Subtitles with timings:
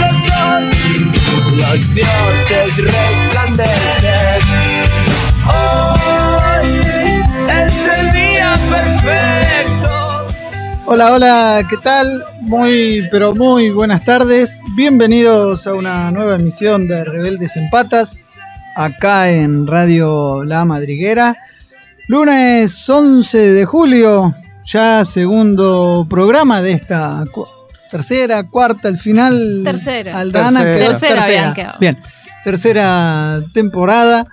[0.00, 0.68] los dos,
[1.54, 4.40] los dioses resplandecen.
[10.86, 12.24] Hola, hola, ¿qué tal?
[12.40, 14.60] Muy, pero muy buenas tardes.
[14.74, 18.16] Bienvenidos a una nueva emisión de Rebeldes en Patas,
[18.74, 21.36] acá en Radio La Madriguera.
[22.08, 27.46] Lunes 11 de julio, ya segundo programa de esta cu-
[27.90, 29.62] tercera, cuarta, al final.
[29.64, 30.18] Tercera.
[30.18, 30.78] Aldana, Tercera.
[30.78, 31.78] quedó- Tercera habían quedado.
[31.80, 31.98] Bien,
[32.44, 34.26] tercera temporada.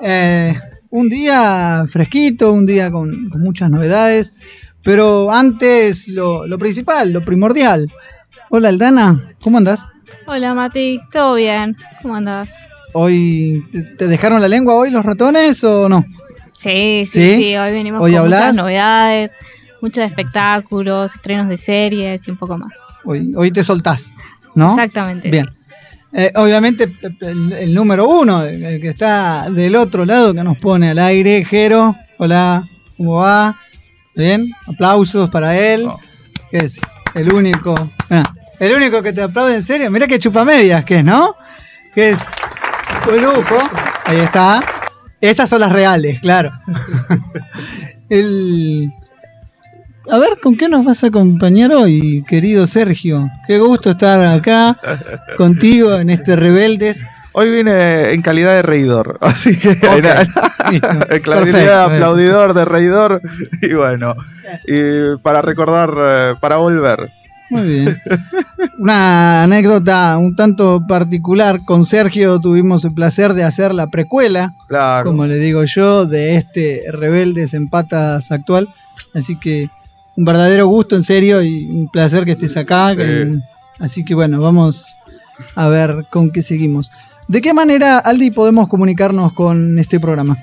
[0.00, 0.54] Eh,
[0.90, 4.32] un día fresquito, un día con, con muchas novedades.
[4.82, 7.86] Pero antes, lo, lo principal, lo primordial.
[8.48, 9.84] Hola Aldana, ¿cómo andás?
[10.26, 11.76] Hola Mati, ¿todo bien?
[12.00, 12.50] ¿Cómo andás?
[12.94, 16.04] ¿Hoy te, te dejaron la lengua hoy los ratones o no?
[16.52, 17.20] Sí, ¿Sí?
[17.20, 18.40] sí, sí, hoy venimos ¿Hoy con hablás?
[18.40, 19.32] muchas novedades,
[19.80, 22.72] muchos espectáculos, estrenos de series y un poco más.
[23.04, 24.10] Hoy, hoy te soltás,
[24.54, 24.70] ¿no?
[24.70, 25.30] Exactamente.
[25.30, 25.48] Bien.
[26.12, 30.90] Eh, obviamente el, el número uno, el que está del otro lado que nos pone
[30.90, 31.94] al aire, Jero.
[32.18, 33.56] Hola, ¿cómo va?
[34.16, 35.98] Bien, aplausos para él, Oh.
[36.50, 36.80] que es
[37.14, 37.74] el único,
[38.10, 38.24] ah,
[38.58, 39.90] el único que te aplaude en serio.
[39.90, 41.36] Mira que chupamedias que es, ¿no?
[41.94, 42.18] Que es
[43.08, 43.56] un lujo.
[44.04, 44.60] Ahí está.
[45.20, 46.50] Esas son las reales, claro.
[48.10, 48.92] el,
[50.10, 53.28] a ver, ¿con qué nos vas a acompañar hoy, querido Sergio?
[53.46, 54.78] Qué gusto estar acá
[55.36, 57.02] contigo en este Rebeldes.
[57.32, 61.58] Hoy vine en calidad de reidor, así que Ok, listo, en calidad perfecto.
[61.58, 63.20] de aplaudidor, de reidor,
[63.62, 64.14] y bueno,
[64.66, 67.12] y para recordar, eh, para volver.
[67.50, 68.00] Muy bien.
[68.78, 71.64] Una anécdota un tanto particular.
[71.66, 75.06] Con Sergio tuvimos el placer de hacer la precuela, Claro.
[75.06, 78.68] como le digo yo, de este Rebeldes en Patas actual.
[79.16, 79.68] Así que
[80.16, 82.94] un verdadero gusto, en serio, y un placer que estés acá.
[82.96, 83.38] que-
[83.78, 84.94] así que bueno, vamos
[85.54, 86.90] a ver con qué seguimos.
[87.28, 90.36] ¿De qué manera, Aldi, podemos comunicarnos con este programa?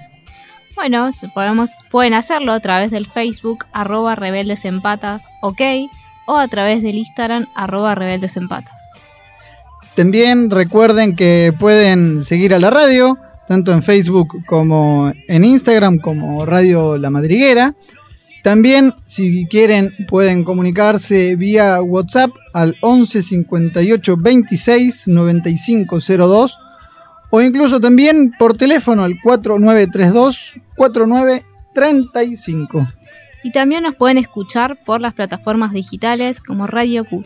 [0.76, 5.62] Bueno, podemos, pueden hacerlo a través del Facebook, arroba rebeldes en patas, ok,
[6.28, 8.80] o a través del Instagram, arroba rebeldes en patas.
[9.96, 13.18] También recuerden que pueden seguir a la radio,
[13.48, 17.74] tanto en Facebook como en Instagram, como Radio La Madriguera.
[18.48, 26.58] También, si quieren, pueden comunicarse vía WhatsApp al 11 58 26 95 02
[27.30, 32.88] o incluso también por teléfono al 4932 4935.
[33.44, 37.26] Y también nos pueden escuchar por las plataformas digitales como Radio Q.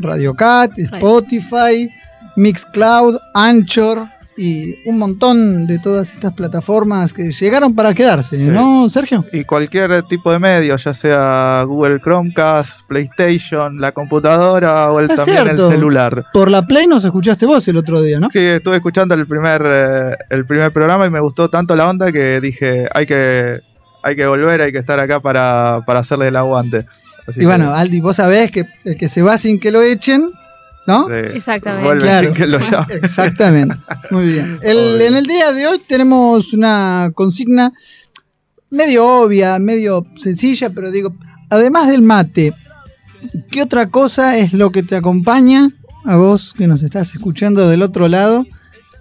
[0.00, 1.88] Radio Cat, Spotify,
[2.36, 4.06] Mixcloud, Anchor
[4.36, 9.26] y un montón de todas estas plataformas que llegaron para quedarse, ¿no, Sergio?
[9.32, 15.16] Y cualquier tipo de medio, ya sea Google Chromecast, PlayStation, la computadora o el, Es
[15.16, 15.68] también cierto.
[15.68, 16.24] el celular.
[16.32, 18.30] Por la Play nos escuchaste vos el otro día, ¿no?
[18.30, 22.12] Sí, estuve escuchando el primer, eh, el primer programa y me gustó tanto la onda
[22.12, 23.60] que dije, hay que,
[24.02, 26.86] hay que volver, hay que estar acá para, para hacerle el aguante.
[27.26, 30.30] Así Y bueno, Aldi, vos sabés que el que se va sin que lo echen,
[30.86, 31.08] ¿no?
[31.10, 31.84] Exactamente.
[31.84, 32.26] vuelve Claro.
[32.28, 32.98] sin que lo llamen.
[33.02, 33.76] Exactamente.
[34.10, 34.58] Muy bien.
[34.62, 37.70] El- en el día de hoy tenemos una consigna
[38.70, 41.14] medio obvia, medio sencilla, pero digo,
[41.48, 42.54] además del mate,
[43.50, 45.70] ¿qué otra cosa es lo que te acompaña
[46.04, 48.44] a vos que nos estás escuchando del otro lado?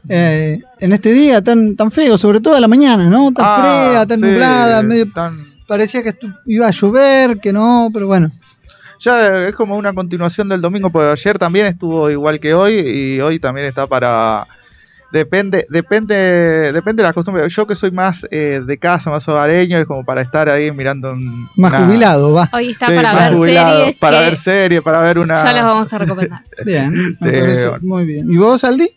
[0.07, 3.31] eh, en este día tan, tan feo, sobre todo a la mañana, ¿no?
[3.33, 5.37] Tan Ah, fea, tan sí, nublada, medio, tan-
[5.67, 6.15] parecía que
[6.47, 8.31] iba a llover, que no, pero bueno.
[8.99, 13.21] Ya es como una continuación del domingo, porque ayer también estuvo igual que hoy y
[13.21, 14.45] hoy también está para...
[15.11, 16.13] Depende, depende,
[16.71, 17.49] depende de la costumbre.
[17.49, 21.13] Yo que soy más eh, de casa, más hogareño, es como para estar ahí mirando
[21.13, 22.47] un, Más una- jubilado, va.
[22.53, 25.43] Hoy está Sí, para más ver jubilado, series para que ver series, para ver una.
[25.43, 26.41] ya las vamos a recomendar.
[26.65, 27.77] Bien, Sí, bueno.
[27.81, 28.29] muy bien.
[28.31, 28.87] ¿Y vos, Aldi?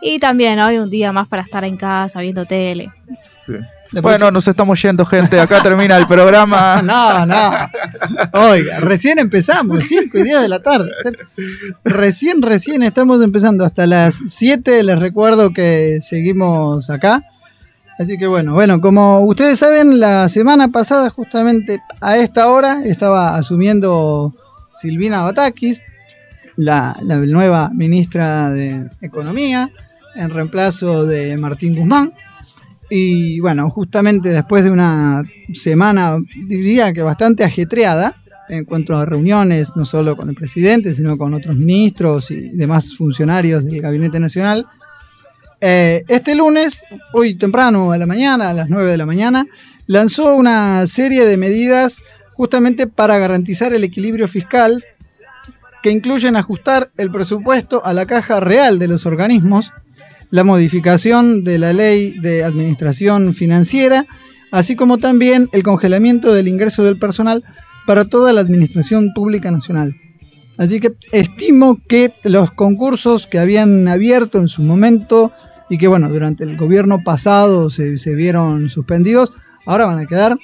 [0.00, 2.88] Y también hoy un día más para estar en casa viendo tele.
[3.44, 3.54] Sí.
[4.02, 5.40] Bueno, nos estamos yendo, gente.
[5.40, 6.82] Acá termina el programa.
[6.94, 7.50] No, no.
[8.32, 10.90] Oiga, recién empezamos, 5 y 10 de la tarde.
[11.84, 13.64] Recién, recién estamos empezando.
[13.64, 17.24] Hasta las 7 les recuerdo que seguimos acá.
[17.98, 23.36] Así que bueno, bueno, como ustedes saben, la semana pasada, justamente a esta hora, estaba
[23.36, 24.34] asumiendo
[24.74, 25.82] Silvina Batakis,
[26.56, 29.70] la, la nueva ministra de Economía,
[30.16, 32.12] en reemplazo de Martín Guzmán.
[32.96, 39.72] Y bueno, justamente después de una semana, diría que bastante ajetreada, en cuanto a reuniones,
[39.74, 44.68] no solo con el presidente, sino con otros ministros y demás funcionarios del Gabinete Nacional,
[45.60, 49.44] eh, este lunes, hoy temprano a la mañana, a las 9 de la mañana,
[49.88, 52.00] lanzó una serie de medidas
[52.30, 54.84] justamente para garantizar el equilibrio fiscal
[55.82, 59.72] que incluyen ajustar el presupuesto a la caja real de los organismos,
[60.30, 64.06] la modificación de la ley de administración financiera,
[64.50, 67.44] así como también el congelamiento del ingreso del personal
[67.86, 69.94] para toda la administración pública nacional.
[70.56, 75.32] Así que estimo que los concursos que habían abierto en su momento
[75.68, 79.32] y que bueno, durante el gobierno pasado se, se vieron suspendidos,
[79.66, 80.36] ahora van a quedar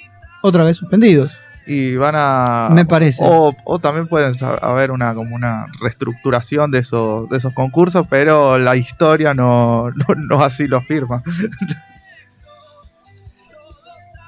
[0.43, 1.37] otra vez suspendidos.
[1.67, 2.69] Y van a.
[2.73, 3.23] Me parece.
[3.25, 8.59] O, o también pueden haber una como una reestructuración de esos, de esos concursos, pero
[8.59, 11.23] la historia no, no, no así lo afirma.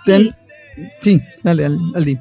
[0.05, 0.35] Ten-
[1.01, 2.19] sí, dale, Al- Aldi.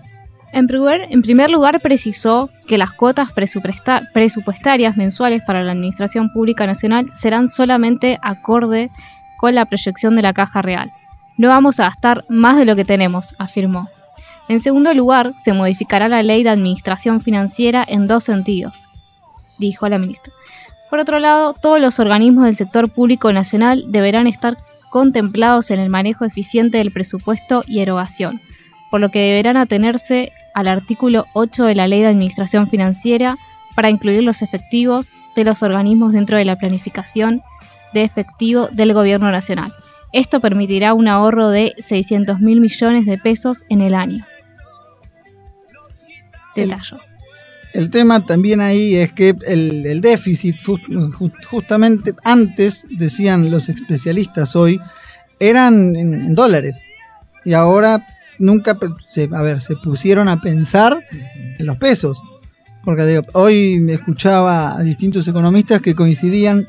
[0.53, 6.29] En primer, en primer lugar, precisó que las cuotas presupuesta- presupuestarias mensuales para la Administración
[6.33, 8.91] Pública Nacional serán solamente acorde
[9.37, 10.91] con la proyección de la caja real.
[11.37, 13.89] No vamos a gastar más de lo que tenemos, afirmó.
[14.51, 18.89] En segundo lugar, se modificará la ley de administración financiera en dos sentidos,
[19.59, 20.33] dijo la ministra.
[20.89, 24.57] Por otro lado, todos los organismos del sector público nacional deberán estar
[24.89, 28.42] contemplados en el manejo eficiente del presupuesto y erogación,
[28.89, 33.38] por lo que deberán atenerse al artículo 8 de la Ley de Administración Financiera
[33.74, 37.42] para incluir los efectivos de los organismos dentro de la planificación
[37.94, 39.74] de efectivo del Gobierno Nacional.
[40.12, 44.25] Esto permitirá un ahorro de 600 mil millones de pesos en el año.
[46.56, 47.00] Detallo.
[47.74, 50.57] El tema también ahí es que el, el déficit,
[51.50, 54.80] justamente antes, decían los especialistas hoy,
[55.39, 56.81] eran en, en dólares.
[57.45, 58.06] Y ahora
[58.39, 58.77] nunca,
[59.07, 61.06] se, a ver, se pusieron a pensar
[61.57, 62.21] en los pesos.
[62.83, 66.68] Porque digo, hoy me escuchaba a distintos economistas que coincidían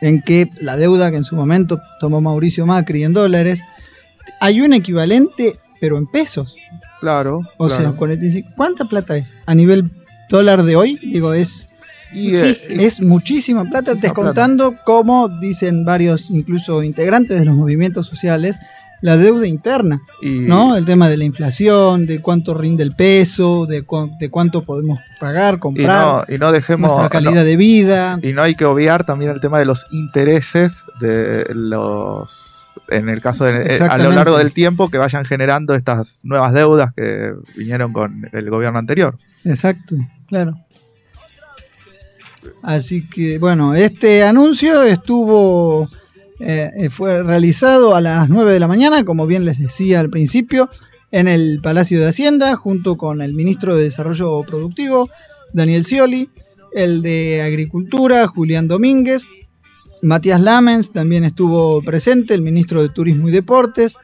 [0.00, 3.60] en que la deuda que en su momento tomó Mauricio Macri en dólares,
[4.40, 6.56] hay un equivalente, pero en pesos.
[7.06, 7.42] Claro.
[7.56, 7.82] O claro.
[7.82, 8.50] sea, 45.
[8.56, 9.32] ¿Cuánta plata es?
[9.46, 9.90] A nivel
[10.28, 11.68] dólar de hoy, digo, es,
[12.12, 18.56] Y, es muchísima plata, descontando, como dicen varios, incluso integrantes de los movimientos sociales,
[19.02, 20.76] la deuda interna, y- ¿no?
[20.76, 24.98] El tema de la inflación, de cuánto rinde el peso, de, cu- de cuánto podemos
[25.20, 26.88] pagar, y comprar, no, y no dejemos.
[26.90, 28.18] nuestra calidad no- de vida.
[28.22, 32.55] y no hay que obviar también el tema de los intereses de los.
[32.88, 33.74] En el caso de.
[33.74, 38.28] eh, a lo largo del tiempo que vayan generando estas nuevas deudas que vinieron con
[38.32, 39.18] el gobierno anterior.
[39.44, 39.96] Exacto,
[40.28, 40.54] claro.
[42.62, 45.88] Así que, bueno, este anuncio estuvo,
[46.40, 50.10] eh, eh, fue realizado a las 9 de la mañana, como bien les decía al
[50.10, 50.68] principio,
[51.10, 55.08] en el Palacio de Hacienda, junto con el ministro de Desarrollo Productivo,
[55.52, 56.28] Daniel Scioli,
[56.72, 59.24] el de Agricultura, Julián Domínguez,
[60.02, 63.96] Matías Lamens también estuvo presente, el ministro de Turismo y Deportes,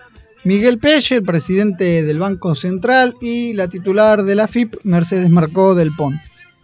[0.44, 5.74] Miguel Pelle, el presidente del Banco Central, y la titular de la FIP, Mercedes Marcó
[5.74, 6.18] del PON.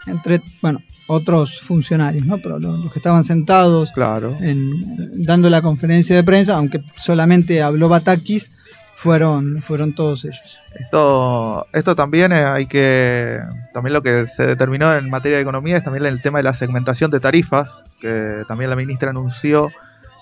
[0.06, 2.38] Entre, bueno, otros funcionarios, ¿no?
[2.38, 4.36] Pero los, los que estaban sentados Claro.
[4.40, 8.57] en- dando la conferencia de prensa, aunque solamente habló Batakis,
[8.98, 10.58] fueron, fueron todos ellos.
[10.74, 13.40] Esto, esto también eh, hay que.
[13.72, 16.52] También lo que se determinó en materia de economía es también el tema de la
[16.52, 19.70] segmentación de tarifas, que también la ministra anunció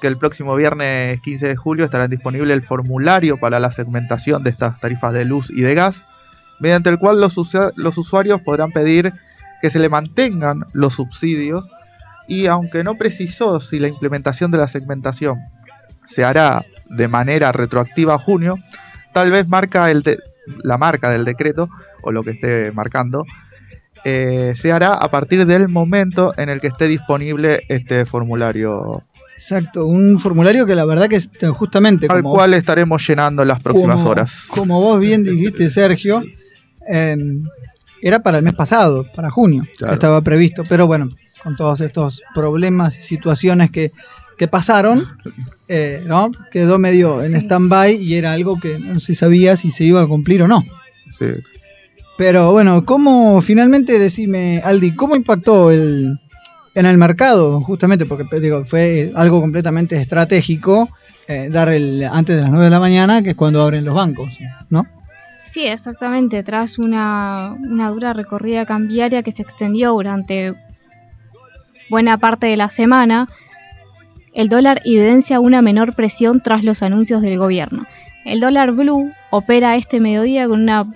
[0.02, 4.50] que el próximo viernes 15 de julio estará disponible el formulario para la segmentación de
[4.50, 6.06] estas tarifas de luz y de gas,
[6.61, 7.35] mediante el cual los,
[7.76, 9.14] los usuarios podrán pedir
[9.62, 11.66] que se le mantengan los subsidios
[12.28, 15.38] y aunque no precisó si la implementación de la segmentación
[16.06, 18.56] se hará de manera retroactiva a junio,
[19.12, 20.18] tal vez marca el de-
[20.62, 21.68] la marca del decreto
[22.02, 23.25] o lo que esté marcando
[24.04, 29.02] eh, se hará a partir del momento en el que esté disponible este formulario
[29.34, 33.60] Exacto, un formulario que la verdad que es justamente al cual estaremos llenando en las
[33.60, 34.44] próximas como- horas.
[34.48, 36.22] Como vos bien dijiste, Sergio,
[36.88, 37.16] eh,
[38.00, 39.92] era para el mes pasado, para junio, Claro.
[39.94, 41.08] estaba previsto, pero bueno,
[41.42, 43.90] con todos estos problemas y situaciones que,
[44.38, 45.02] que pasaron,
[45.69, 46.31] eh, ¿no?
[46.50, 50.07] quedó medio en stand-by y era algo que no se sabía si se iba a
[50.07, 50.64] cumplir o no.
[51.19, 51.26] Sí.
[52.19, 56.19] Pero bueno, ¿cómo finalmente, decime, Aldi, cómo impactó el,
[56.75, 57.61] en el mercado?
[57.61, 60.88] Justamente porque pues, digo, fue algo completamente estratégico
[61.28, 63.95] eh, dar el antes de las 9 de la mañana, que es cuando abren los
[63.95, 64.38] bancos,
[64.71, 64.87] ¿no?
[65.45, 66.43] Sí, exactamente.
[66.45, 70.55] Tras una, una dura recorrida cambiaria que se extendió durante
[71.90, 73.28] buena parte de la semana,
[74.37, 77.87] el dólar evidencia una menor presión tras los anuncios del gobierno.
[78.26, 80.93] El dólar blue opera este mediodía con una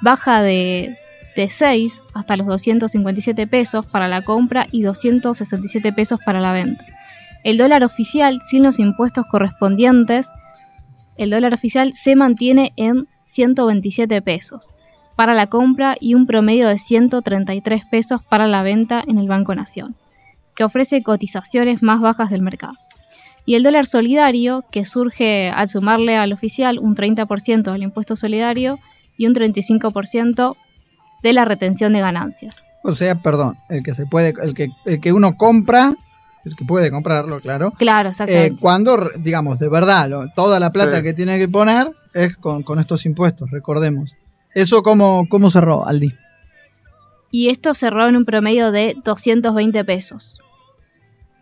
[0.00, 0.96] baja de,
[1.36, 6.86] de 6 hasta los 257 pesos para la compra y 267 pesos para la venta.
[7.44, 10.30] El dólar oficial, sin los impuestos correspondientes,
[11.18, 14.76] el dólar oficial se mantiene en 127 pesos
[15.14, 19.54] para la compra y un promedio de 133 pesos para la venta en el Banco
[19.54, 19.94] Nación,
[20.54, 22.74] que ofrece cotizaciones más bajas del mercado.
[23.44, 28.78] Y el dólar solidario, que surge al sumarle al oficial un 30% del impuesto solidario
[29.16, 30.56] y un 35%
[31.22, 32.74] de la retención de ganancias.
[32.84, 35.94] O sea, perdón, el que se puede, el que, el que uno compra,
[36.44, 37.72] el que puede comprarlo, claro.
[37.72, 38.56] Claro, eh, exactamente.
[38.60, 41.02] cuando, digamos, de verdad, lo- toda la plata Sí.
[41.04, 44.14] que tiene que poner es con, con estos impuestos, recordemos.
[44.54, 46.12] ¿Eso cómo, cómo cerró, Aldi?
[47.32, 50.38] Y esto cerró en un promedio de 220 pesos.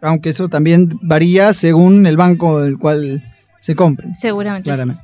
[0.01, 3.23] Aunque eso también varía según el banco del cual
[3.61, 4.71] se compren, Seguramente.
[4.71, 4.75] sí.
[4.75, 5.03] claramente.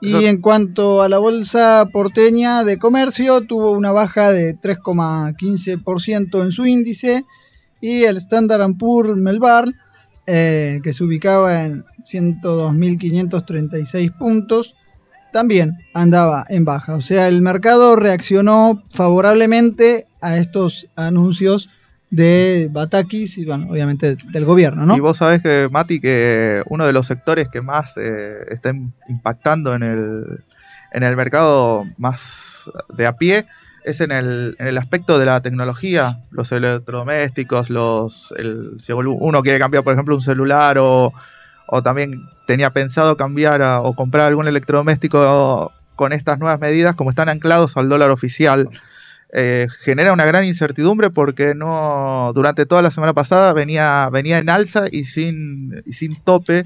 [0.00, 6.42] Y Eso- en cuanto a la bolsa porteña de comercio, tuvo una baja de 3,15%
[6.42, 7.24] en su índice
[7.80, 9.72] y el Standard Poor's Melbar,
[10.26, 14.74] eh, que se ubicaba en 102.536 puntos,
[15.40, 16.94] también andaba en baja.
[16.94, 21.68] O sea, el mercado reaccionó favorablemente a estos anuncios
[22.08, 24.96] de Batakis y, bueno, obviamente del gobierno, ¿no?
[24.96, 28.92] Y vos sabés que, Mati, que uno de los sectores que más eh, está im-
[29.08, 30.24] impactando en el,
[30.92, 33.44] en el mercado más de a pie
[33.84, 39.42] es en el, en el aspecto de la tecnología, los electrodomésticos, los, el, si uno
[39.42, 41.12] quiere cambiar, por ejemplo, un celular o,
[41.68, 47.28] o también tenía pensado cambiar o comprar algún electrodoméstico con estas nuevas medidas, como están
[47.28, 48.68] anclados al dólar oficial,
[49.32, 54.48] eh, genera una gran incertidumbre porque no durante toda la semana pasada venía, venía en
[54.48, 56.64] alza y sin, y sin tope,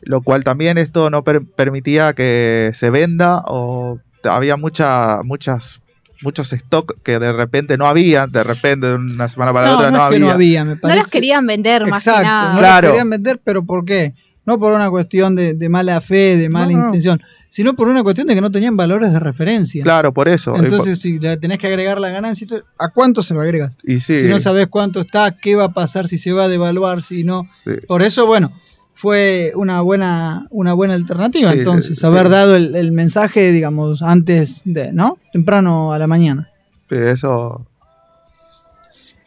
[0.00, 5.80] lo cual también esto no per- permitía que se venda o había mucha, muchas
[6.26, 9.78] muchos stock que de repente no había, de repente de una semana para la no,
[9.78, 10.26] otra no no, es que había.
[10.26, 10.98] no había, me No parece.
[11.00, 12.52] los querían vender más que Exacto, nada.
[12.52, 12.86] no Claro.
[12.88, 14.14] los querían vender, pero ¿por qué?
[14.44, 16.84] No por una cuestión de, de mala fe, de mala No, no.
[16.86, 19.82] intención, sino por una cuestión de que no tenían valores de referencia.
[19.82, 20.56] Claro, por eso.
[20.56, 22.46] Entonces, si le tenés que agregar la ganancia,
[22.78, 23.76] ¿a cuánto se lo agregas?
[23.82, 26.48] y sí, Si no sabes cuánto está, qué va a pasar, si se va a
[26.48, 27.48] devaluar, si no.
[27.64, 27.72] sí.
[27.88, 28.52] Por eso, bueno,
[28.96, 31.52] fue una buena, una buena alternativa.
[31.52, 32.32] Sí, entonces, sí, haber sí.
[32.32, 35.18] dado el, el mensaje, digamos, antes de, ¿no?
[35.32, 36.48] Temprano a la mañana.
[36.88, 37.66] Sí, eso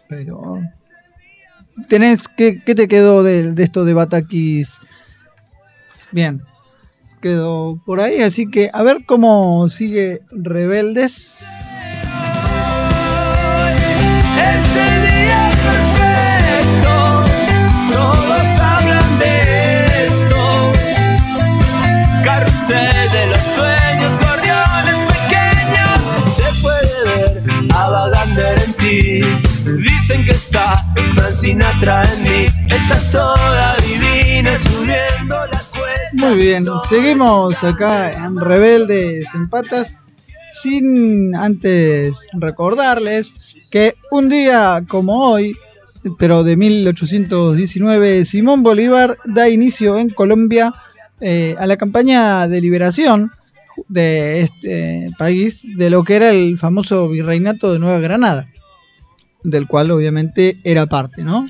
[0.08, 0.62] Pero.
[1.88, 4.80] ¿Tenés, qué, qué te quedó de, de esto de Batakis?
[6.12, 6.42] Bien.
[7.22, 11.40] Quedó por ahí, así que a ver cómo sigue Rebeldes.
[14.36, 17.26] Ese día perfecto,
[17.92, 19.59] todos hablan de
[22.70, 26.36] De los sueños, gorriones pequeños.
[26.36, 29.22] Se puede ver a Vagander en ti.
[29.90, 30.86] Dicen que está
[31.16, 32.46] Frank Sinatra en mí.
[32.70, 36.14] Estás toda divina subiendo la cuesta.
[36.14, 39.98] Muy bien, seguimos acá en Rebeldes en Patas.
[40.54, 43.34] Sin antes recordarles
[43.72, 45.56] que un día como hoy,
[46.20, 50.72] pero de 1819, Simón Bolívar da inicio en Colombia
[51.22, 53.32] eh, a la campaña de liberación
[53.88, 58.50] de este país de lo que era el famoso virreinato de Nueva Granada,
[59.44, 61.48] del cual obviamente era parte, ¿no?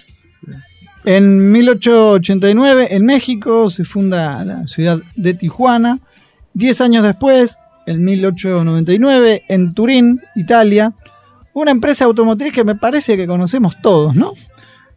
[1.05, 5.99] En 1889 en México se funda la ciudad de Tijuana.
[6.53, 10.93] Diez años después, en 1899, en Turín, Italia,
[11.53, 14.33] una empresa automotriz que me parece que conocemos todos, ¿no?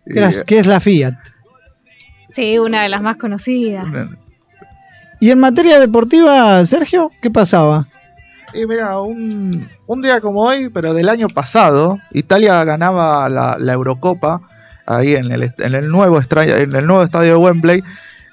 [0.05, 1.15] Que, que es la Fiat.
[2.29, 3.89] Sí, una de las más conocidas.
[5.23, 7.87] Y en materia deportiva, Sergio, ¿qué pasaba?
[8.55, 13.73] Y mira, un, un día como hoy, pero del año pasado, Italia ganaba la, la
[13.73, 14.41] Eurocopa
[14.85, 17.85] ahí en el, en el nuevo en el nuevo estadio de Wembley,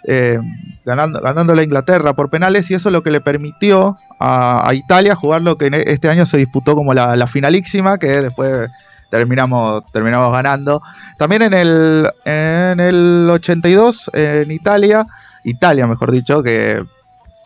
[0.08, 0.40] eh,
[0.84, 5.14] ganando, ganándole a Inglaterra por penales, y eso es lo que le permitió a, Italia
[5.14, 8.68] jugar lo que e- este año se disputó como la, la finalísima, que después
[9.12, 10.82] terminamos, terminamos ganando.
[11.20, 15.06] También en el, en el 82, en Italia,
[15.44, 16.84] Italia mejor dicho, que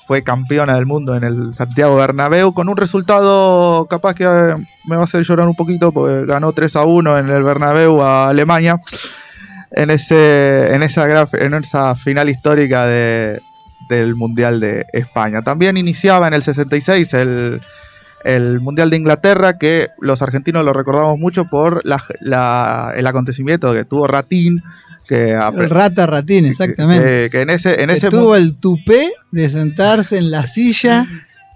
[0.08, 4.96] fue campeona del mundo en el Santiago Bernabéu con un resultado capaz que eh, me
[4.96, 8.30] va a hacer llorar un poquito porque ganó 3 a 1 en el Bernabéu a
[8.30, 8.80] Alemania.
[9.76, 13.42] en, ese, en, esa, en esa final histórica de-
[13.90, 15.42] del Mundial de España.
[15.42, 17.62] También iniciaba en el 66 el,
[18.24, 24.08] el Mundial de Inglaterra, que los argentinos lo recordamos mucho por el acontecimiento que tuvo
[24.08, 24.64] Ratín,
[25.16, 25.32] que,
[25.64, 27.04] El rata ratín, exactamente.
[27.06, 31.06] que- que en ese, en que ese tuvo el tupé de sentarse en la silla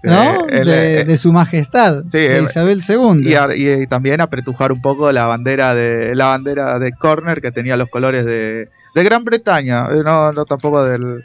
[0.00, 0.46] Sí, ¿no?
[0.48, 3.28] el- de, eh, de su majestad, sí, de eh, Isabel II.
[3.28, 7.40] y, a- y- y también apretujar un poco la bandera de la bandera de Corner
[7.40, 11.24] que tenía los colores de, de Gran Bretaña, eh, no, no tampoco del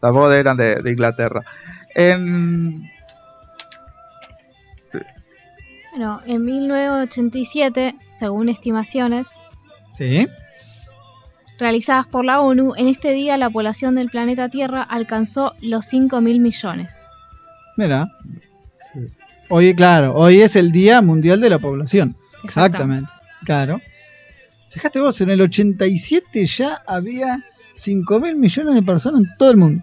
[0.00, 1.42] tampoco eran de, de Inglaterra.
[1.94, 2.82] En,
[5.92, 9.28] Bueno, en 1987, según estimaciones
[9.92, 10.26] Sí.
[11.60, 16.20] Realizadas por la ONU, en este día la población del planeta Tierra alcanzó los 5
[16.20, 17.04] mil millones.
[17.76, 18.08] Mira.
[19.48, 22.16] Hoy, claro, hoy es el Día Mundial de la Población.
[22.44, 23.10] Exactamente.
[23.44, 23.80] Claro.
[24.70, 29.56] Fíjate vos, en el 87 ya había 5 mil millones de personas en todo el
[29.56, 29.82] mundo.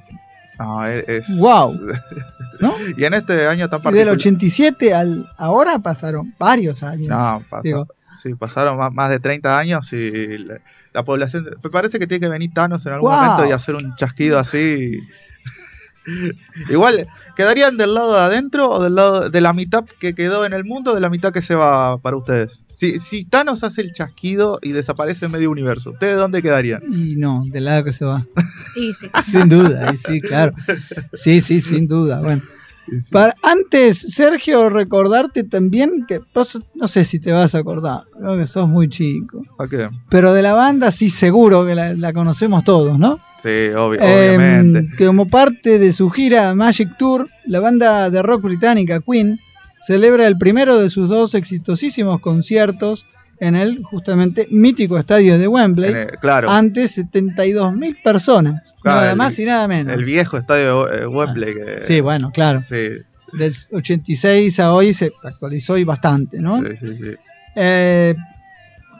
[0.59, 1.77] no, es- Wow.
[2.59, 2.73] ¿No?
[2.97, 4.15] Y en este año tan Y del particular.
[4.15, 7.09] 87 al ahora pasaron varios años.
[7.09, 7.87] No, pasó- Digo.
[8.17, 10.59] Sí, pasaron más, más de 30 años y la,
[10.93, 11.47] la población.
[11.63, 13.19] Me parece que tiene que venir Thanos en algún Wow.
[13.21, 14.99] momento y hacer un chasquido así.
[16.69, 17.05] Igual,
[17.35, 20.63] ¿quedarían del lado de adentro o del lado de la mitad que quedó en el
[20.63, 22.63] mundo o de la mitad que se va para ustedes?
[22.71, 26.81] Si, si Thanos hace el chasquido y desaparece en medio universo, ¿ustedes dónde quedarían?
[26.89, 28.25] Y no, del lado que se va.
[28.77, 29.09] Y sí.
[29.23, 30.53] Sin duda, y sí, claro.
[31.13, 32.21] Sí, sí, sin duda.
[32.21, 32.41] Bueno.
[33.11, 38.37] Para, antes, Sergio, recordarte también que vos no sé si te vas a acordar, creo
[38.37, 39.43] que sos muy chico.
[39.59, 39.89] ¿A qué?
[40.09, 43.19] Pero de la banda sí seguro que la, la conocemos todos, ¿no?
[43.43, 44.95] Sí, obvi- Eh, obviamente.
[44.97, 49.39] que como parte de su gira Magic Tour, la banda de rock británica Queen
[49.85, 53.05] celebra el primero de sus dos exitosísimos conciertos
[53.39, 59.11] en el justamente mítico estadio de Wembley el- claro, ante 72 mil personas, Claro, nada
[59.11, 59.93] el- más y nada menos.
[59.93, 61.53] el viejo estadio de eh, Wembley.
[61.53, 62.63] Que, Sí, bueno, claro.
[62.67, 62.89] sí,
[63.33, 66.61] Del 86 a hoy se actualizó y bastante, ¿no?
[66.61, 67.15] sí, sí, sí.
[67.55, 68.15] Eh,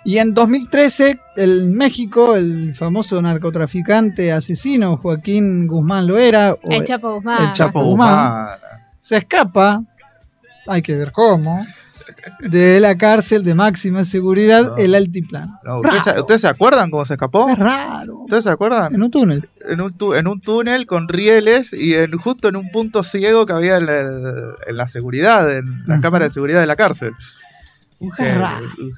[0.04, 7.16] y en 2013, en México, el famoso narcotraficante asesino Joaquín Guzmán Loera o- El Chapo
[7.16, 7.38] Guzmán.
[7.48, 8.10] El Chapo Chapo Guzmán.
[8.10, 8.60] Guzmán.
[9.00, 9.84] se escapa,
[10.68, 11.66] hay que ver cómo,
[12.40, 14.76] de la cárcel de máxima seguridad, No.
[14.78, 15.60] el altiplano.
[15.64, 17.50] No, ¿ustedes, se- ustedes se acuerdan cómo se escapó?
[17.50, 18.20] Es raro.
[18.22, 18.94] ¿Ustedes se acuerdan?
[18.96, 19.50] En un túnel.
[19.68, 23.46] en un, tu- en un túnel con rieles y en, justo en un punto ciego
[23.46, 27.14] que había en, la seguridad, en la cámara de seguridad de la cárcel.
[28.00, 28.66] Un raro.
[28.78, 28.94] un.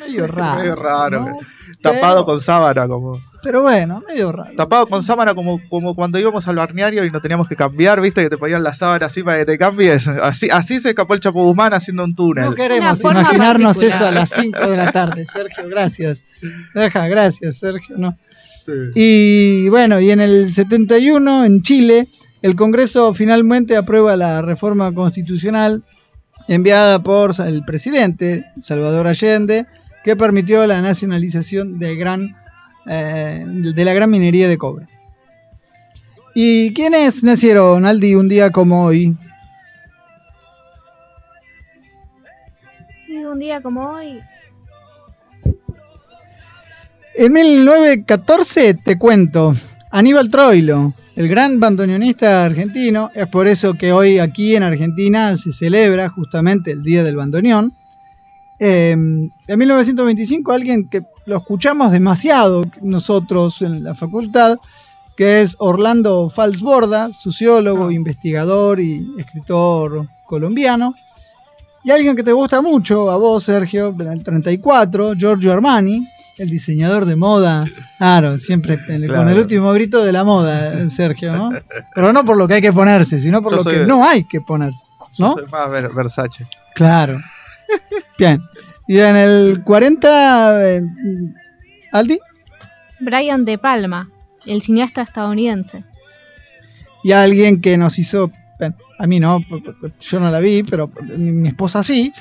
[0.00, 0.58] Medio raro.
[0.60, 1.20] Medio raro.
[1.20, 1.38] ¿no?
[1.82, 3.20] Tapado Pero- con sábana, como.
[3.42, 4.56] Pero bueno, medio raro.
[4.56, 8.22] Tapado con sábana como, como cuando íbamos al balneario y no teníamos que cambiar, viste,
[8.22, 10.08] que te ponían la sábana así para que te cambies.
[10.08, 12.46] Así, así se escapó el Chapo Guzmán haciendo un túnel.
[12.46, 13.96] No queremos imaginarnos particular.
[13.96, 16.22] eso a las 5 de la tarde, Sergio, gracias.
[16.74, 17.96] Deja, gracias, Sergio.
[17.98, 18.16] No.
[18.64, 18.72] Sí.
[18.94, 22.08] Y bueno, y en el 71, en Chile,
[22.42, 25.84] el Congreso finalmente aprueba la reforma constitucional
[26.48, 29.66] enviada por el presidente Salvador Allende,
[30.02, 32.36] que permitió la nacionalización de, gran,
[32.86, 34.86] eh, de la gran minería de cobre.
[36.34, 39.14] ¿Y quiénes nacieron, Aldi, un día como hoy?
[43.06, 44.20] Sí, un día como hoy.
[47.14, 49.52] En 1914, te cuento,
[49.90, 55.50] Aníbal Troilo, el gran bandoneonista argentino, es por eso que hoy aquí en Argentina se
[55.50, 57.74] celebra justamente el Día del Bandoneón.
[58.60, 64.58] Eh, en 1925, alguien que lo escuchamos demasiado nosotros en la facultad,
[65.16, 70.94] que es Orlando Falsborda, sociólogo, investigador y escritor colombiano.
[71.82, 76.06] Y alguien que te gusta mucho, a vos, Sergio, en el 34, Giorgio Armani,
[76.38, 77.66] el diseñador de moda.
[77.98, 81.50] Claro, siempre con el último grito de la moda, Sergio, ¿no?
[81.94, 84.24] Pero no por lo que hay que ponerse, sino por Yo lo que no hay
[84.24, 85.32] que ponerse, Yo ¿no?
[85.34, 86.46] soy más Ver- Versace.
[86.74, 87.16] Claro.
[88.18, 88.40] Bien.
[88.86, 90.82] Y en el 40, eh,
[91.92, 92.18] Aldi,
[93.00, 94.08] Brian De Palma,
[94.46, 95.84] el cineasta estadounidense.
[97.04, 98.30] y alguien que nos hizo,
[98.98, 99.40] a mí no,
[100.00, 102.12] yo no la vi, pero mi, mi esposa sí,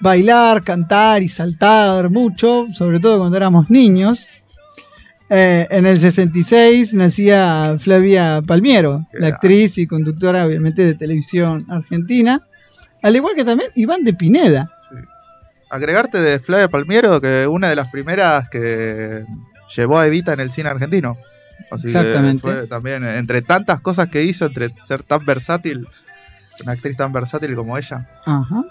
[0.00, 4.26] bailar, cantar y saltar mucho, sobre todo cuando éramos niños.
[5.28, 12.46] Eh, en el 66 nacía Flavia Palmiero, la actriz y conductora obviamente de televisión argentina,
[13.02, 14.70] al igual que también Iván de Pineda.
[15.68, 19.24] Agregarte de Flavia Palmiero, que una de las primeras que
[19.74, 21.18] llevó a Evita en el cine argentino.
[21.72, 22.42] Así que Exactamente.
[22.42, 25.88] fue también, entre tantas cosas que hizo, entre ser tan versátil,
[26.62, 28.06] una actriz tan versátil como ella.
[28.24, 28.64] Ajá.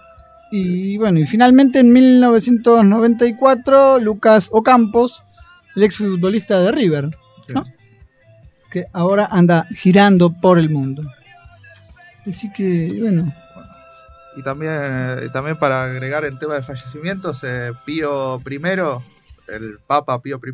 [0.51, 5.23] Y bueno, y finalmente en 1994 Lucas Ocampos,
[5.75, 7.09] el exfutbolista de River,
[7.49, 7.63] ¿no?
[8.71, 11.03] que ahora anda girando por el mundo.
[12.25, 13.31] Así que, bueno,
[14.37, 18.59] Y también, eh, también para agregar en tema de fallecimientos, eh, Pío I,
[19.47, 20.51] el Papa Pío I,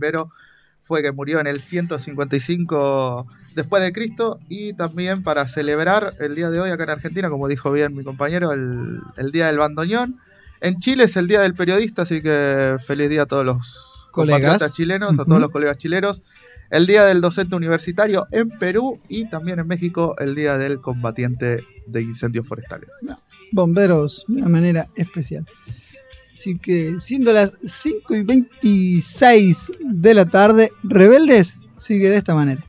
[0.84, 6.50] fue que murió en el 155 después de Cristo y también para celebrar el día
[6.50, 10.20] de hoy acá en Argentina, como dijo bien mi compañero, el, el Día del Bandoneón.
[10.62, 14.74] En Chile es el Día del Periodista, así que feliz día a todos los Colegas.
[14.74, 16.22] chilenos, a todos los colegas chilenos.
[16.70, 21.66] El Día del Docente Universitario en Perú y también en México el Día del Combatiente
[21.88, 22.90] de Incendios Forestales.
[23.52, 25.46] bomberos de una manera especial.
[26.34, 32.64] Así que, siendo las 5 y 26 de la tarde, Rebeldes sigue de esta manera.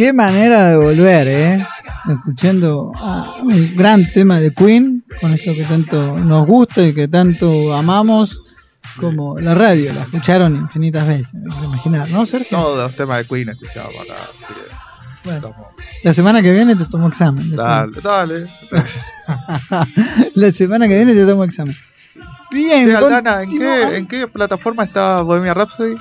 [0.00, 1.66] Qué manera de volver, ¿eh?
[2.08, 2.90] Escuchando
[3.42, 8.40] un gran tema de Queen, con esto que tanto nos gusta y que tanto amamos,
[8.98, 12.56] como la radio, la escucharon infinitas veces, imaginar, ¿no, Sergio?
[12.56, 14.22] Todos los temas de Queen escuchábamos acá.
[14.42, 15.54] Así que Bueno,
[16.02, 17.54] la semana que viene te tomo examen.
[17.54, 18.46] Dale, dale.
[20.34, 21.76] La semana que viene te tomo examen.
[22.50, 25.96] Bien, Che, Aldana, ¿en qué, ¿en qué plataforma está Bohemia Rhapsody?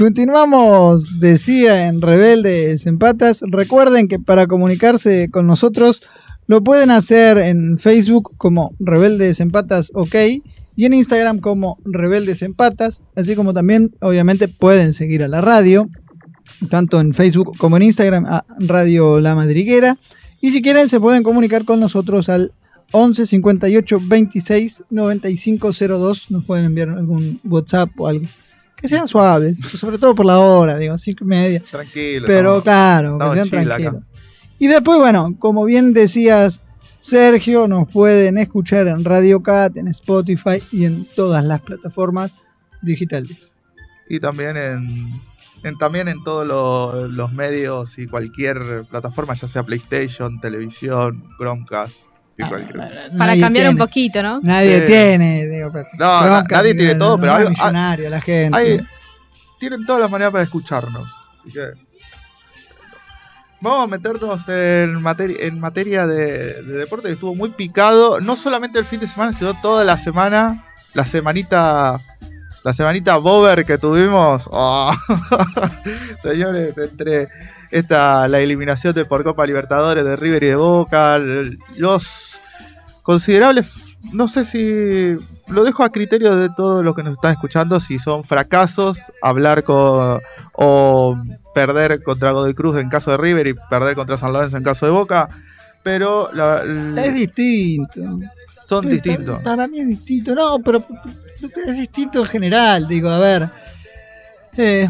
[0.00, 3.42] Continuamos, decía en Rebeldes en Patas.
[3.42, 6.00] Recuerden que para comunicarse con nosotros
[6.46, 10.14] lo pueden hacer en Facebook como Rebeldes en Patas OK
[10.74, 15.42] y en Instagram como Rebeldes en Patas, así como también obviamente pueden seguir a la
[15.42, 15.90] radio,
[16.70, 19.98] tanto en Facebook como en Instagram a Radio La Madriguera.
[20.40, 22.54] Y si quieren se pueden comunicar con nosotros al
[22.92, 26.30] 11 58 26 95 02.
[26.30, 28.26] Nos pueden enviar algún WhatsApp o algo.
[28.80, 31.62] Que sean suaves, sobre todo por la hora, digo, cinco y media.
[31.70, 32.26] Tranquilo.
[32.26, 33.76] Pero claro, que sean acá.
[33.76, 34.02] tranquilos.
[34.58, 36.60] Y después, bueno, como bien decías,
[37.00, 42.34] Sergio, nos pueden escuchar en Radio Cat, en Spotify y en todas las plataformas
[42.82, 43.52] digitales.
[44.08, 45.20] y también en,
[45.62, 52.06] en- también en todos lo- los medios y cualquier plataforma, ya sea PlayStation, televisión, Chromecast
[52.40, 53.12] y cualquier.
[53.16, 54.40] Para cambiar un poquito, ¿no?
[54.42, 54.86] Nadie Sí.
[54.86, 58.56] tiene, digo, pero- No, na- nadie tiene todo, pero es algo- millonario la gente.
[58.58, 58.80] Hay-
[59.58, 61.10] tienen todas las maneras para escucharnos.
[61.38, 61.60] Así que
[63.60, 68.36] vamos a meternos en materia, en materia de, de deporte que estuvo muy picado, no
[68.36, 71.98] solamente el fin de semana, sino toda la semana, la semanita,
[72.64, 74.44] la semanita Bober que tuvimos.
[74.50, 74.92] Oh.
[76.20, 77.28] Señores, entre
[77.70, 81.18] esta la eliminación de por Copa Libertadores de River y de Boca,
[81.76, 82.40] los
[83.02, 83.66] considerables,
[84.12, 85.16] no sé si
[85.48, 89.62] lo dejo a criterio de todos los que nos están escuchando si son fracasos, hablar
[89.64, 90.20] con
[90.52, 91.16] o
[91.54, 94.86] perder contra Godoy Cruz en caso de River y perder contra San Lorenzo en caso
[94.86, 95.28] de Boca,
[95.82, 96.62] pero la-
[97.04, 98.00] Es distinto.
[98.66, 99.42] son distintos.
[99.42, 100.84] Para mí es distinto, no, pero
[101.66, 103.50] es distinto en general, digo, a ver.
[104.56, 104.88] Eh,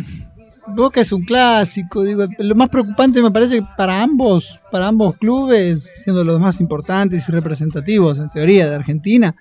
[0.68, 5.16] Boca es un clásico, digo, lo más preocupante me parece que para ambos, para ambos
[5.16, 9.35] clubes, siendo los más importantes y representativos en teoría de Argentina,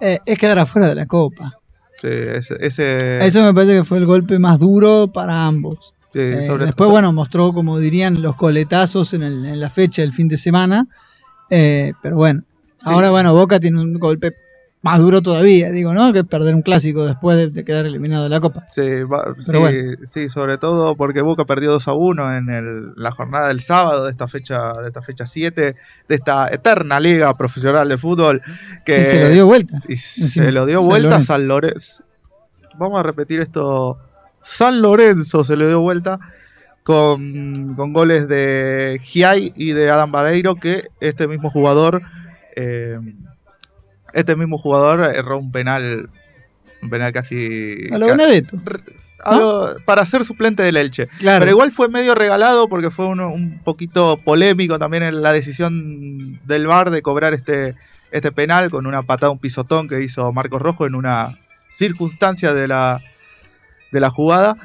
[0.00, 1.58] eh, es quedar afuera de la Copa.
[2.00, 5.94] Sí, ese, ese- Eso me parece que fue el golpe más duro para ambos.
[6.12, 10.02] sí, Eh, sobre- después, bueno, mostró, como dirían, los coletazos en, el- en la fecha
[10.02, 10.86] del fin de semana.
[11.50, 12.42] Eh, pero bueno,
[12.78, 12.86] Sí.
[12.88, 14.32] ahora, bueno, Boca tiene un golpe
[14.84, 16.12] más duro todavía, digo, ¿no?
[16.12, 18.66] Que perder un clásico después de, de quedar eliminado de la Copa.
[18.68, 19.96] Sí, va- sí, bueno.
[20.04, 24.04] sí, sobre todo porque Boca perdió 2 a 1 en el- la jornada del sábado
[24.04, 25.74] de esta fecha de esta fecha 7
[26.06, 28.42] de esta eterna liga profesional de fútbol
[28.84, 29.80] que y se lo dio vuelta.
[29.88, 31.22] y encima, se lo dio vuelta a.
[31.22, 32.04] San Lorenzo.
[32.78, 33.98] Vamos a repetir esto.
[34.42, 36.18] San Lorenzo se le dio vuelta
[36.82, 42.02] con, con goles de Giai y de Adam Bareiro que este mismo jugador
[42.56, 42.98] eh,
[44.14, 46.08] este mismo jugador erró un penal
[46.82, 48.58] un penal casi A lo Benedetto.
[49.24, 51.06] a lo- para ser suplente del Elche.
[51.18, 51.40] Claro.
[51.40, 56.40] Pero igual fue medio regalado porque fue un, un poquito polémico también en la decisión
[56.44, 57.74] del VAR de cobrar este,
[58.10, 61.38] este penal con una patada, un pisotón que hizo Marcos Rojo en una
[61.72, 63.00] circunstancia de la,
[63.92, 64.56] de la jugada.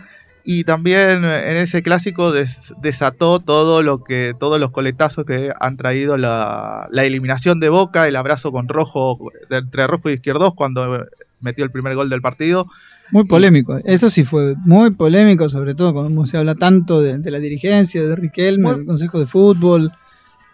[0.43, 5.78] Y también en ese clásico des- desató todo lo que, todos los coletazos que han
[5.78, 11.06] traído la, la eliminación de Boca, el abrazo con Rojo, entre Rojo y Izquierdos cuando
[11.41, 12.65] metió el primer gol del partido.
[13.12, 13.80] Muy polémico.
[13.86, 18.04] Eso sí fue muy polémico, sobre todo como se habla tanto de, de la dirigencia,
[18.04, 19.91] de Riquelme, Muy- del Consejo de Fútbol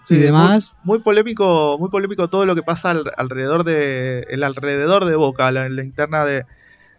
[0.03, 0.75] Sí, y demás.
[0.83, 5.15] Muy, muy polémico, muy polémico todo lo que pasa al- alrededor de el alrededor de
[5.15, 6.45] Boca, la, la interna de,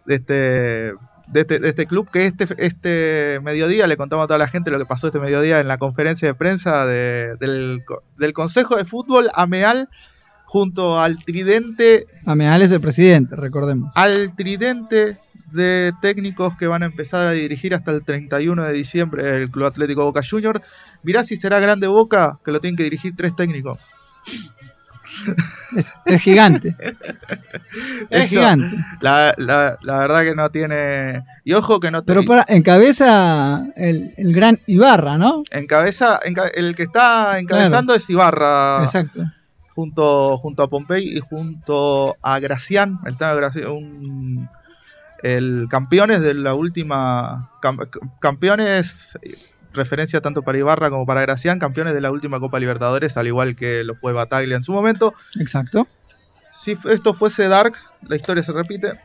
[0.05, 0.93] de este
[1.27, 4.71] de este, de este club que este, este mediodía le contamos a toda la gente
[4.71, 7.83] lo que pasó este mediodía en la conferencia de prensa de- del,
[8.17, 9.89] del Consejo de Fútbol AMEAL
[10.45, 13.91] junto al tridente Ameal es el presidente, recordemos.
[13.95, 15.17] al tridente
[15.51, 19.65] de técnicos que van a empezar a dirigir hasta el 31 de diciembre el Club
[19.65, 20.61] Atlético Boca Junior.
[21.03, 23.79] Mirá si será grande Boca, que lo tienen que dirigir tres técnicos.
[25.75, 26.75] Es, es gigante.
[28.09, 28.29] es Eso.
[28.29, 28.75] gigante.
[29.01, 31.23] La, la- la verdad que no tiene.
[31.43, 32.27] Y ojo que no Pero tiene.
[32.41, 35.43] para, encabeza el, el gran Ibarra, ¿no?
[35.51, 39.23] Encabeza, enca- el que está encabezando es Ibarra Exacto.
[39.69, 43.17] junto, junto a Pompey y junto a Gracián, el,
[43.67, 44.49] un-
[45.23, 47.49] el campeones de la última.
[47.61, 47.87] cam-
[48.19, 49.17] campeones,
[49.77, 53.55] referencia tanto para Ibarra como para Gracián, campeones de la última Copa Libertadores, al igual
[53.55, 55.13] que lo fue Bataglia en su momento.
[55.39, 55.87] Exacto.
[56.51, 57.75] Si esto fuese Dark,
[58.07, 58.99] la historia se repite.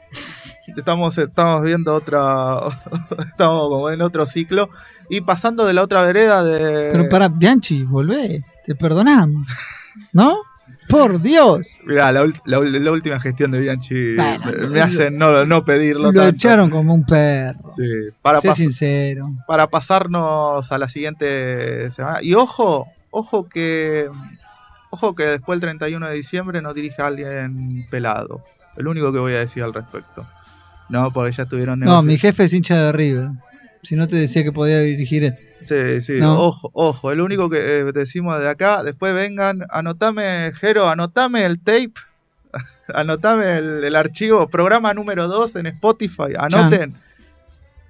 [0.77, 2.57] Estamos, estamos viendo otra.
[3.19, 4.71] estamos como en otro ciclo.
[5.11, 6.93] Y pasando de la otra vereda de.
[6.93, 8.45] Pero para Bianchi, volvé.
[8.65, 9.47] Te perdonamos.
[10.13, 10.39] ¿No?
[10.89, 11.79] Por Dios.
[11.85, 12.23] Mirá, la,
[12.93, 16.37] última gestión de Bianchi Bueno, me- me hace no, no pedirlo Lo tanto.
[16.37, 17.73] echaron como un perro.
[17.75, 17.83] Sí,
[18.21, 19.31] para, sé sincero.
[19.47, 22.19] para pasarnos a la siguiente semana.
[22.23, 24.09] Y ojo, ojo que.
[24.91, 28.45] Ojo que después del 31 de diciembre no dirija a alguien pelado.
[28.77, 30.27] El único que voy a decir al respecto.
[30.91, 33.31] No, porque ya estuvieron No, mi jefe es hincha de River.
[33.83, 35.35] Si no te decía que podía dirigir él.
[35.61, 36.41] Sí, sí, No.
[36.41, 37.11] ojo, ojo.
[37.13, 41.93] El único que eh, decimos de acá, después vengan, anotame, Jero, anotame el tape,
[42.95, 46.95] anotame el, el archivo, programa número 2 en Spotify, anoten.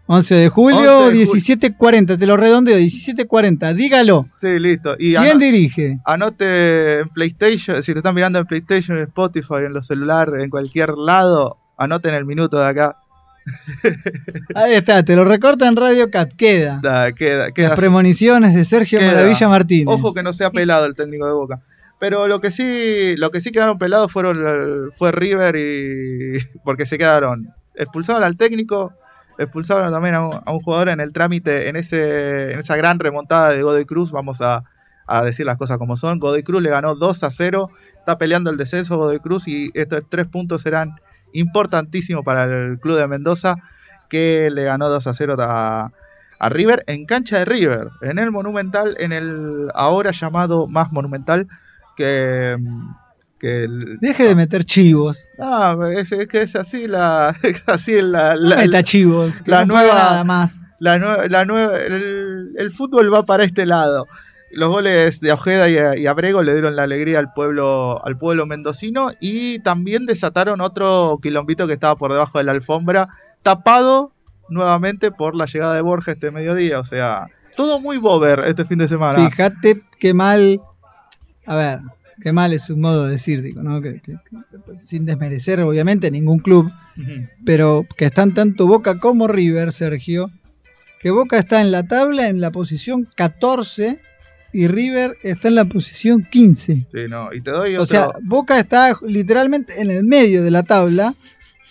[0.07, 2.19] 11 de julio, 11 de ju- 17.40.
[2.19, 3.75] Te lo redondeo, 17.40.
[3.75, 4.27] Dígalo.
[4.39, 4.97] Sí, listo.
[4.99, 6.01] Y ¿Quién dirige?
[6.05, 10.51] anote en PlayStation, si te están mirando en PlayStation, en Spotify, en los celulares, en
[10.51, 12.97] cualquier lado, anoten el minuto de acá.
[14.55, 16.33] Ahí está, te lo recorta en Radio Cat.
[16.35, 16.81] Queda.
[16.83, 19.13] Da, queda, queda Las premoniciones de Sergio Queda.
[19.13, 19.95] Maravilla Martínez.
[19.95, 21.61] Ojo que no sea pelado el técnico de Boca.
[21.99, 26.33] Pero lo que sí, lo que sí quedaron pelados fueron fue River y
[26.65, 28.93] porque se quedaron expulsaron al técnico,
[29.39, 32.99] expulsaron también a un, a un jugador en el trámite en ese en esa gran
[32.99, 34.65] remontada de Godoy Cruz, vamos a,
[35.07, 36.19] a decir las cosas como son.
[36.19, 40.03] Godoy Cruz le ganó 2 a 0, está peleando el descenso Godoy Cruz y estos
[40.09, 40.97] tres puntos serán
[41.33, 43.57] importantísimos para el club de Mendoza
[44.09, 45.91] que le ganó 2 a 0 a,
[46.39, 51.49] a River en cancha de River, en el Monumental, en el ahora llamado más Monumental
[51.97, 52.57] que,
[53.39, 55.25] que el- Deje de meter chivos.
[55.39, 59.41] Ah, es, es que es así la es así la, No la, meta chivos.
[59.43, 60.61] que la no nueva- nada más.
[60.79, 64.07] la nue- la nueva el, el fútbol va para este lado.
[64.55, 68.47] Los goles de Ojeda y, y Abrego le dieron la alegría al pueblo al pueblo
[68.47, 73.09] mendocino y también desataron otro quilombito que estaba por debajo de la alfombra,
[73.43, 74.13] tapado
[74.49, 78.79] nuevamente por la llegada de Borja este mediodía, o sea, todo muy bober este fin
[78.79, 79.29] de semana.
[79.31, 80.61] Fíjate qué mal.
[81.47, 81.81] A ver,
[82.21, 83.81] qué mal es un modo de decir, digo, ¿no?
[83.81, 86.71] Que- que- que- sin desmerecer, obviamente, ningún club,
[87.45, 90.31] pero que están tanto Boca como River, Sergio,
[91.01, 94.01] que Boca está en la tabla en la posición 14
[94.53, 96.87] y River está en la posición 15.
[96.93, 100.51] Sí, no, y te doy O otro sea, Boca está literalmente en el medio de
[100.51, 101.15] la tabla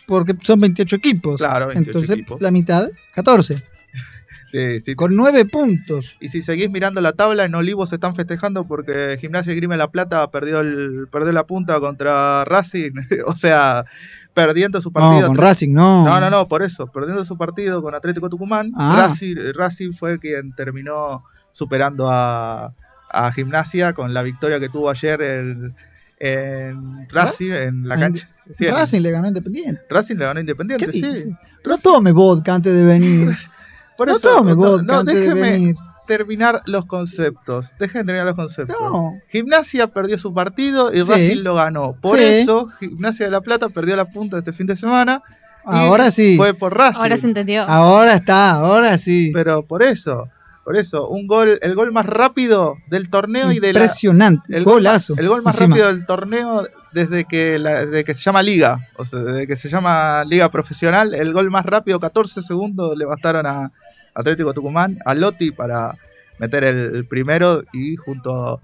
[0.08, 1.38] porque son 28 equipos.
[1.38, 2.42] Claro, 28 Entonces, equipos.
[2.42, 3.64] la mitad, 14,
[4.52, 6.18] sí, sí, con 9 puntos.
[6.20, 9.92] Y si seguís mirando la tabla, en Olivos se están festejando porque Gimnasia de la
[9.92, 12.94] Plata perdió, el, perdió la punta contra Racing.
[13.28, 13.86] o sea,
[14.34, 15.22] perdiendo su partido.
[15.22, 16.06] No, con Racing no.
[16.06, 16.88] No, no, no, por eso.
[16.88, 18.72] Perdiendo su partido con Atlético Tucumán.
[18.76, 19.06] Ah.
[19.08, 22.72] Racing, Racing fue quien terminó superando a,
[23.10, 25.74] a Gimnasia con la victoria que tuvo ayer el-
[26.20, 28.30] en Racing, en la En- cancha.
[28.54, 29.82] Sí, en- Racing le ganó Independiente.
[29.90, 31.02] Racing le ganó a ¿Qué Independiente, sí.
[31.02, 31.28] dices?
[31.66, 33.32] No tome vodka antes de venir.
[33.98, 35.76] Por no eso, tome no, vodka no, antes de déjeme venir.
[36.08, 37.76] terminar los conceptos.
[37.80, 38.76] Dejen terminar los conceptos.
[38.80, 39.14] No.
[39.30, 41.10] Gimnasia perdió su partido y Sí.
[41.12, 41.96] Racing lo ganó.
[42.02, 42.24] Por Sí.
[42.24, 45.22] eso, Gimnasia de la Plata perdió la punta este fin de semana.
[45.66, 46.36] y Ahora sí.
[46.38, 47.02] Fue por Racing.
[47.02, 47.64] Ahora se entendió.
[47.64, 49.32] Ahora está, ahora sí.
[49.34, 50.28] Pero por eso,
[50.64, 53.80] por eso, un gol, el gol más rápido del torneo y de la.
[53.82, 54.56] Impresionante.
[54.56, 55.16] el gol golazo.
[55.18, 55.76] El gol más Encima.
[55.76, 58.78] rápido del torneo desde que, la- desde que se llama Liga.
[58.98, 61.14] O sea, desde que se llama Liga Profesional.
[61.16, 63.72] El gol más rápido, 14 segundos, le bastaron a
[64.14, 65.96] Atlético Tucumán, a Lotti para
[66.38, 68.62] meter el, el primero y junto,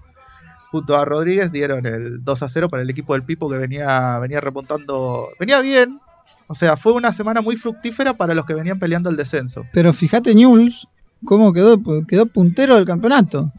[0.70, 4.18] junto a Rodríguez dieron el 2 a 0 para el equipo del Pipo que venía,
[4.20, 5.28] venía repuntando.
[5.40, 5.98] Venía bien.
[6.46, 9.64] O sea, fue una semana muy fructífera para los que venían peleando el descenso.
[9.72, 10.86] Pero fíjate, Newell's,
[11.24, 13.52] cómo quedó, quedó puntero del campeonato.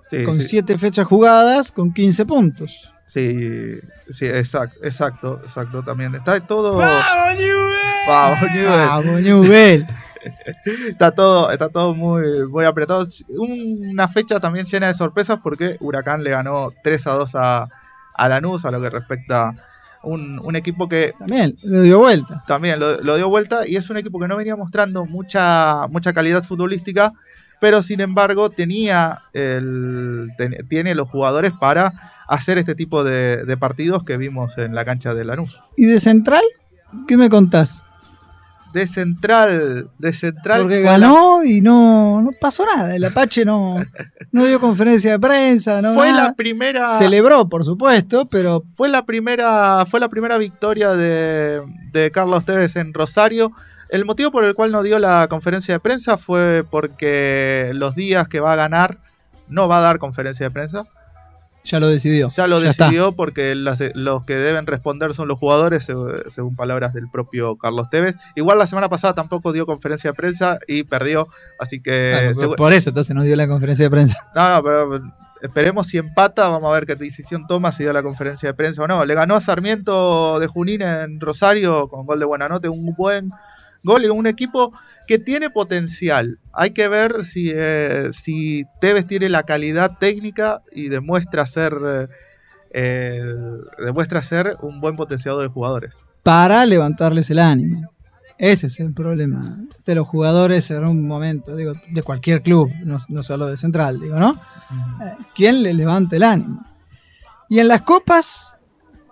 [0.00, 0.48] Sí, con sí.
[0.48, 2.90] 7 fechas jugadas, con 15 puntos.
[3.06, 3.78] Sí,
[4.10, 6.14] sí, exacto, exacto, exacto también.
[6.14, 6.74] Está todo.
[6.74, 8.06] ¡Vamos, Newell!
[8.06, 8.86] Vamos, Newell.
[8.86, 9.86] Vamos, Newell.
[10.88, 13.06] Está todo, está todo muy, muy apretado.
[13.38, 17.68] Una fecha también llena de sorpresas porque Huracán le ganó 3 a 2 a,
[18.14, 19.54] a Lanús, a lo que respecta
[20.02, 22.44] un, un equipo que También, le dio vuelta.
[22.46, 26.12] también lo, lo dio vuelta y es un equipo que no venía mostrando mucha, mucha
[26.12, 27.12] calidad futbolística,
[27.60, 31.92] pero sin embargo tenía el, ten- tiene los jugadores para
[32.28, 35.58] hacer este tipo de, de partidos que vimos en la cancha de Lanús.
[35.76, 36.42] ¿Y de central?
[37.06, 37.82] ¿Qué me contás?
[38.72, 42.94] De central, de central Porque la- ganó y no, no pasó nada.
[42.94, 43.76] El Apache no,
[44.30, 46.24] no dio conferencia de prensa, no fue nada.
[46.24, 52.10] la primera Celebró, por supuesto, pero fue la primera fue la primera victoria de, de
[52.10, 53.52] Carlos Tevez en Rosario.
[53.88, 58.28] El motivo por el cual no dio la conferencia de prensa fue porque los días
[58.28, 58.98] que va a ganar
[59.48, 60.84] no va a dar conferencia de prensa.
[61.70, 62.28] Ya lo decidió.
[62.28, 65.94] Ya lo decidió porque las- los que deben responder son los jugadores, se-
[66.30, 68.16] según palabras del propio Carlos Tevez.
[68.36, 72.56] Igual la semana pasada tampoco dio conferencia de prensa y perdió, así que Claro, segu-
[72.56, 74.16] por eso entonces no dio la conferencia de prensa.
[74.34, 75.00] no, no, pero
[75.40, 78.82] esperemos si empata, vamos a ver qué decisión toma, si da la conferencia de prensa
[78.82, 79.04] o no.
[79.04, 83.30] Le ganó a Sarmiento de Junín en Rosario con gol de Buenanote, un buen
[83.82, 84.72] gol y un equipo
[85.06, 86.38] que tiene potencial.
[86.52, 92.08] Hay que ver si, eh, si Tevez tiene la calidad técnica y demuestra ser, eh,
[92.70, 96.00] el- demuestra ser un buen potenciador de jugadores.
[96.22, 97.90] Para levantarles el ánimo.
[98.36, 102.98] Ese es el problema de los jugadores en un momento, digo, de cualquier club, no,
[103.08, 104.30] no solo de Central, digo, ¿no?
[105.04, 106.64] Eh, ¿Quién le levanta el ánimo?
[107.48, 108.54] Y en las copas,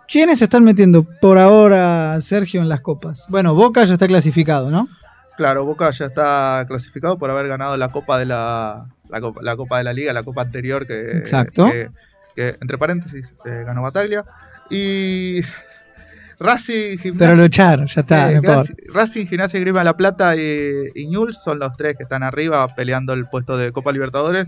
[0.09, 3.27] ¿quiénes están metiendo por ahora, Sergio, en las copas?
[3.29, 4.89] Bueno, Boca ya está clasificado, ¿no?
[5.37, 9.57] Claro, Boca ya está clasificado por haber ganado la Copa de la, la, Copa, la
[9.57, 11.67] Copa de la Liga, la Copa anterior que, Exacto.
[11.67, 11.91] que,
[12.35, 14.25] que, entre paréntesis, eh, ganó Bataglia.
[14.71, 15.43] Y
[16.39, 18.41] Racing, Pero Gimnasia, lo echaron, ya está.
[18.41, 22.23] Racing, Racing, Gimnasia y Grima la Plata y, y Newell's son los tres que están
[22.23, 24.47] arriba peleando el puesto de Copa Libertadores,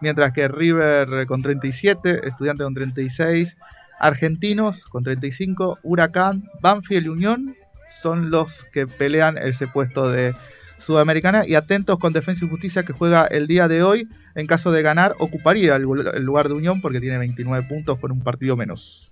[0.00, 3.56] mientras que River con 37, Estudiantes con 36,
[4.00, 7.56] Argentinos con 35, Huracán, Banfield y Unión
[7.88, 10.34] son los que pelean ese puesto de
[10.78, 14.08] Sudamericana y atentos con Defensa y Justicia que juega el día de hoy.
[14.34, 15.84] En caso de ganar, ocuparía el,
[16.14, 19.10] el lugar de Unión porque tiene 29 puntos con un partido menos.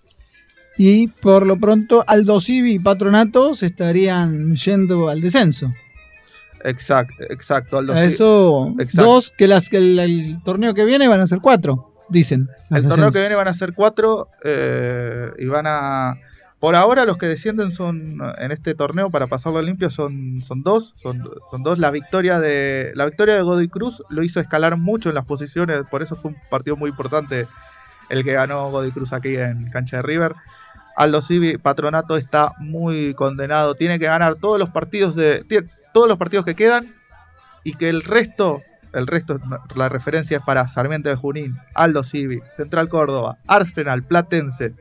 [0.78, 5.72] Y por lo pronto, Aldo Civi y Patronato se estarían yendo al descenso.
[6.64, 7.78] Exacto, exacto.
[7.78, 9.10] Aldo eso, exacto.
[9.10, 12.48] dos, que, las, que el, el torneo que viene van a ser cuatro, dicen.
[12.70, 16.14] El torneo que viene van a ser cuatro eh, y van a...
[16.60, 20.92] Por ahora los que descienden son en este torneo para pasarlo limpio son, son dos,
[20.96, 21.78] son, son dos.
[21.78, 25.82] La victoria de la victoria de Godoy Cruz lo hizo escalar mucho en las posiciones,
[25.88, 27.46] por eso fue un partido muy importante
[28.08, 30.34] el que ganó Godoy Cruz aquí en cancha de River.
[30.96, 35.44] Aldo Civi Patronato está muy condenado, tiene que ganar todos los partidos de
[35.92, 36.92] todos los partidos que quedan
[37.62, 39.38] y que el resto el resto,
[39.74, 44.74] la referencia es para Sarmiento de Junín, Aldo Civi, Central Córdoba, Arsenal, Platense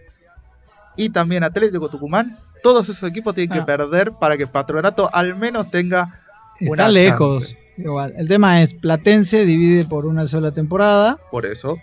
[0.95, 2.37] y también Atlético Tucumán.
[2.63, 3.65] Todos esos equipos tienen que Ah.
[3.65, 6.21] perder para que Patronato al menos tenga
[6.61, 7.43] una Está lejos.
[7.49, 7.67] chance.
[7.77, 8.13] Igual.
[8.17, 11.17] El tema es Platense divide por una sola temporada.
[11.29, 11.77] Por eso,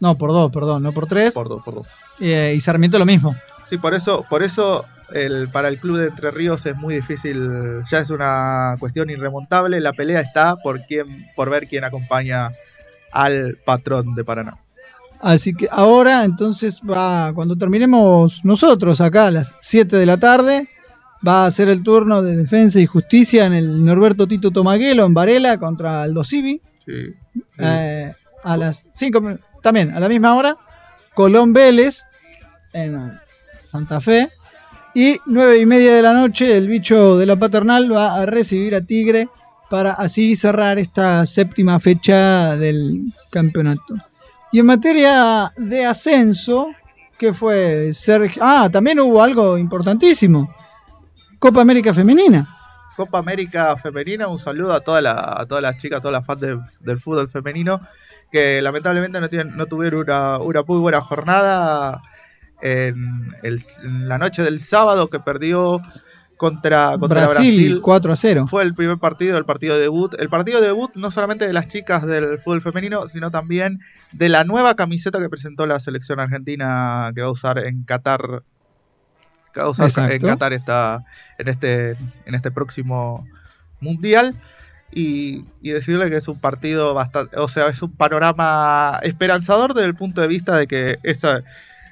[0.00, 1.32] No, por dos, perdón, no por tres.
[1.34, 1.86] por dos, por dos.
[2.20, 3.34] Eh, y Sarmiento lo mismo.
[3.68, 7.82] Sí, por eso, por eso el, para el club de Entre Ríos es muy difícil,
[7.90, 9.80] ya es una cuestión irremontable.
[9.80, 12.52] La pelea está por quién, por ver quién acompaña
[13.12, 14.58] al patrón de Paraná.
[15.20, 20.68] Así que ahora, entonces, va cuando terminemos nosotros acá a las 7 de la tarde,
[21.26, 25.12] va a ser el turno de defensa y justicia en el Norberto Tito Tomaguelo en
[25.12, 26.62] Varela contra Aldo Civi.
[26.86, 27.14] Sí.
[27.58, 30.56] Eh, a las 5 también a la misma hora
[31.14, 32.02] Colón Vélez
[32.72, 33.12] en
[33.64, 34.30] Santa Fe
[34.94, 38.74] y nueve y media de la noche el bicho de la paternal va a recibir
[38.74, 39.28] a Tigre
[39.68, 43.94] para así cerrar esta séptima fecha del campeonato.
[44.52, 46.68] Y en materia de ascenso
[47.16, 50.52] que fue Sergio ah también hubo algo importantísimo.
[51.38, 52.46] Copa América Femenina.
[52.96, 56.40] Copa América Femenina, un saludo a, toda la- todas las chicas, a todas las fans
[56.40, 57.80] de- del fútbol femenino,
[58.30, 62.02] que lamentablemente no, tienen- no tuvieron una, una muy buena jornada
[62.62, 65.80] en, el- en la noche del sábado que perdió
[66.36, 67.80] contra, contra Brasil, Brasil.
[67.82, 70.14] 4 a 0 Fue el primer partido, el partido de debut.
[70.18, 73.80] El partido de debut no solamente de las chicas del fútbol femenino, sino también
[74.12, 78.42] de la nueva camiseta que presentó la selección argentina que va a usar en Qatar.
[79.52, 80.22] Que va a usar en.
[80.30, 81.04] Qatar esta,
[81.38, 81.90] en, este,
[82.24, 83.26] en este próximo
[83.80, 84.40] mundial.
[84.92, 87.36] Y, y decirle que es un partido bastante.
[87.38, 91.42] O sea, es un panorama esperanzador desde el punto de vista de que esa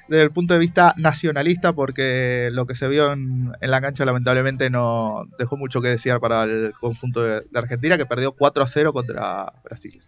[0.09, 4.05] desde el punto de vista nacionalista, porque lo que se vio en, en la cancha
[4.05, 8.63] lamentablemente no dejó mucho que desear para el conjunto de, de Argentina, que perdió 4
[8.63, 10.01] a 0 contra Brasil.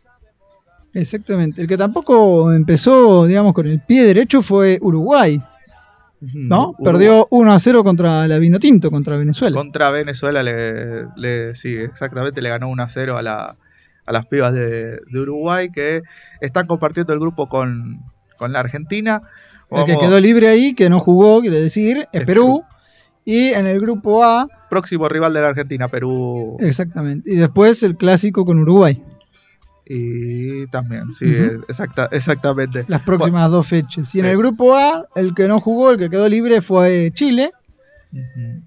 [0.93, 1.61] Exactamente.
[1.61, 5.41] El que tampoco empezó, digamos, con el pie derecho fue Uruguay,
[6.19, 6.69] ¿no?
[6.71, 9.55] Uruguay Perdió 1 a 0 contra la Vinotinto, contra Venezuela.
[9.55, 13.55] Contra Venezuela, le, le- sí, exactamente, le ganó 1 a 0 a, la,
[14.05, 16.01] a las pibas de, de Uruguay, que
[16.41, 18.01] están compartiendo el grupo con,
[18.37, 19.21] con la Argentina.
[19.71, 22.63] El que quedó libre ahí, que no jugó, quiere decir, es Es Perú.
[23.23, 26.57] Y en el grupo A, próximo rival de la Argentina, Perú.
[26.59, 27.31] exactamente.
[27.31, 29.01] Y después el clásico con Uruguay.
[29.85, 31.25] Y también, sí,
[31.67, 32.85] exacta, exactamente.
[32.87, 34.13] Las próximas dos fechas.
[34.15, 34.31] Y en Sí.
[34.31, 37.51] el grupo A, el que no jugó, el que quedó libre fue Chile.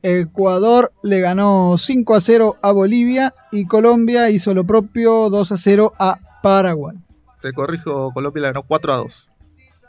[0.03, 3.33] Ecuador le ganó 5 a 0 a Bolivia.
[3.53, 6.97] Y Colombia hizo lo propio 2 a 0 a Paraguay.
[7.41, 9.31] Te corrijo, Colombia le ganó 4 a 2.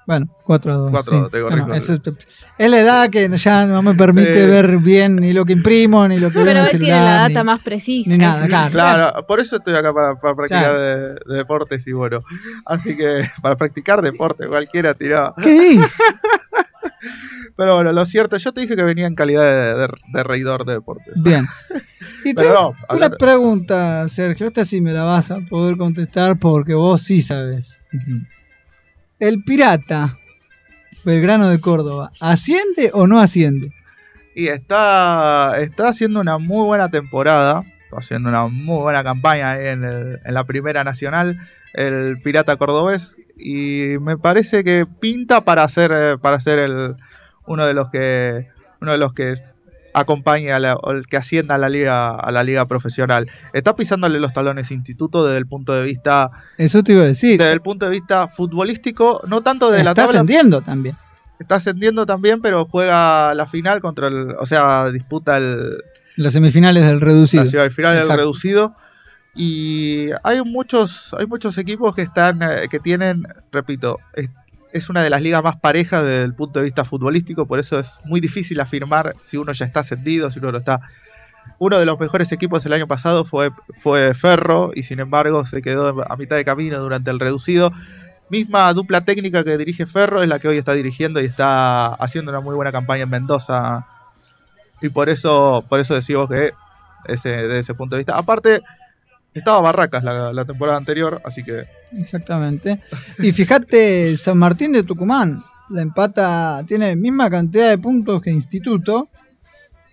[0.07, 0.91] Bueno, 4 a 2.
[0.91, 1.73] 4 a 2, te corrijo.
[1.73, 4.49] es, es la edad que ya no me permite Sí.
[4.49, 6.85] ver bien ni lo que imprimo, ni lo que veo en Pero el él tiene
[6.85, 7.21] celular.
[7.21, 8.09] la ni- data más precisa.
[8.11, 8.71] ni nada, claro.
[8.71, 10.79] Claro, por eso estoy acá para, para practicar Claro.
[10.79, 12.21] de, de deportes y bueno.
[12.65, 15.33] Así que para practicar deporte, cualquiera tiraba.
[15.41, 15.91] ¿Qué dices?
[17.57, 20.65] Pero bueno, lo cierto, yo te dije que venía en calidad de, de- de reidor
[20.65, 21.13] de deportes.
[21.23, 21.45] Bien.
[22.23, 24.47] Y Pero tengo no, una pregunta, Sergio.
[24.47, 27.83] Esta sí me la vas a poder contestar porque vos sí sabes.
[29.19, 30.17] ¿El pirata
[31.05, 33.71] Belgrano de Córdoba asciende o no asciende?
[34.35, 37.63] Y está, está haciendo una muy buena temporada.
[37.97, 41.37] Haciendo una muy buena campaña en la Primera Nacional.
[41.73, 43.15] El Pirata Cordobés.
[43.37, 46.95] Y me parece que pinta para ser, eh, para ser el,
[47.45, 48.49] uno de los que.
[48.81, 49.41] Uno de los que
[49.95, 53.29] acompañe a la, o el que ascienda a la liga a la liga profesional.
[53.53, 57.39] Está pisándole los talones instituto desde el punto de vista Eso te iba a decir.
[57.39, 60.95] desde el punto de vista futbolístico, no tanto de la Está tabla, ascendiendo también.
[61.39, 65.81] está ascendiendo también, pero juega la final contra el, o sea, disputa el,
[66.17, 67.43] Las semifinales del reducido.
[67.43, 68.75] la ciudad final del reducido
[69.37, 73.99] y hay muchos hay muchos equipos que están eh, que tienen, repito,
[74.75, 77.79] es, una de las ligas más parejas desde el punto de vista futbolístico, por eso
[77.79, 80.81] es muy difícil afirmar si uno ya está ascendido, si uno lo está.
[81.59, 85.61] Uno de los mejores equipos el año pasado fue, fue Ferro y sin embargo se
[85.61, 87.71] quedó a mitad de camino durante el reducido.
[88.29, 92.31] Misma dupla técnica que dirige Ferro es la que hoy está dirigiendo y está haciendo
[92.31, 93.85] una muy buena campaña en Mendoza.
[94.81, 96.51] Y por eso, por eso decimos que
[97.05, 98.17] ese, desde ese punto de vista.
[98.17, 98.61] Aparte,
[99.33, 101.65] estaba Barracas la, la temporada anterior, así que
[101.97, 102.81] Exactamente.
[103.19, 109.09] Y fíjate, San Martín de Tucumán, la empata, tiene misma cantidad de puntos que Instituto.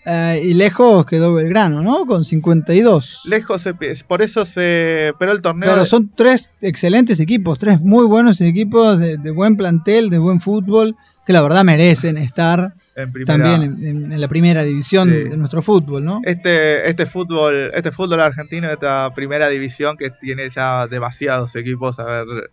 [0.04, 2.04] eh, y lejos quedó Belgrano, ¿no?
[2.06, 3.20] Con 52.
[3.24, 5.12] lejos, pi- por eso se.
[5.18, 5.68] Pero el torneo.
[5.72, 10.40] Claro, son tres excelentes equipos, tres muy buenos equipos de, de buen plantel, de buen
[10.40, 15.14] fútbol, que la verdad merecen estar en primera, también en, la primera división Sí.
[15.14, 16.20] de nuestro fútbol, ¿no?
[16.24, 22.04] Este, este fútbol, este fútbol argentino, esta primera división que tiene ya demasiados equipos, a
[22.04, 22.50] ver,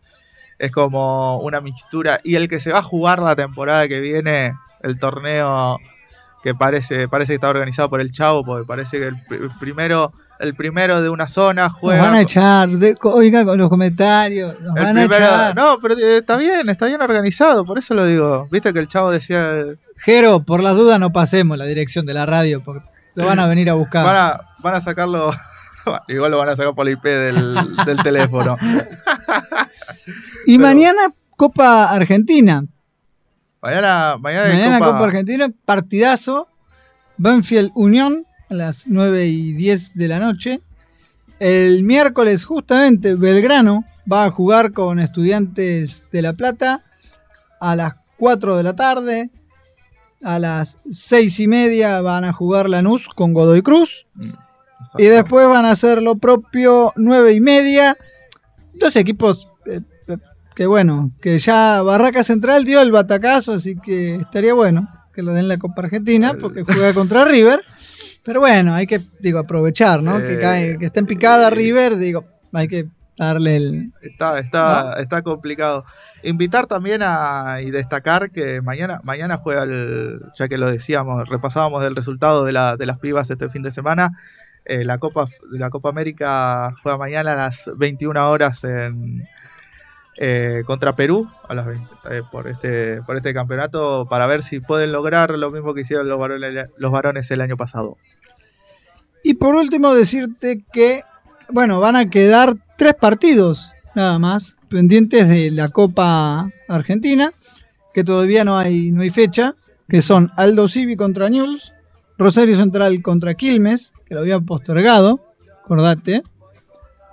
[0.57, 2.17] es como una mixtura.
[2.23, 5.77] Y el que se va a jugar la temporada que viene, el torneo
[6.43, 9.49] que parece, parece que está organizado por el Chavo, porque parece que el, pr- el
[9.59, 12.01] primero, el primero de una zona Nos juega.
[12.01, 15.55] van a echar, de- oiga con los comentarios, nos el van a primero- echar.
[15.55, 18.47] no, pero eh, está bien, está bien organizado, por eso lo digo.
[18.49, 19.65] Viste que el Chavo decía,
[19.99, 23.47] Jero, por las dudas no pasemos la dirección de la radio, porque lo van a
[23.47, 24.05] venir a buscar.
[24.05, 25.31] van a, van a sacarlo,
[26.07, 28.57] igual lo van a sacar por la IP del, del teléfono.
[30.45, 30.99] y pero- mañana
[31.35, 32.65] Copa Argentina.
[33.61, 36.47] Mañana, mañana, hay Mañana Copa- Copa Argentina, partidazo.
[37.17, 40.61] Banfield Unión a las 9 y 10 de la noche.
[41.39, 46.81] El miércoles, justamente, Belgrano va a jugar con Estudiantes de La Plata
[47.59, 49.29] a las 4 de la tarde.
[50.21, 54.05] A las 6 y media van a jugar Lanús con Godoy Cruz.
[54.97, 57.97] Y después van a hacer lo propio 9 y media.
[58.73, 60.17] Dos equipos eh, eh,
[60.55, 65.33] que bueno, que ya Barraca Central dio el batacazo, así que estaría bueno que lo
[65.33, 67.61] den la Copa Argentina porque juega contra River.
[68.23, 70.17] Pero bueno, hay que digo aprovechar, ¿no?
[70.19, 72.87] que, Eh, cae, que está en picada River, digo, hay que
[73.25, 73.93] darle el...
[74.01, 75.85] Está, está, está complicado.
[76.23, 81.83] Invitar también a y destacar que mañana, mañana juega el, ya que lo decíamos, repasábamos
[81.83, 84.11] del resultado de, la, de las pibas este fin de semana.
[84.65, 89.27] eh, la Copa la Copa América juega mañana a las 21 horas en
[90.17, 94.59] eh, contra Perú a las 20, eh, por este por este campeonato para ver si
[94.59, 97.97] pueden lograr lo mismo que hicieron los varones los varones el año pasado.
[99.23, 101.03] Y por último decirte que,
[101.51, 107.31] bueno, van a quedar tres partidos nada más pendientes de la Copa Argentina,
[107.93, 109.55] que todavía no hay, no hay fecha,
[109.87, 111.73] que son Aldo Civi contra Newell's,
[112.17, 115.19] Rosario Central contra Quilmes, que lo habían postergado,
[115.63, 116.23] acordate,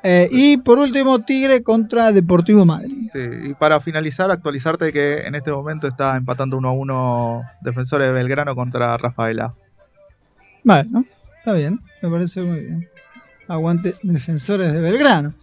[0.03, 3.09] eh, y por último Tigre contra Deportivo Madrid.
[3.13, 8.07] Sí, y para finalizar, actualizarte que en este momento está empatando 1 a 1 Defensores
[8.07, 9.55] de Belgrano contra Rafaela.
[10.63, 11.05] Bueno,
[11.39, 12.96] está bien, me parece muy bien.
[13.49, 15.35] Aguante defensores de Belgrano.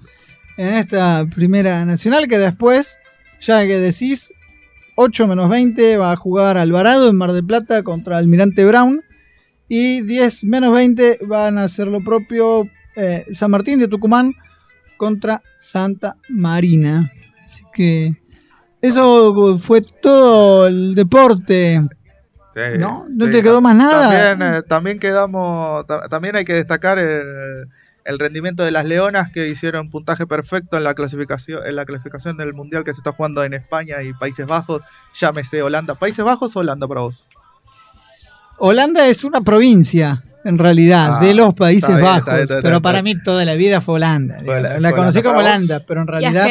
[0.58, 2.98] En esta primera nacional que después,
[3.42, 4.32] ya que decís,
[4.96, 9.02] 8 menos 20 va a jugar Alvarado en Mar del Plata contra Almirante Brown.
[9.68, 14.34] Y 10 menos 20 van a hacer lo propio eh, San Martín de Tucumán
[14.98, 17.12] contra Santa Marina.
[17.44, 18.14] Así que
[18.82, 21.82] eso fue todo el deporte.
[22.54, 23.08] Sí, ¿No?
[23.10, 24.12] ¿No sí, te quedó más nada?
[24.36, 27.68] También, eh, también quedamos, ta- también hay que destacar el,
[28.06, 32.38] el rendimiento de las Leonas que hicieron puntaje perfecto en la clasificación, en la clasificación
[32.38, 34.82] del mundial que se está jugando en España y Países Bajos,
[35.14, 35.96] llámese Holanda.
[35.96, 37.26] ¿Países Bajos o Holanda para vos?
[38.58, 42.20] Holanda es una provincia, en realidad, Ah, de los Países bien, Bajos.
[42.20, 44.40] está bien, está bien, pero para mí toda la vida fue Holanda.
[44.44, 45.40] Fue la- la fue conocí Holanda como.
[45.40, 46.48] Holanda, pero en es realidad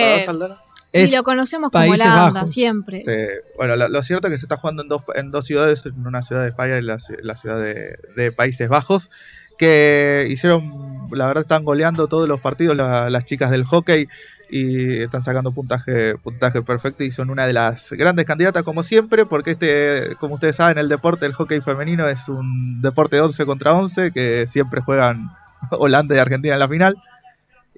[0.94, 2.50] es y lo conocemos como Países Holanda, Bajos.
[2.50, 3.02] siempre.
[3.02, 5.86] Sí, Bueno, lo, lo cierto es que se está jugando en dos, en dos ciudades,
[5.86, 9.10] en una ciudad de España y la, la ciudad de, de Países Bajos,
[9.56, 14.08] que hicieron la verdad están goleando todos los partidos la- las chicas del hockey
[14.50, 19.24] y están sacando puntaje, puntaje perfecto y son una de las grandes candidatas como siempre,
[19.24, 23.46] porque este, como ustedes saben, el deporte, el hockey femenino es un deporte de 11
[23.46, 25.30] contra 11 que siempre juegan
[25.70, 26.96] Holanda y Argentina en la final.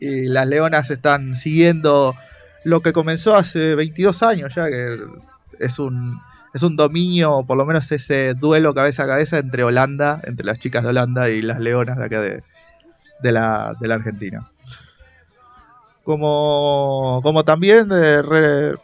[0.01, 2.17] Y las Leonas están siguiendo
[2.65, 4.99] lo que comenzó hace 22 años ya, que
[5.61, 6.19] es un,
[6.53, 10.59] es un dominio, por lo menos ese duelo cabeza a cabeza entre Holanda, entre las
[10.59, 12.43] chicas de Holanda y las Leonas de acá de,
[13.21, 14.51] de la, de la Argentina.
[16.03, 18.75] Como, como también eh, re-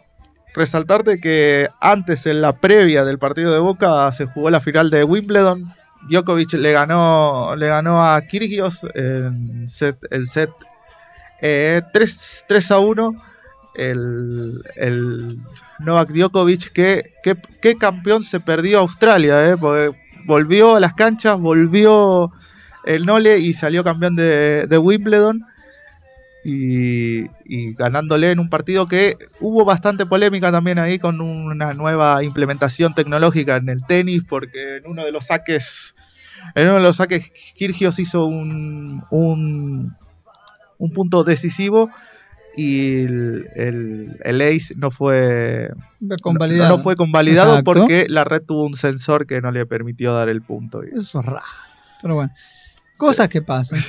[0.55, 5.05] resaltarte que antes en la previa del partido de Boca se jugó la final de
[5.05, 5.73] Wimbledon.
[6.09, 10.51] Djokovic le ganó, le ganó a Kyrgios en set, set
[11.43, 13.23] eh, 3, 3 a 1.
[13.75, 15.39] El, el
[15.79, 19.95] Novak Djokovic, que, que, que campeón se perdió a Australia, eh, porque
[20.27, 22.33] volvió a las canchas, volvió
[22.85, 25.45] el Nole y salió campeón de, de Wimbledon.
[26.43, 32.25] Y, y ganándole en un partido que hubo bastante polémica también ahí con una nueva
[32.25, 35.95] implementación tecnológica en el tenis, porque en uno de los saques,
[36.55, 39.95] en uno de los saques, Kirgios hizo un, un,
[40.79, 41.91] un punto decisivo
[42.57, 45.69] y el, el- el ace no fue
[46.01, 46.75] no, Convalidado.
[46.79, 47.73] no fue convalidado Exacto.
[47.75, 50.83] porque la red tuvo un sensor que no le permitió dar el punto.
[50.83, 51.45] Eso es raro.
[52.01, 52.33] Pero bueno,
[53.01, 53.81] cosas que pasan.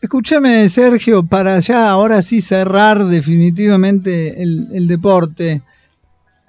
[0.00, 5.62] Escúchame, Sergio, para ya ahora sí cerrar definitivamente el, el deporte.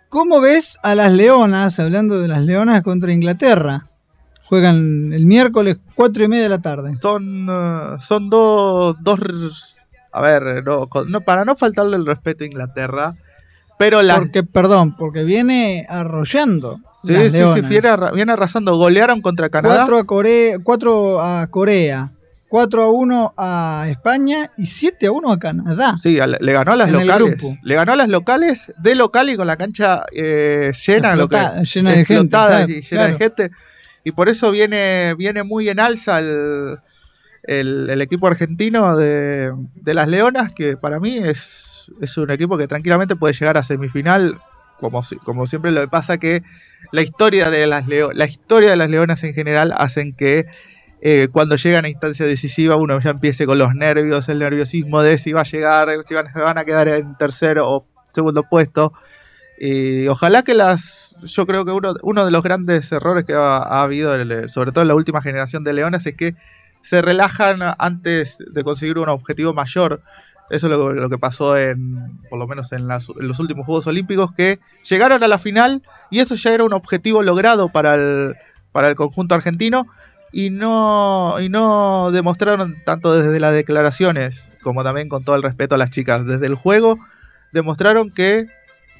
[0.09, 3.85] ¿Cómo ves a las leonas, hablando de las leonas contra Inglaterra?
[4.43, 6.95] Juegan el miércoles 4 y media de la tarde.
[6.95, 9.19] son, eh, son dos, dos.
[10.11, 13.15] A ver, no, no, para no faltarle el respeto a Inglaterra,
[13.79, 14.19] pero las.
[14.19, 16.77] Porque, perdón, porque viene arrollando.
[17.01, 18.75] Sí, las sí, sí, viene, arra- viene arrasando.
[18.75, 19.77] Golearon contra Canadá.
[19.87, 22.11] 4 a Corea, 4 a Corea,
[22.49, 25.95] 4 a 1 a España y 7 a 1 a Canadá.
[25.97, 27.37] Sí, le ganó a las En locales.
[27.63, 31.37] Le ganó a las locales de local y con la cancha eh, llena, lo que-
[31.37, 33.17] Explota- llena de gente, y llena de claro.
[33.17, 33.51] gente.
[34.03, 36.79] Y por eso viene, viene muy en alza el,
[37.43, 42.57] el- el equipo argentino de, de las Leonas, que para mí es, es un equipo
[42.57, 44.39] que tranquilamente puede llegar a semifinal.
[44.79, 46.41] Como, como siempre lo que pasa que
[46.93, 50.45] la historia de las Leo- la historia de las leonas en general hacen que
[51.01, 55.17] eh, cuando llegan a instancia decisiva uno ya empiece con los nervios, el nerviosismo de
[55.17, 58.93] si va a llegar, si van, a quedar en tercero o segundo puesto.
[59.59, 61.17] Y ojalá que las.
[61.23, 64.13] Yo creo que uno, de los grandes errores que ha, ha habido,
[64.47, 66.35] sobre todo en la última generación de Leones, es que
[66.81, 70.01] se relajan antes de conseguir un objetivo mayor.
[70.49, 73.65] Eso es lo, lo que pasó en, por lo menos en, las- en los últimos
[73.65, 77.95] Juegos Olímpicos, que llegaron a la final y eso ya era un objetivo logrado para
[77.95, 78.35] el,
[78.71, 79.85] para el conjunto argentino
[80.31, 85.75] y no, y no demostraron tanto desde las declaraciones como también con todo el respeto
[85.75, 86.25] a las chicas.
[86.25, 86.97] Desde el juego
[87.51, 88.45] demostraron que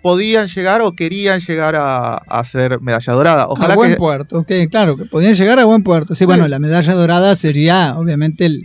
[0.01, 3.47] podían llegar o querían llegar a, a ser medalla dorada.
[3.47, 6.15] Ojalá a buen que, puerto, ok, claro, que podían llegar a buen puerto.
[6.15, 8.63] Sí, bueno, la medalla dorada sería obviamente el,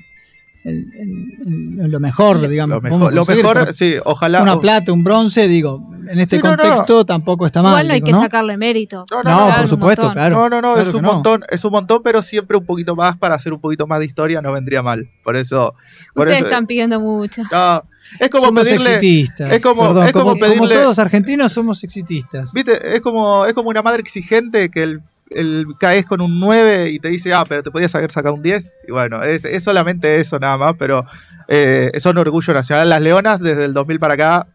[0.65, 2.77] el- el- el- lo mejor, digamos.
[2.77, 3.25] lo mejor, lo
[3.73, 4.43] sí, ojalá.
[4.43, 6.57] Una plata, un bronce, digo, en este Sí, no, no.
[6.63, 7.73] contexto tampoco está mal.
[7.73, 8.21] Igual no hay digo, que ¿no?
[8.21, 9.05] sacarle mérito.
[9.11, 10.37] No, No, por supuesto, claro.
[10.37, 11.13] no, no, no, claro es un no.
[11.15, 14.07] montón, es un montón, pero siempre un poquito más para hacer un poquito más de
[14.07, 15.09] historia no vendría mal.
[15.23, 15.75] Por eso,
[16.15, 17.43] por Ustedes eso están pidiendo mucho.
[17.53, 17.83] no,
[18.21, 19.53] es como somos pedirle, exitistas.
[19.53, 22.53] es como- perdón, es como como, pedirle- como todos argentinos somos exitistas.
[22.53, 26.91] viste, es como, es como una madre exigente que el, el caes con un 9
[26.91, 28.73] y te dice, ah, pero te podías haber sacado un 10.
[28.89, 31.05] Y bueno, es, es solamente eso nada más, pero
[31.49, 32.89] eh, son orgullo nacional.
[32.89, 34.47] Las Leonas desde el 2000 para acá,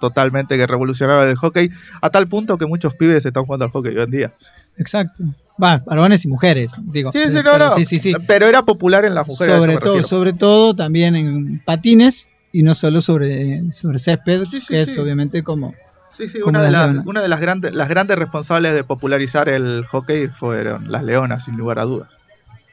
[0.00, 3.96] totalmente que revolucionaron el hockey, a tal punto que muchos pibes están jugando al hockey
[3.96, 4.32] hoy en día.
[4.76, 5.22] Exacto.
[5.62, 7.12] Va, varones y mujeres, digo.
[7.12, 7.74] Sí, sí, Pero- no, pero no.
[7.76, 8.12] sí, sí, sí.
[8.26, 9.54] Pero era popular en las mujeres.
[9.56, 10.08] sobre todo, refiero.
[10.08, 15.74] sobre todo también en patines y no solo sobre, sobre césped, que es obviamente como
[16.16, 17.06] Sí, sí, como una de, las las, leonas.
[17.06, 21.56] una de las grandes, las grandes responsables de popularizar el hockey fueron las leonas, sin
[21.56, 22.08] lugar a dudas.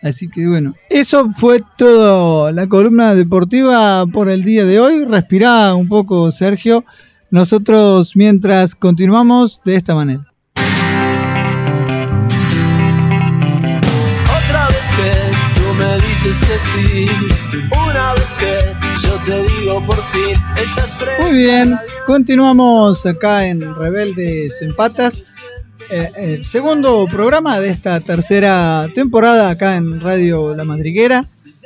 [0.02, 5.06] Así que bueno, eso fue todo la columna deportiva por el día de hoy.
[5.06, 6.84] Respirá un poco, Sergio.
[7.30, 10.26] Nosotros mientras continuamos de esta manera.
[14.26, 15.12] Otra vez que
[15.56, 17.08] tú me dices que sí.
[17.72, 20.96] Una vez que yo te digo por fin, estás.
[21.22, 25.36] Muy bien, continuamos acá en Rebeldes en Patas.
[25.90, 31.26] eh, el segundo programa de esta tercera temporada acá en Radio La Madriguera.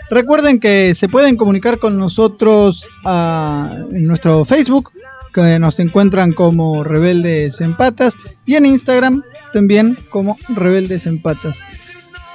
[0.09, 4.91] Recuerden que se pueden comunicar con nosotros ah, en nuestro Facebook,
[5.33, 8.15] que nos encuentran como Rebeldes en Patas,
[8.45, 9.23] y en Instagram
[9.53, 11.57] también como Rebeldes en Patas.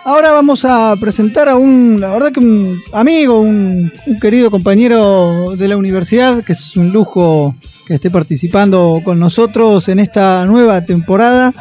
[0.04, 5.56] Ahora vamos a presentar a un, la verdad que un amigo, un, un querido compañero
[5.56, 7.54] de la universidad, que es un lujo
[7.86, 11.52] que esté participando con nosotros en esta nueva temporada.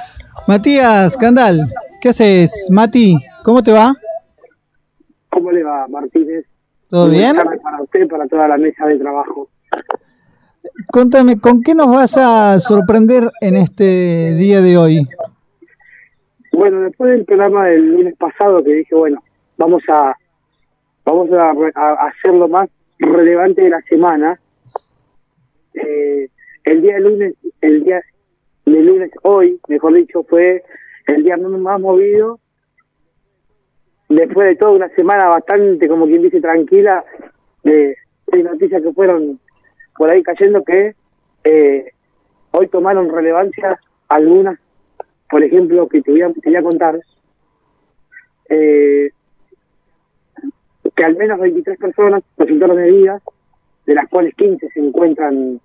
[0.47, 1.59] Matías Candal,
[2.01, 3.17] ¿qué haces, Mati?
[3.43, 3.93] ¿Cómo te va?
[5.29, 6.45] ¿Cómo le va, Martínez?
[6.89, 7.35] ¿Todo Muy bien?
[7.35, 9.49] Para usted, para toda la mesa de trabajo.
[10.91, 15.07] Contame, ¿con qué nos vas a sorprender en este día de hoy?
[16.59, 19.23] Bueno, después del programa del lunes pasado que dije, bueno,
[19.55, 20.13] vamos a
[21.05, 22.67] vamos a, a hacer lo más
[22.99, 24.37] relevante de la semana.
[25.73, 26.27] eh,
[26.65, 28.01] el día de lunes, el día
[28.65, 30.61] de lunes, hoy, mejor dicho, fue
[31.07, 32.41] el día más movido.
[34.09, 37.05] Después de toda una semana bastante, como quien dice, tranquila,
[37.63, 37.95] de,
[38.27, 39.39] de noticias que fueron
[39.95, 40.93] por ahí cayendo que
[41.45, 41.93] eh,
[42.51, 43.79] hoy tomaron relevancia
[44.09, 44.59] algunas
[45.29, 46.99] por ejemplo, que te voy a, te voy a contar,
[48.49, 49.11] eh,
[50.95, 53.21] que al menos 23 personas resultaron heridas,
[53.85, 55.61] de las cuales 15 se encuentran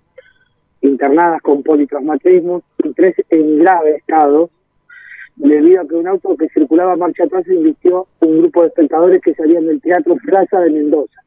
[0.81, 4.49] internadas con politraumatismo y 3 en grave estado,
[5.35, 9.33] debido a que un auto que circulaba marcha atrás invistió un grupo de espectadores que
[9.33, 11.21] salían del Teatro Plaza de Mendoza,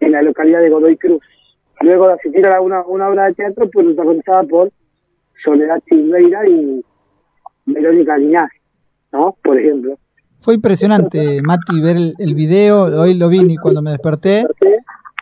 [0.00, 1.22] en la localidad de Godoy Cruz.
[1.80, 4.70] Luego de asistir a una, una obra de teatro pues, protagonizada por
[5.44, 6.84] Soledad Silveira y
[7.66, 8.60] Verónica Linaje,
[9.12, 9.36] ¿no?
[9.42, 9.98] Por ejemplo.
[10.38, 12.84] Fue impresionante, Mati, ver el, el video.
[13.00, 14.46] Hoy lo vi cuando me desperté.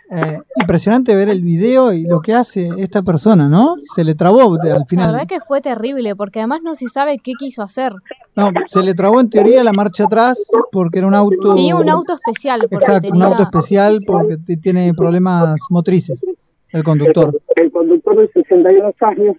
[0.09, 3.75] Eh, impresionante ver el video y lo que hace esta persona, ¿no?
[3.83, 5.11] Se le trabó al La final.
[5.13, 7.93] verdad que fue terrible, porque además no se sabe qué quiso hacer.
[8.37, 11.55] No, se le trabó en teoría la marcha atrás porque era un auto.
[11.55, 12.61] Tenía un auto especial.
[12.71, 16.25] Porque Exacto, un auto especial porque tiene problemas motrices,
[16.71, 17.41] el conductor.
[17.57, 19.37] El conductor de 62 años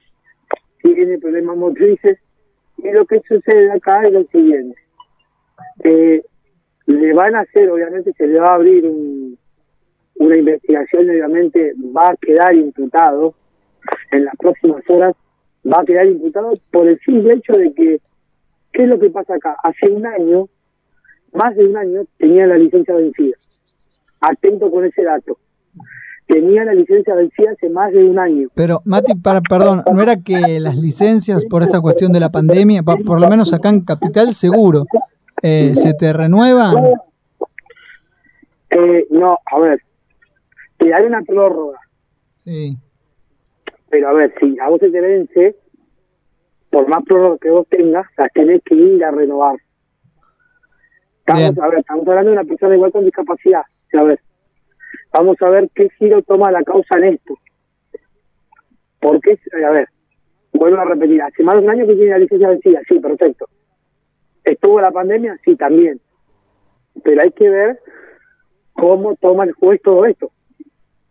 [0.95, 2.19] tiene problemas motrices
[2.77, 4.79] y lo que sucede acá es lo siguiente.
[5.83, 6.23] Eh,
[6.85, 9.38] le van a hacer, obviamente, se le va a abrir un-
[10.15, 13.35] una investigación, obviamente va a quedar imputado
[14.11, 15.13] en las próximas horas,
[15.65, 17.99] va a quedar imputado por el simple hecho de que,
[18.71, 19.55] ¿qué es lo que pasa acá?
[19.63, 20.47] Hace un año,
[21.33, 23.35] más de un año, tenía la licencia vencida.
[24.21, 25.38] Atento con ese dato.
[26.28, 28.49] Tenía la licencia vencida hace más de un año.
[28.53, 32.84] Pero, Mati, para, perdón, ¿no era que las licencias por esta cuestión de la pandemia,
[32.84, 34.86] pa- por lo menos acá en Capital seguro,
[35.41, 36.75] eh, se te renuevan?
[38.69, 39.82] Eh, no, a ver,
[40.78, 41.80] te hay una prórroga,
[42.34, 42.78] Sí,
[43.89, 45.55] pero a ver, si a vos se te vence,
[46.69, 49.55] por más prórroga que vos tengas, las tenés que ir a renovar.
[51.19, 51.63] Estamos, Bien.
[51.63, 53.61] a ver, estamos hablando de una persona igual con discapacidad.
[53.97, 54.19] A ver,
[55.18, 57.34] vamos a ver qué giro toma la causa en esto.
[58.99, 59.88] Porque, eh, a ver,
[60.53, 63.47] vuelvo a repetir, hace más de un año que tiene la licencia vencida, sí, perfecto.
[64.43, 65.39] ¿Estuvo la pandemia?
[65.43, 65.99] Sí, también.
[67.03, 67.80] Pero hay que ver
[68.74, 70.32] cómo toma el juez todo esto.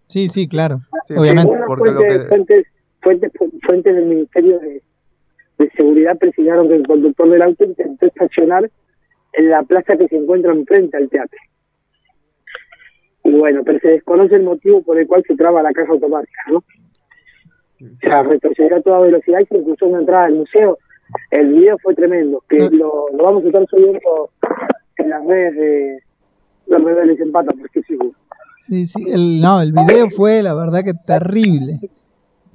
[0.09, 1.53] sí, sí, claro, Sí, obviamente.
[1.67, 2.67] Porque lo fuentes, que- fuentes,
[3.03, 3.33] fuentes,
[3.63, 4.83] fuentes del Ministerio de,
[5.59, 8.71] de Seguridad precisaron que el conductor del auto intentó estacionar
[9.33, 11.39] en la plaza que se encuentra enfrente al teatro.
[13.27, 16.41] Y bueno, pero se desconoce el motivo por el cual se traba la caja automática,
[16.51, 16.59] ¿no?
[16.59, 20.79] O sea, retrocedió a toda velocidad y se cruzó una entrada del museo.
[21.31, 22.69] El video fue tremendo, que Ah.
[22.73, 24.31] lo, lo vamos a estar subiendo
[24.97, 25.99] en las redes de
[26.67, 27.97] las redes de Les Empata, porque sí,
[28.61, 31.79] Sí, sí, el, no, el video fue la verdad que terrible.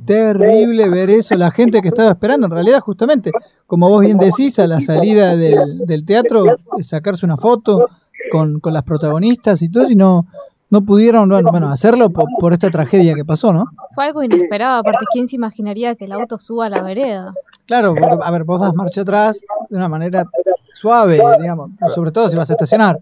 [0.05, 3.32] Terrible ver eso, la gente que estaba esperando, en realidad justamente,
[3.67, 6.43] como vos bien decís, a la salida del, del teatro,
[6.82, 7.88] sacarse una foto
[8.32, 10.26] con, con las protagonistas y todo, y no,
[10.72, 13.65] no pudieron bueno, bueno, hacerlo por, por esta tragedia que pasó, ¿no?
[13.93, 17.34] Fue algo inesperado, aparte, ¿quién se imaginaría que el auto suba a la vereda?
[17.67, 20.26] Claro, porque, a ver, vos das marcha atrás de una manera
[20.74, 22.97] suave, digamos, sobre todo si vas a estacionar.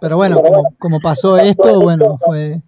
[0.00, 2.60] Pero bueno, como, como pasó esto, bueno, fue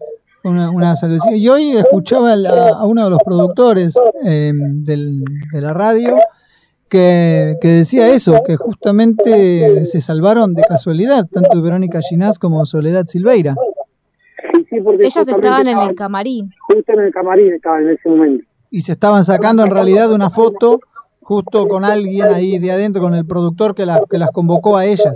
[0.45, 1.35] una, una salvación.
[1.37, 3.95] Y hoy escuchaba la- a uno de los productores
[4.25, 5.23] eh, del-
[5.53, 6.17] de la radio
[6.89, 13.05] que, que decía eso, que justamente se salvaron de casualidad, tanto Verónica Ginás como Soledad
[13.07, 13.55] Silveira.
[14.79, 16.53] Sí, sí, porque Ellas estaban en el camarín.
[16.67, 18.45] Justo en el camarín estaban en ese momento.
[18.71, 20.81] Y se estaban sacando en realidad una foto
[21.21, 24.85] justo con alguien ahí de adentro, con el productor que, la- que las convocó a
[24.87, 25.15] ellas.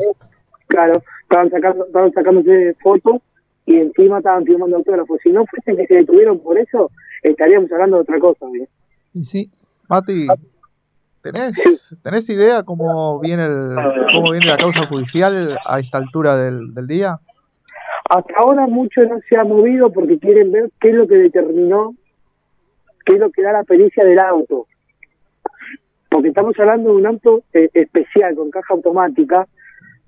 [0.67, 3.17] Claro, estaban sacando, estaban sacándose fotos
[3.67, 5.19] y encima estaban firmando autógrafos.
[5.23, 6.91] Si no fuese que se detuvieron por eso,
[7.23, 8.47] estaríamos hablando de otra cosa.
[8.61, 8.69] ¿eh?
[9.15, 9.51] Y sí,
[9.89, 10.27] Mati,
[11.23, 13.75] ¿tenés, ¿tenés idea cómo viene, el,
[14.13, 17.21] cómo viene la causa judicial a esta altura del, del día?
[18.13, 21.95] Hasta ahora mucho no se ha movido porque quieren ver qué es lo que determinó,
[23.07, 24.67] qué es lo que da la pericia del auto.
[26.11, 29.49] porque estamos hablando de un auto eh, especial con caja automática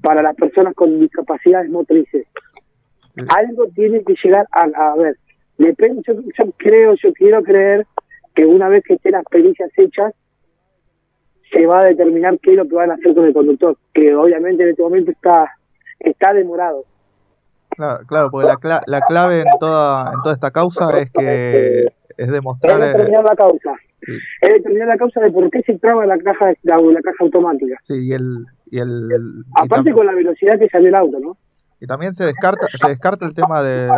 [0.03, 2.27] para las personas con discapacidades motrices.
[3.09, 3.23] Sí.
[3.27, 5.17] Algo tiene que llegar a, a ver,
[5.57, 7.87] depende, yo, yo creo, yo quiero creer
[8.35, 10.13] que una vez que estén las pericias hechas,
[11.51, 14.15] se va a determinar qué es lo que van a hacer con el conductor, que
[14.15, 15.51] obviamente en este momento está,
[16.01, 16.85] está demorado.
[17.77, 21.81] Claro, claro, porque la, cla- la clave en toda, en toda esta causa es que
[21.85, 22.81] es Es demostrar...
[22.83, 23.75] eh, determinar la causa.
[24.03, 24.13] Sí.
[24.43, 27.77] Es determinar la causa de por qué se traba la caja, la, la caja automática.
[27.83, 28.47] sí, y el...
[28.67, 31.37] Y, el, Aparte con la velocidad que salió el auto, ¿no?
[31.81, 33.89] y también se descarta se descarta el tema de,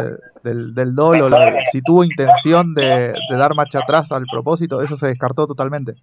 [0.43, 4.97] del, del dolo, la- si tuvo intención de, de dar marcha atrás al propósito, eso
[4.97, 5.95] se descartó totalmente.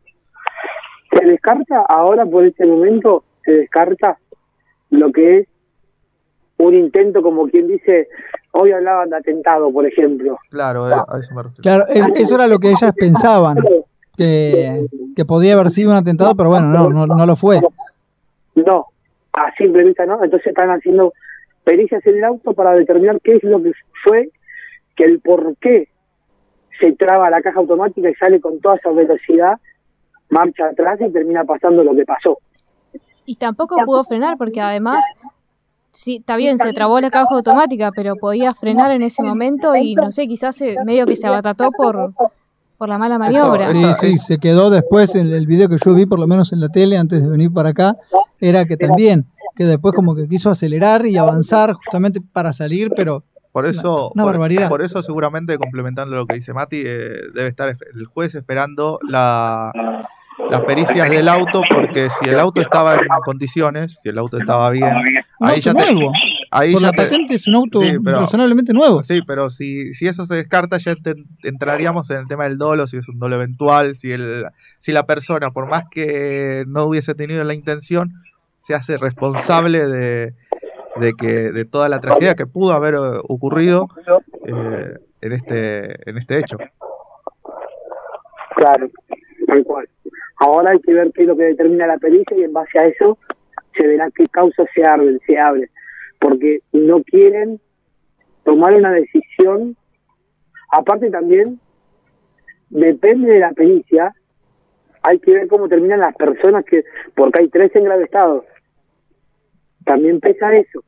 [1.12, 4.18] Se descarta ahora por este momento, se descarta
[4.92, 5.48] lo que es
[6.66, 8.08] un intento, como quien dice,
[8.52, 10.38] hoy hablaban de atentado, por ejemplo.
[10.50, 11.62] Claro, eh, a eso me refiero.
[11.62, 13.58] Claro, es- eso era lo que ellas pensaban,
[14.18, 14.86] que,
[15.16, 17.62] que podía haber sido un atentado, pero bueno, no, no, no lo fue.
[18.56, 18.86] No,
[19.34, 20.24] a simple vista no.
[20.24, 21.14] Entonces están haciendo
[21.64, 23.72] pericias en el auto para determinar qué es lo que
[24.04, 24.30] fue,
[24.96, 25.90] que el por qué
[26.80, 29.58] se traba la caja automática y sale con toda esa velocidad,
[30.30, 32.38] marcha atrás y termina pasando lo que pasó.
[33.26, 35.06] Y tampoco pudo frenar porque además,
[35.94, 39.96] sí, está bien, se trabó la caja automática, pero podía frenar en ese momento y
[39.96, 42.14] no sé, quizás se- medio que se abatató por,
[42.78, 43.66] por la mala maniobra.
[43.70, 46.52] Eso- Sí, sí, se quedó después en el video que yo vi, por lo menos
[46.52, 47.96] en la tele, antes de venir para acá,
[48.42, 49.26] era que también,
[49.56, 54.24] que después como que quiso acelerar y avanzar justamente para salir, pero Por eso, una
[54.24, 54.68] por, barbaridad.
[54.68, 59.72] por eso seguramente complementando lo que dice Mati, eh, debe estar el juez esperando la,
[60.50, 64.70] las pericias del auto, porque si el auto estaba en condiciones, si el auto estaba
[64.72, 64.94] bien,
[65.40, 66.12] un ahí auto ya te, nuevo.
[66.52, 69.02] ahí Por ya la te- patente es un auto Sí, pero- razonablemente nuevo.
[69.04, 72.86] Sí, pero si, si eso se descarta, ya ent- entraríamos en el tema del dolo,
[72.88, 74.46] si es un dolo eventual, si, el,
[74.80, 78.14] si la persona, por más que no hubiese tenido la intención,
[78.60, 80.34] se hace responsable de,
[80.98, 83.86] de que de toda la tragedia que pudo haber eh, ocurrido
[84.48, 86.58] eh, en este en este hecho.
[88.56, 88.88] Claro,
[89.48, 89.90] tal cual.
[90.46, 92.86] Ahora hay que ver qué es lo que determina la pericia y en base a
[92.88, 93.18] eso
[93.78, 95.70] se verá qué causas se abren, se abren.
[96.20, 97.62] Porque no quieren
[98.44, 99.78] tomar una decisión.
[100.70, 101.60] Aparte también,
[102.70, 104.14] depende de la pericia,
[105.02, 106.84] hay que ver cómo terminan las personas que,
[107.16, 108.46] porque hay tres en grave estado.
[109.86, 110.84] También pesa eso,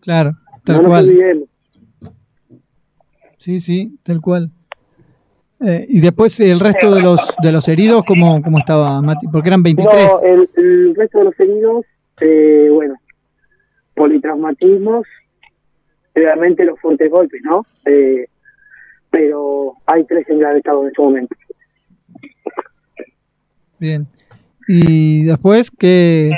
[0.00, 0.32] Claro,
[0.64, 1.04] tal no nos cual.
[1.08, 1.48] olvidemos.
[3.38, 4.50] Sí, sí, tal cual.
[5.64, 9.28] Eh, y después el resto de los de los heridos, ¿cómo, cómo estaba Mati?
[9.28, 9.94] Porque eran 23.
[9.94, 11.84] No, el, el resto de los heridos,
[12.20, 12.96] eh, bueno,
[13.94, 15.06] politraumatismos,
[16.14, 17.64] realmente los fuertes golpes, ¿no?
[17.84, 18.26] Eh,
[19.10, 21.36] pero hay tres en grave estado en este momento.
[23.78, 24.06] Bien.
[24.66, 26.32] Y después, ¿qué,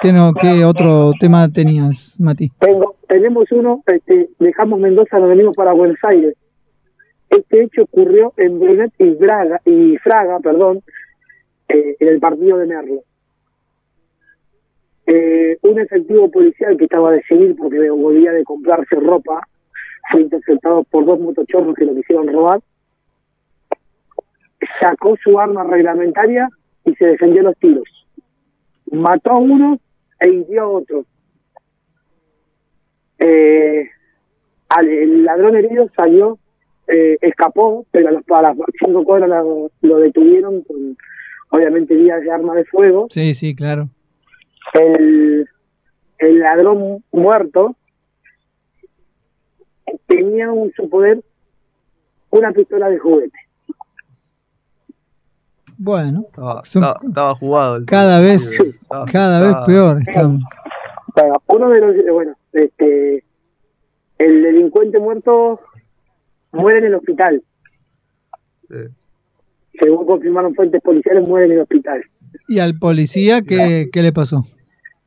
[0.00, 2.50] qué, no, qué otro tema tenías, Mati?
[2.58, 6.34] Tengo, tenemos uno, este, dejamos Mendoza, nos venimos para Buenos Aires.
[7.32, 10.82] Este hecho ocurrió en Brunet y, Braga, y Fraga, perdón,
[11.66, 13.02] eh, en el partido de Merlo.
[15.06, 19.48] Eh, un efectivo policial que estaba de civil porque volvía de comprarse ropa
[20.10, 22.60] fue interceptado por dos motochorros que lo quisieron robar.
[24.78, 26.50] Sacó su arma reglamentaria
[26.84, 27.88] y se defendió los tiros.
[28.90, 29.78] Mató a uno
[30.20, 31.06] e hirió a otro.
[33.18, 33.88] Eh,
[34.80, 36.38] el ladrón herido salió,
[36.92, 40.96] eh, escapó, pero a las, a las cinco cuadras lo, lo detuvieron con,
[41.50, 43.06] obviamente, vías de arma de fuego.
[43.10, 43.88] Sí, sí, claro.
[44.74, 45.48] El,
[46.18, 47.74] el ladrón muerto
[50.06, 51.22] tenía en su poder
[52.30, 53.38] una pistola de juguete.
[55.76, 57.76] Bueno, Estaba, Son- estaba- estaba jugado.
[57.76, 60.42] el- cada vez, estaba- cada vez peor estamos.
[61.14, 63.24] Bueno, uno de los, eh, bueno, este,
[64.18, 65.60] el delincuente muerto
[66.52, 67.42] muere en el hospital.
[68.68, 68.76] sí.
[69.80, 72.04] Según confirmaron fuentes policiales, muere en el hospital.
[72.46, 74.44] ¿Y al policía qué, qué le pasó?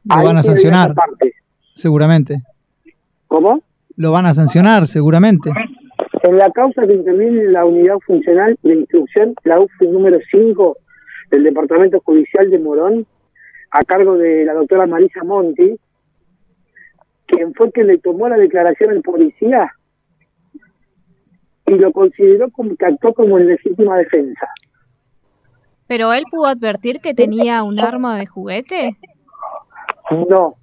[0.04, 1.34] Lo Ahí van a sancionar, parte.
[1.76, 2.42] seguramente.
[3.28, 3.62] ¿Cómo?
[3.96, 5.52] Lo van a sancionar, seguramente.
[6.24, 10.78] En la causa que interviene en la unidad funcional de instrucción, la UFI número 5
[11.30, 13.06] del Departamento Judicial de Morón,
[13.72, 15.76] a cargo de la doctora Marisa Monti,
[17.28, 19.72] quien fue quien le tomó la declaración al policía
[21.76, 24.48] y lo consideró como que actuó como en legítima defensa.
[25.88, 28.98] Pero él pudo advertir que tenía un arma de juguete.
[30.30, 30.56] No,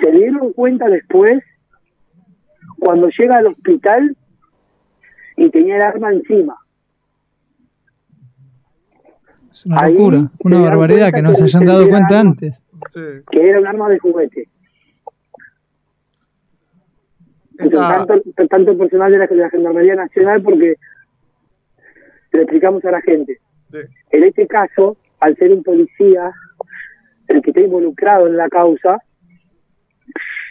[0.00, 1.42] se dieron cuenta después
[2.78, 4.16] cuando llega al hospital
[5.36, 6.56] y tenía el arma encima.
[9.50, 12.64] Es una Ahí locura, una barbaridad que no se hayan dado cuenta antes.
[12.88, 13.00] Sí.
[13.30, 14.48] que era un arma de juguete.
[17.47, 20.74] Entonces, Esta- tanto, tanto el personal de la, de la Gendarmería Nacional porque
[22.32, 23.38] le explicamos a la gente.
[23.70, 23.78] sí.
[24.10, 26.32] En este caso, al ser un policía
[27.26, 28.98] el que está involucrado en la causa,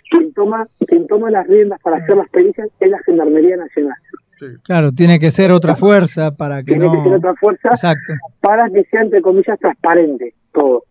[0.10, 3.98] quien toma, quien toma las riendas para hacer las pericias es la Gendarmería Nacional.
[4.38, 4.46] Sí.
[4.64, 6.92] Claro, tiene que ser otra fuerza para que Tiene no.
[6.92, 8.14] que ser otra fuerza Exacto.
[8.40, 10.84] para que sea, entre comillas, transparente todo.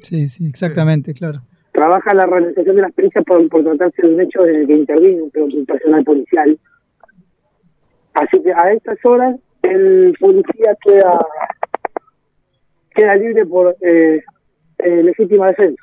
[0.00, 1.42] Sí, sí, exactamente, claro.
[1.76, 4.72] Trabaja la realización de las pericias por, por tratarse de un hecho en el que
[4.72, 6.58] intervino un, un personal policial.
[8.14, 11.20] Así que a estas horas el policía queda
[12.94, 14.22] queda libre por eh,
[14.78, 15.82] eh, legítima defensa.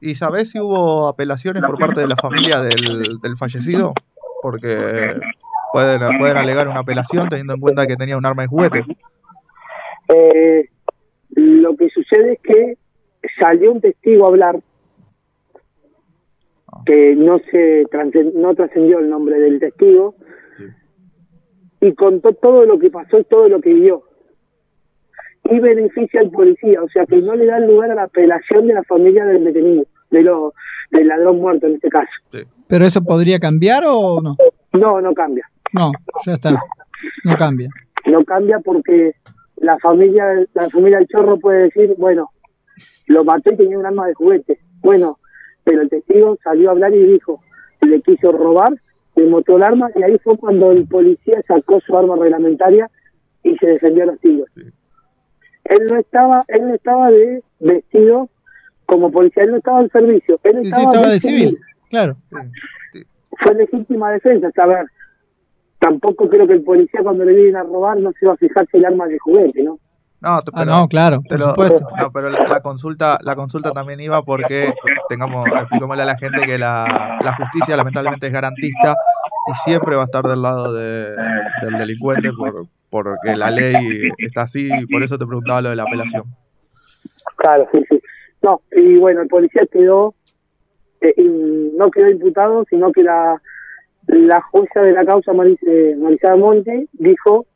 [0.00, 3.92] ¿Y sabés si hubo apelaciones por parte de la familia del, del fallecido?
[4.42, 4.68] Porque
[5.72, 8.84] pueden, pueden alegar una apelación teniendo en cuenta que tenía un arma de juguete.
[10.06, 10.68] Eh,
[11.30, 12.78] lo que sucede es que
[13.40, 14.60] salió un testigo a hablar
[16.86, 17.84] que no se
[18.34, 20.14] no trascendió el nombre del testigo
[21.80, 24.02] y contó todo lo que pasó y todo lo que vio
[25.44, 28.74] y beneficia al policía o sea que no le da lugar a la apelación de
[28.74, 30.52] la familia del detenido de lo
[30.90, 32.10] del ladrón muerto en este caso
[32.68, 34.36] ¿Pero eso podría cambiar o no?
[34.72, 35.92] no no cambia No,
[36.26, 36.50] ya está.
[37.24, 37.68] No cambia.
[38.06, 39.12] no cambia porque
[39.56, 40.24] la familia
[40.54, 42.30] la familia del chorro puede decir bueno
[43.06, 45.18] lo mató y tenía un arma de juguete bueno
[45.64, 47.42] pero el testigo salió a hablar y dijo
[47.80, 48.72] le quiso robar
[49.16, 52.90] le mostró el arma y ahí fue cuando el policía sacó su arma reglamentaria
[53.42, 58.28] y se defendió a los tiros él no estaba él no estaba de vestido
[58.86, 61.58] como policía él no estaba al servicio él Sí, sí, estaba, estaba de de civil.
[61.90, 62.16] Claro.
[63.42, 64.86] fue legítima defensa, saber.
[65.78, 68.78] Tampoco creo que el policía cuando le vienen a robar no se va a fijarse
[68.78, 69.78] el arma de juguete, ¿no?
[70.22, 71.86] No, Ah, pero, no, claro, te por lo- supuesto.
[71.98, 74.70] no, pero la, la consulta la consulta también iba porque
[75.08, 78.94] tengamos expliquémosle a la gente que la, la justicia lamentablemente es garantista
[79.50, 81.16] y siempre va a estar del lado de-
[81.62, 85.76] del delincuente por, porque la ley está así y por eso te preguntaba lo de
[85.76, 86.24] la apelación.
[87.36, 88.00] Claro, sí, sí.
[88.42, 90.14] No, y bueno, el policía quedó,
[91.00, 91.14] eh,
[91.76, 93.40] no quedó imputado, sino que la,
[94.06, 97.46] la jueza de la causa, Maris, eh, Marisada Monte, dijo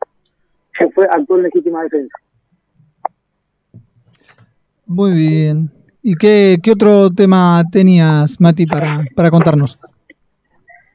[0.79, 2.17] que fue actuó en legítima defensa.
[4.87, 5.71] Muy bien.
[6.03, 9.79] ¿Y qué, otro tema tenías, Mati, para, para contarnos?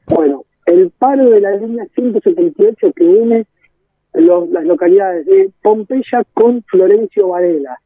[0.06, 3.46] Bueno, el paro de la línea 178 que une
[4.14, 7.78] los- las localidades de Pompeya con Florencio Varela.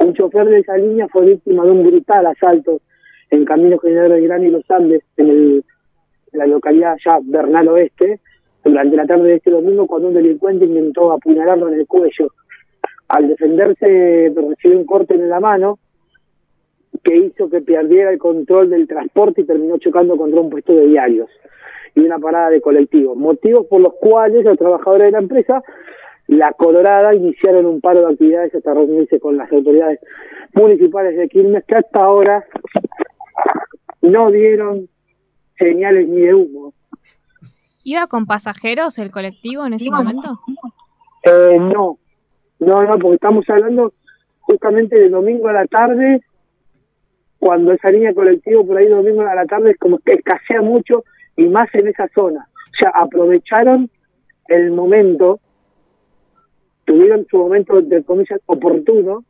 [0.00, 2.80] Un chofer de esa línea fue víctima de un brutal asalto
[3.30, 5.64] en Camino General Belgrano y Los Andes, en, el-
[6.32, 8.20] en la localidad ya Bernal Oeste,
[8.64, 12.28] durante la tarde de este domingo, cuando un delincuente intentó apuñalarlo en el cuello.
[13.08, 15.78] Al defenderse, recibió un corte en la mano,
[17.02, 20.86] que hizo que perdiera el control del transporte y terminó chocando contra un puesto de
[20.86, 21.28] diarios
[21.94, 23.16] y una parada de colectivos.
[23.16, 25.62] Motivos por los cuales los trabajadores de la empresa,
[26.26, 30.00] La Colorada, iniciaron un paro de actividades hasta reunirse con las autoridades
[30.54, 32.44] municipales de Quilmes, que hasta ahora
[34.02, 34.88] no dieron
[35.58, 36.74] señales ni de humo.
[37.84, 40.40] ¿Iba con pasajeros el colectivo en ese momento?
[41.22, 41.98] Eh, no,
[42.60, 43.92] no, no, porque estamos hablando
[44.40, 46.22] justamente de domingo a la tarde,
[47.38, 50.60] cuando esa línea de colectivo por ahí domingo a la tarde es como que escasea
[50.60, 51.04] mucho
[51.36, 52.48] y más en esa zona.
[52.54, 53.90] O sea, aprovecharon
[54.48, 55.40] el momento,
[56.84, 59.24] tuvieron su momento de comillas oportuno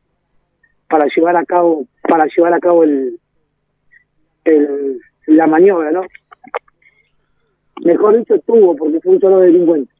[0.89, 3.21] para llevar a cabo, para llevar a cabo el,
[4.45, 6.03] el la maniobra, ¿no?
[7.85, 9.93] Mejor dicho, tuvo, porque fue un solo delincuente.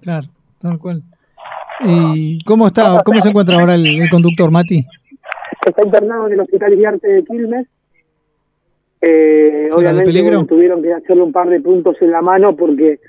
[0.00, 1.02] Claro, tal cual.
[1.80, 4.86] ¿Y cómo está, cómo se encuentra ahora el, el conductor, Mati?
[5.66, 7.66] está internado en el Hospital Guiarte de Quilmes.
[9.00, 13.00] Eh, obviamente bueno, tuvieron que hacerle un par de puntos en la mano porque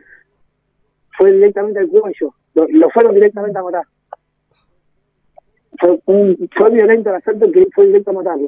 [1.17, 2.33] fue directamente al cuello.
[2.55, 3.83] Lo, lo fueron directamente a matar.
[5.79, 8.47] Fue, un, fue violento el asalto que fue directo a matarlo.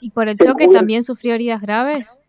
[0.00, 2.20] ¿Y por el choque también sufrió heridas graves?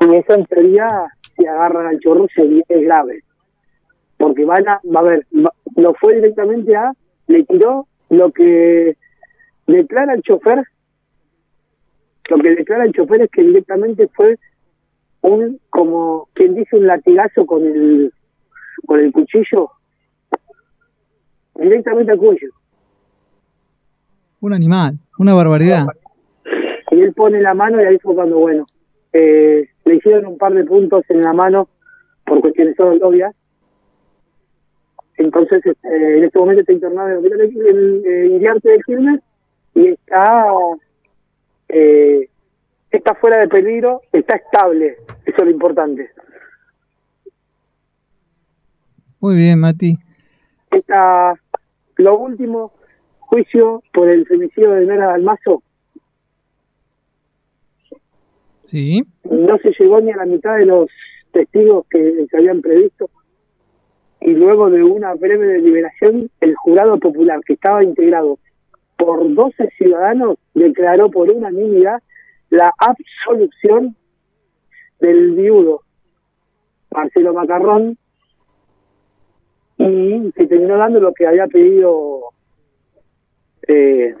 [0.00, 1.06] Y eso en teoría,
[1.36, 3.24] si agarran al chorro, sería, es grave.
[4.18, 5.26] Porque van a, va a ver,
[5.76, 6.92] lo fue directamente a,
[7.28, 8.96] le tiró lo que
[9.66, 10.64] declara el chofer,
[12.28, 14.38] lo que declara el chofer es que directamente fue
[15.22, 18.12] un, como quien dice, un latigazo con el,
[18.86, 19.70] con el cuchillo,
[21.54, 22.48] directamente al cuello.
[24.40, 25.86] Un animal, una barbaridad.
[26.90, 28.66] y él pone la mano y ahí fue cuando, bueno,
[29.12, 31.68] eh, le hicieron un par de puntos en la mano
[32.24, 33.34] por cuestiones obvias
[35.18, 39.20] Entonces, este, en este momento está internado en el hospital de- de Quilmes
[39.74, 40.44] y está,
[41.68, 42.28] eh,
[42.90, 44.96] está fuera de peligro, está estable.
[45.26, 46.08] Eso es lo importante.
[49.20, 49.98] Muy bien, Mati.
[50.70, 51.34] Está,
[51.96, 52.72] lo último,
[53.18, 55.62] juicio por el femicidio de Nora Dalmazo,
[58.62, 59.02] Sí.
[59.24, 60.88] no se llegó ni a la mitad de los
[61.32, 63.10] testigos que se habían previsto
[64.20, 68.38] y luego de una breve deliberación el jurado popular que estaba integrado
[68.96, 72.02] por 12 ciudadanos declaró por unanimidad
[72.50, 73.96] la absolución
[75.00, 75.82] del viudo
[76.90, 77.96] Marcelo Macarrón
[79.76, 82.32] y se terminó dando lo que había pedido
[83.68, 84.14] eh,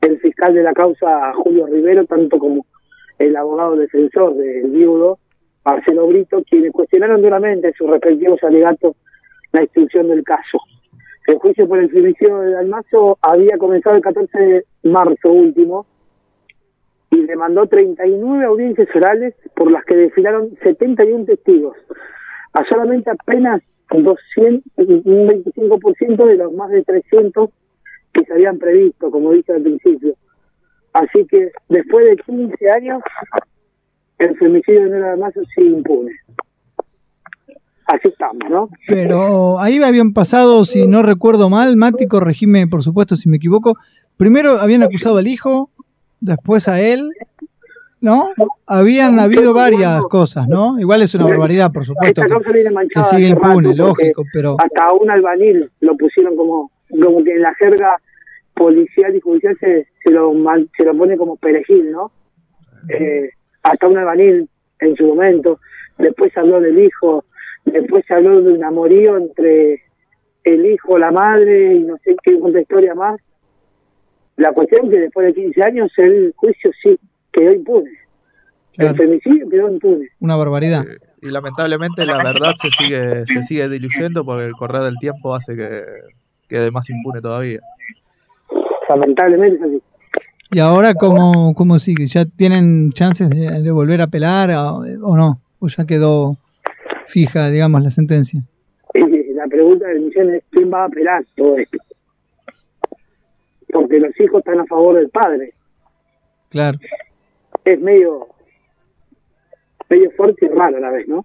[0.00, 2.64] el fiscal de la causa Julio Rivero tanto como
[3.18, 5.18] el abogado defensor del viudo,
[5.64, 8.96] Marcelo Brito, quienes cuestionaron duramente en sus respectivos alegatos
[9.52, 10.58] la instrucción del caso.
[11.26, 15.86] El juicio por el femicidio de Dalmazo había comenzado el 14 de marzo último
[17.10, 21.76] y demandó 39 audiencias orales por las que desfilaron 71 testigos,
[22.54, 27.50] a solamente apenas 200, un 25% de los más de 300
[28.12, 30.14] que se habían previsto, como dije al principio.
[30.92, 33.02] Así que después de 15 años,
[34.18, 36.12] el femicidio de Nora Dalmazo sigue impune.
[37.86, 38.68] Así estamos, ¿no?
[38.86, 43.76] Pero ahí habían pasado, si no recuerdo mal, Mati, corregime por supuesto si me equivoco.
[44.16, 45.70] Primero habían acusado al hijo,
[46.20, 47.10] después a él,
[48.00, 48.30] ¿no?
[48.66, 50.78] Habían habido varias cosas, ¿no?
[50.78, 55.70] Igual es una barbaridad, por supuesto, que, que sigue impune, lógico, pero Hasta un albanil
[55.80, 56.70] lo pusieron como,
[57.02, 57.96] como que en la jerga
[58.54, 60.32] policial y judicial se, se, lo,
[60.76, 62.12] se lo pone como perejil, ¿no?
[62.88, 63.30] Eh,
[63.62, 64.48] hasta un albanil
[64.80, 65.60] en su momento.
[65.98, 67.24] Después habló del hijo,
[67.64, 69.82] después se habló de un amorío entre
[70.44, 73.20] el hijo, la madre y no sé qué otra historia más.
[74.36, 76.98] La cuestión que después de 15 años el juicio sí
[77.30, 77.90] quedó impune.
[78.74, 78.90] Claro.
[78.92, 80.08] El femicidio quedó impune.
[80.20, 80.84] una barbaridad.
[80.88, 85.34] Eh, Y lamentablemente la verdad se sigue, se sigue diluyendo porque el correr del tiempo
[85.34, 85.82] hace que
[86.48, 87.60] quede más impune todavía.
[88.88, 89.82] Lamentablemente es así.
[90.50, 92.06] ¿Y ahora cómo, cómo sigue?
[92.06, 95.40] ¿Ya tienen chances de, de volver a apelar o no?
[95.60, 96.36] ¿O ya quedó
[97.06, 98.42] fija, digamos, la sentencia?
[98.94, 101.78] La pregunta del millón es quién va a apelar todo esto.
[103.72, 105.54] Porque los hijos están a favor del padre.
[106.48, 106.78] Claro.
[107.64, 108.28] Es medio
[109.88, 111.24] medio fuerte y raro a la vez, ¿no?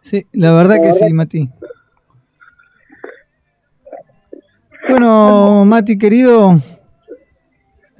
[0.00, 1.50] Sí, la verdad que sí, Mati.
[4.88, 6.56] Bueno, Mati querido,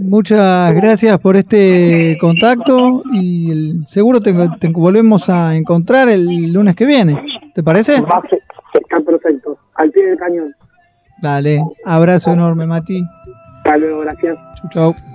[0.02, 6.86] muchas gracias por este contacto y seguro te, te volvemos a encontrar el lunes que
[6.86, 7.22] viene.
[7.54, 7.96] ¿Te parece?
[7.96, 9.58] Está perfecto.
[9.74, 10.54] Al pie del cañón.
[11.20, 13.04] Dale, abrazo enorme, Mati.
[13.58, 14.36] Hasta luego, gracias.
[14.56, 15.11] Chau, chau.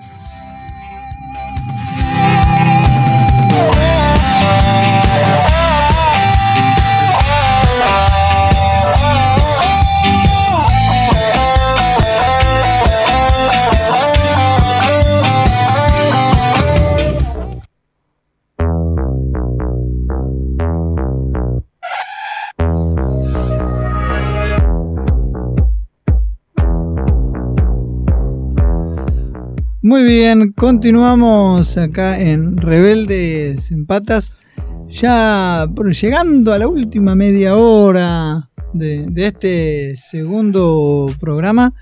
[29.87, 34.33] Muy bien, continuamos acá en Rebeldes en Patas.
[34.89, 35.65] Ya
[36.01, 41.73] llegando a la última media hora de, de este segundo programa.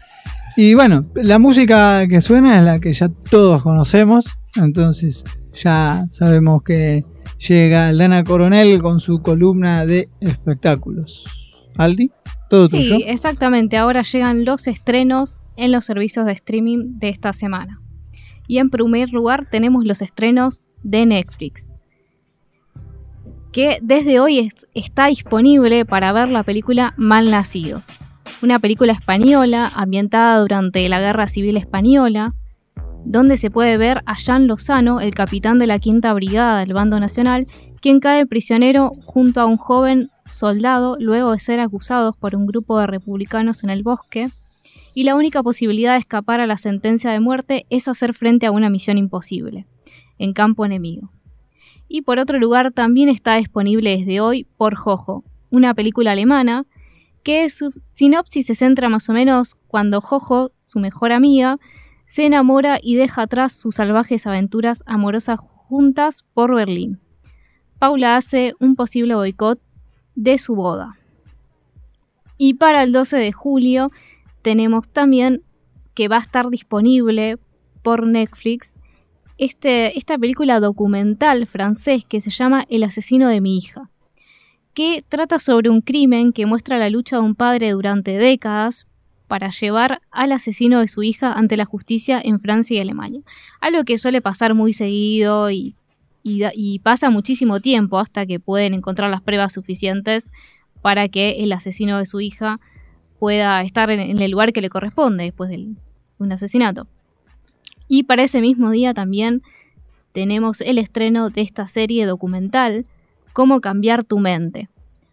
[0.55, 4.37] Y bueno, la música que suena es la que ya todos conocemos.
[4.55, 5.23] Entonces
[5.55, 7.03] ya sabemos que
[7.39, 11.25] llega Aldana Coronel con su columna de espectáculos.
[11.75, 12.11] Aldi,
[12.51, 12.97] todo Sí, tuyo.
[13.07, 13.77] exactamente.
[13.77, 17.81] Ahora llegan los estrenos en los servicios de streaming de esta semana.
[18.47, 21.73] Y en primer lugar tenemos los estrenos de Netflix.
[23.51, 27.87] Que desde hoy es- está disponible para ver la película Malnacidos.
[28.41, 32.33] Una película española ambientada durante la Guerra Civil Española,
[33.05, 36.99] donde se puede ver a Jean Lozano, el capitán de la Quinta Brigada del Bando
[36.99, 37.47] Nacional,
[37.81, 42.79] quien cae prisionero junto a un joven soldado luego de ser acusados por un grupo
[42.79, 44.29] de republicanos en el bosque,
[44.95, 48.51] y la única posibilidad de escapar a la sentencia de muerte es hacer frente a
[48.51, 49.67] una misión imposible,
[50.17, 51.11] en campo enemigo.
[51.89, 56.65] Y por otro lugar también está disponible desde hoy por Jojo, una película alemana
[57.23, 61.59] que su sinopsis se centra más o menos cuando Jojo, su mejor amiga,
[62.05, 67.01] se enamora y deja atrás sus salvajes aventuras amorosas juntas por Berlín.
[67.79, 69.59] Paula hace un posible boicot
[70.15, 70.97] de su boda.
[72.37, 73.91] Y para el 12 de julio
[74.45, 75.41] tenemos también
[75.95, 77.39] que va a estar disponible
[77.81, 78.75] por Netflix
[79.39, 83.89] este, esta película documental francés que se llama El asesino de mi hija,
[84.75, 88.85] que trata sobre un crimen que muestra la lucha de un padre durante décadas
[89.27, 93.21] para llevar al asesino de su hija ante la justicia en Francia y Alemania.
[93.61, 95.75] Algo que suele pasar muy seguido y,
[96.21, 100.31] y y pasa muchísimo tiempo hasta que pueden encontrar las pruebas suficientes
[100.83, 102.59] para que el asesino de su hija
[103.19, 105.67] pueda estar en, el lugar que le corresponde después de
[106.17, 106.87] un asesinato.
[107.87, 109.43] Y para ese mismo día también
[110.11, 112.85] tenemos el estreno de esta serie documental,
[113.33, 114.69] Cómo cambiar tu mente,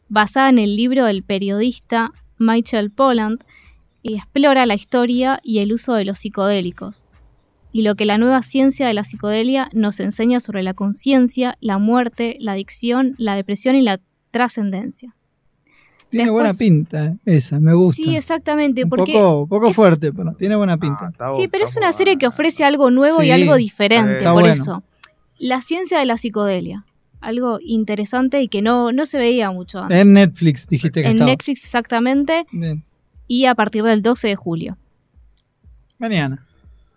[0.09, 3.43] basada en el libro del periodista Michael Polland
[4.01, 7.09] y explora la historia y el uso de los psicodélicos
[7.73, 11.79] y lo que la nueva ciencia de la psicodelia nos enseña sobre la conciencia, la
[11.79, 13.99] muerte, la adicción, la depresión y la
[14.31, 15.17] trascendencia.
[16.13, 18.03] Tiene Después- buena pinta esa, me gusta.
[18.03, 21.09] Sí, exactamente, Un porque poco, poco es- fuerte, pero tiene buena Ah, pinta.
[21.11, 24.43] está Sí, pero es una serie que ofrece algo nuevo y algo diferente, está por
[24.43, 24.53] bueno.
[24.55, 24.83] eso.
[25.39, 26.85] La ciencia de la psicodelia.
[27.23, 29.97] Algo interesante y que no, no se veía mucho antes.
[30.01, 31.31] en Netflix dijiste que en estaba.
[31.31, 32.85] Netflix exactamente Bien.
[33.27, 34.77] y a partir del 12 de julio.
[35.99, 36.45] Mañana,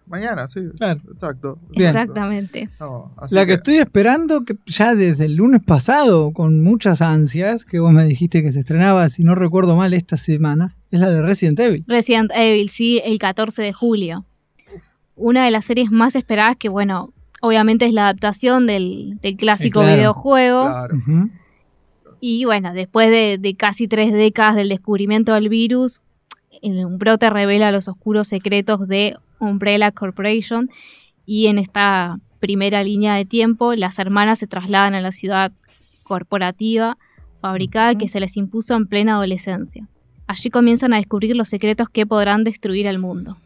[0.08, 0.62] Mañana, sí.
[0.78, 1.02] claro.
[1.12, 1.58] Exacto.
[1.72, 1.90] Bien.
[1.90, 2.70] Exactamente.
[2.80, 7.66] No, así La que estoy esperando, que ya desde el lunes pasado, con muchas ansias,
[7.66, 11.10] que vos me dijiste que se estrenaba, si no recuerdo mal, esta semana, es la
[11.10, 11.84] de Resident Evil.
[11.88, 14.26] Resident Evil, sí, el 14 de julio.
[15.16, 19.80] Una de las series más esperadas que, bueno, obviamente es la adaptación del, del clásico
[19.82, 19.96] claro.
[19.96, 20.66] videojuego.
[20.66, 20.98] Claro.
[22.20, 26.02] Y bueno, después de, de casi tres décadas del descubrimiento del virus,
[26.62, 30.70] el- un brote revela los oscuros secretos de Umbrella Corporation
[31.26, 35.52] y en esta primera línea de tiempo las hermanas se trasladan a la ciudad
[36.04, 36.98] corporativa
[37.42, 39.88] fabricada que se les impuso en plena adolescencia.
[40.28, 43.38] Allí comienzan a descubrir los secretos que podrán destruir al mundo.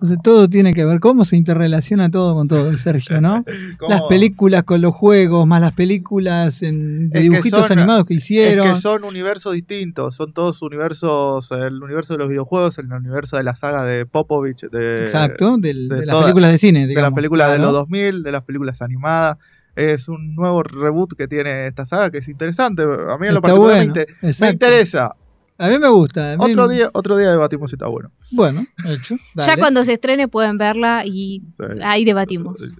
[0.00, 3.42] Entonces todo tiene que ver, cómo se interrelaciona todo con todo, Sergio, ¿no?
[3.80, 3.90] ¿Cómo?
[3.92, 8.04] Las películas con los juegos, más las películas en, de Es que dibujitos son- animados
[8.06, 8.68] que hicieron.
[8.68, 13.38] Es que son universos distintos, son todos universos, el universo de los videojuegos, el universo
[13.38, 16.78] de la saga de Popovich, de, Exacto, del- de, de las películas de cine.
[16.80, 19.36] de las digamos, películas de los 2000, de las películas animadas.
[19.74, 22.82] Es un nuevo reboot que tiene esta saga que es interesante.
[22.84, 24.06] A mí en lo particular me, bueno, inter-
[24.40, 25.12] me interesa.
[25.58, 26.36] A mí me gusta.
[26.36, 28.10] mí- Otro día, otro día debatimos si está bueno.
[28.30, 29.16] Bueno, hecho.
[29.34, 31.64] Ya cuando se estrene pueden verla y Sí.
[31.82, 32.70] ahí debatimos.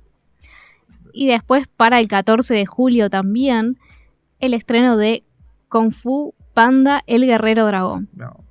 [1.12, 3.78] Y después para el 14 de julio también
[4.40, 5.24] el estreno de
[5.68, 8.08] Kung Fu Panda el Guerrero Dragón.
[8.14, 8.44] No.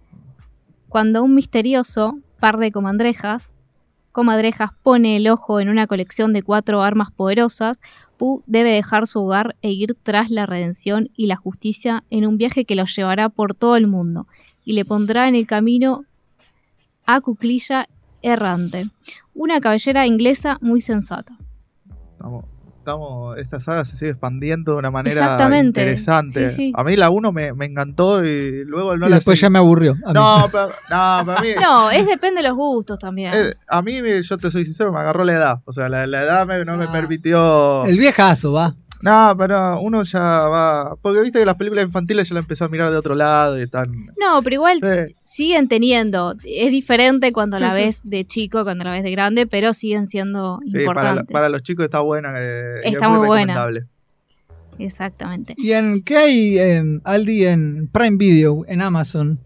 [0.90, 3.54] Cuando un misterioso par de comadrejas,
[4.12, 7.80] comadrejas pone el ojo en una colección de cuatro armas poderosas,
[8.46, 12.66] Debe dejar su hogar e ir tras la redención y la justicia en un viaje
[12.66, 14.28] que lo llevará por todo el mundo
[14.66, 16.06] y le pondrá en el camino
[17.06, 17.88] a Cuclilla
[18.22, 18.86] errante,
[19.34, 21.38] una cabellera inglesa muy sensata.
[22.92, 26.48] Estamos, esta saga se sigue expandiendo de una manera interesante.
[26.48, 26.72] Sí, sí.
[26.74, 29.46] A mí la 1 me, me encantó y luego no y la después seguí.
[29.46, 29.94] ya me aburrió.
[30.14, 31.50] No, pero, no, para mí.
[31.62, 33.34] No, es depende de los gustos también.
[33.36, 35.62] eh, a mí, me- yo te soy sincero, me agarró la edad.
[35.66, 36.92] O sea, la, la edad me- no me Ah.
[36.92, 37.86] permitió.
[37.86, 38.74] El viejazo, va.
[39.02, 40.96] No, pero uno ya va.
[41.02, 43.62] Porque viste que las películas infantiles ya la empezó a mirar de otro lado y
[43.62, 43.92] están.
[44.20, 45.14] No, pero igual Sí.
[45.24, 46.36] siguen teniendo.
[46.44, 47.78] Es diferente cuando Sí, la sí.
[47.78, 51.32] ves de chico, cuando la ves de grande, pero siguen siendo Sí, para, importantes.
[51.34, 52.34] para los chicos está buena.
[52.38, 53.68] eh, es Está muy buena.
[54.80, 55.56] Exactamente.
[55.58, 59.40] ¿Y en qué hay, em, Aldi, en Prime Video, en Amazon?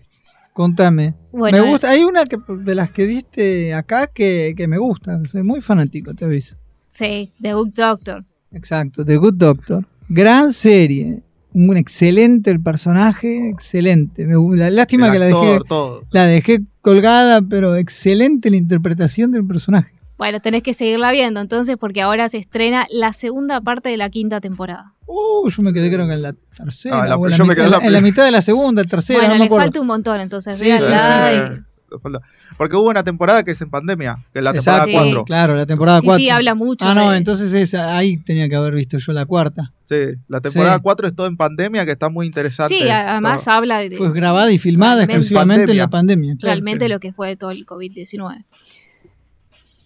[0.53, 1.13] Contame.
[1.31, 1.89] Bueno, me gusta.
[1.89, 5.19] Hay una que, de las que diste acá que, que me gusta.
[5.25, 6.57] Soy muy fanático, te aviso.
[6.89, 8.23] Sí, The Book Doctor.
[8.51, 9.85] Exacto, The Good Doctor.
[10.09, 11.21] Gran serie.
[11.53, 14.25] Un excelente el personaje, excelente.
[14.25, 16.01] Me la, lástima El que la dejé, todo.
[16.11, 19.93] la dejé colgada, pero excelente la interpretación del personaje.
[20.17, 24.09] Bueno, tenés que seguirla viendo entonces porque ahora se estrena la segunda parte de la
[24.09, 24.93] quinta temporada.
[25.07, 27.01] Uh, yo me quedé creo que en la tercera.
[27.03, 28.31] Ah, la- o en, la yo me mitad, quedé en la en la mitad de
[28.31, 29.63] la segunda, tercera, bueno, no me le acuerdo.
[29.65, 30.55] falta un montón entonces.
[30.57, 31.61] Sí, sí, sí,
[31.99, 32.21] falta-
[32.57, 35.25] Porque hubo una temporada que es en pandemia, que es la temporada Exacto, 4.
[35.25, 36.23] claro, la temporada Sí, 4.
[36.23, 39.73] sí, habla mucho Ah, no, de- entonces ahí tenía que haber visto yo la cuarta.
[39.85, 39.95] Sí,
[40.27, 40.81] la temporada Sí.
[40.83, 42.73] 4 es todo en pandemia, que está muy interesante.
[42.73, 45.17] Sí, además habla de Fue grabada y filmada Realmente.
[45.17, 46.35] exclusivamente en la Pandemia.
[46.41, 48.45] realmente lo que fue todo el COVID-19.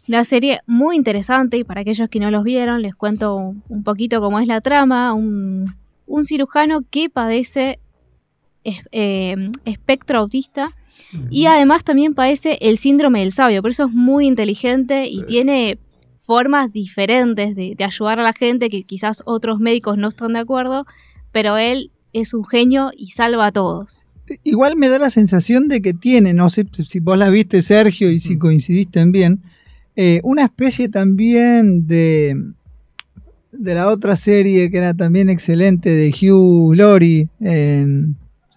[0.08, 3.84] Una serie muy interesante y para aquellos que no los vieron les cuento un- un
[3.84, 5.14] poquito cómo es la trama.
[5.14, 5.74] Un,
[6.06, 7.80] un cirujano que padece
[8.64, 10.76] es- eh, espectro autista
[11.30, 13.62] y además también padece el síndrome del sabio.
[13.62, 15.26] Por eso es muy inteligente y Sí.
[15.28, 15.78] tiene
[16.20, 20.40] formas diferentes de, de ayudar a la gente que quizás otros médicos no están de
[20.40, 20.86] acuerdo,
[21.32, 24.06] pero él es un genio y salva a todos.
[24.44, 28.10] igual me da la sensación de que tiene, no sé si vos la viste Sergio
[28.10, 29.42] y si coincidiste bien,
[29.96, 32.36] eh, una especie también de
[33.52, 37.30] de la otra serie que era también excelente de Hugh Laurie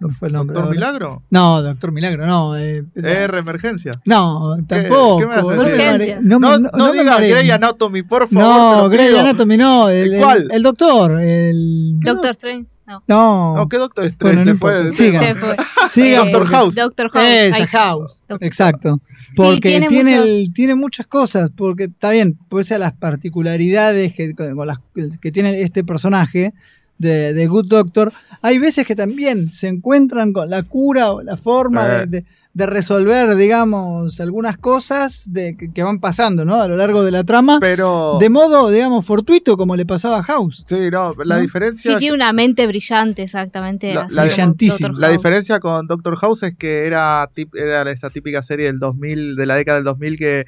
[0.01, 0.75] ¿cómo fue el nombre ¿Doctor?
[0.75, 1.23] Milagro?
[1.31, 2.57] No, Doctor Milagro, no.
[2.57, 3.93] eh, R Emergencia.
[4.05, 5.19] no, tampoco.
[5.19, 7.19] qué me vas a no me no, No, me- no, no me digas.
[7.21, 8.43] Grey Anatomy, por favor.
[8.85, 9.17] No, Grey.
[9.17, 9.89] Anatomy no.
[9.89, 10.49] El, el- ¿Cuál?
[10.51, 11.21] el doctor.
[11.21, 12.71] El, Doctor Strange.
[12.87, 13.03] No.
[13.07, 14.37] No, No, ¿qué Doctor Strange?
[14.37, 15.23] Bueno, no Se fue Sigan.
[15.23, 15.57] Se fue.
[15.91, 16.75] sigan Eh, Doctor House.
[16.75, 17.25] Doctor House.
[17.27, 17.67] Esa.
[17.67, 18.23] House.
[18.29, 19.01] Doctor- Exacto.
[19.37, 24.15] Porque tiene tiene, muchos- el- tiene muchas cosas, porque está bien, puede ser las particularidades
[24.15, 24.79] que, con las,
[25.21, 26.55] que tiene este personaje
[26.99, 28.13] de, de Good Doctor.
[28.43, 31.91] Hay veces que también se encuentran con la cura o la forma Eh.
[32.01, 36.57] de, de- de resolver, digamos, algunas cosas de, que, que van pasando, ¿no?
[36.61, 38.17] A lo largo de la trama, Pero.
[38.19, 40.65] de modo, digamos, fortuito, como le pasaba a House.
[40.67, 41.41] Sí, no, la ¿No?
[41.41, 41.93] diferencia.
[41.93, 43.95] Sí, tiene una mente brillante, exactamente.
[43.95, 44.91] La- así la- como Brillantísima.
[44.99, 49.37] La diferencia con Doctor House es que era, tip- era esa típica serie del 2000,
[49.37, 50.47] de la década del 2000 que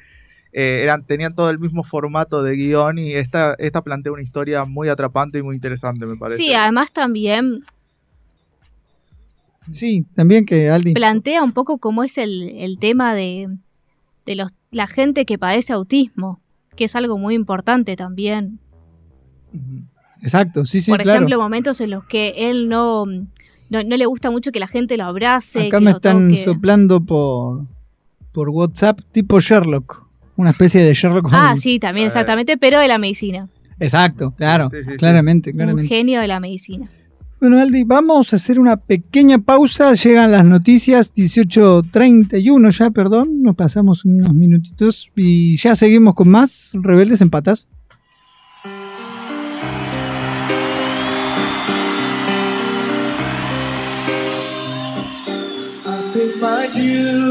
[0.53, 4.65] eh, eran, tenían todo el mismo formato de guion y esta, esta plantea una historia
[4.65, 6.41] muy atrapante y muy interesante, me parece.
[6.41, 7.61] Sí, además también
[9.69, 10.93] Sí, también que Aldi.
[10.93, 13.47] plantea un poco cómo es el, el tema de,
[14.25, 16.41] de los, la gente que padece autismo,
[16.75, 18.59] que es algo muy importante también.
[20.21, 21.17] Exacto, sí, sí, Por claro.
[21.19, 24.97] ejemplo, momentos en los que él no, no, no le gusta mucho que la gente
[24.97, 25.67] lo abrace.
[25.67, 26.43] Acá que me lo están toque.
[26.43, 27.61] soplando por,
[28.31, 30.05] por WhatsApp, tipo Sherlock.
[30.41, 31.39] Una especie de Sherlock Holmes.
[31.39, 33.47] Ah, sí, también, exactamente, pero de la medicina.
[33.79, 34.71] Exacto, claro.
[34.71, 34.97] Sí, sí, sí.
[34.97, 36.89] claramente, Un genio de la medicina.
[37.39, 39.93] Bueno, Aldi, vamos a hacer una pequeña pausa.
[39.93, 43.43] Llegan las noticias 18.31 ya, perdón.
[43.43, 47.67] Nos pasamos unos minutitos y ya seguimos con más Rebeldes en Patas.
[56.73, 57.30] I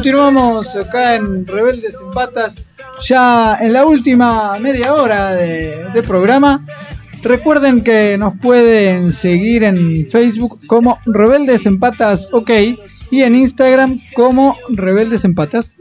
[0.00, 2.62] continuamos acá en Rebeldes en Patas,
[3.02, 6.64] ya en la última media hora de, de programa.
[7.22, 12.50] Recuerden que nos pueden seguir en Facebook como Rebeldes en Patas OK
[13.10, 15.74] y en Instagram como Rebeldes en Patas.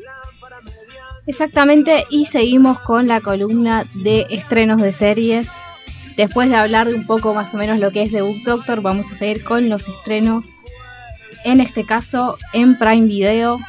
[1.26, 5.48] Exactamente, y seguimos con la columna de estrenos de series.
[6.18, 8.82] Después de hablar de un poco más o menos lo que es The Book Doctor,
[8.82, 10.48] vamos a seguir con los estrenos.
[11.46, 13.60] En este caso, en Prime Video,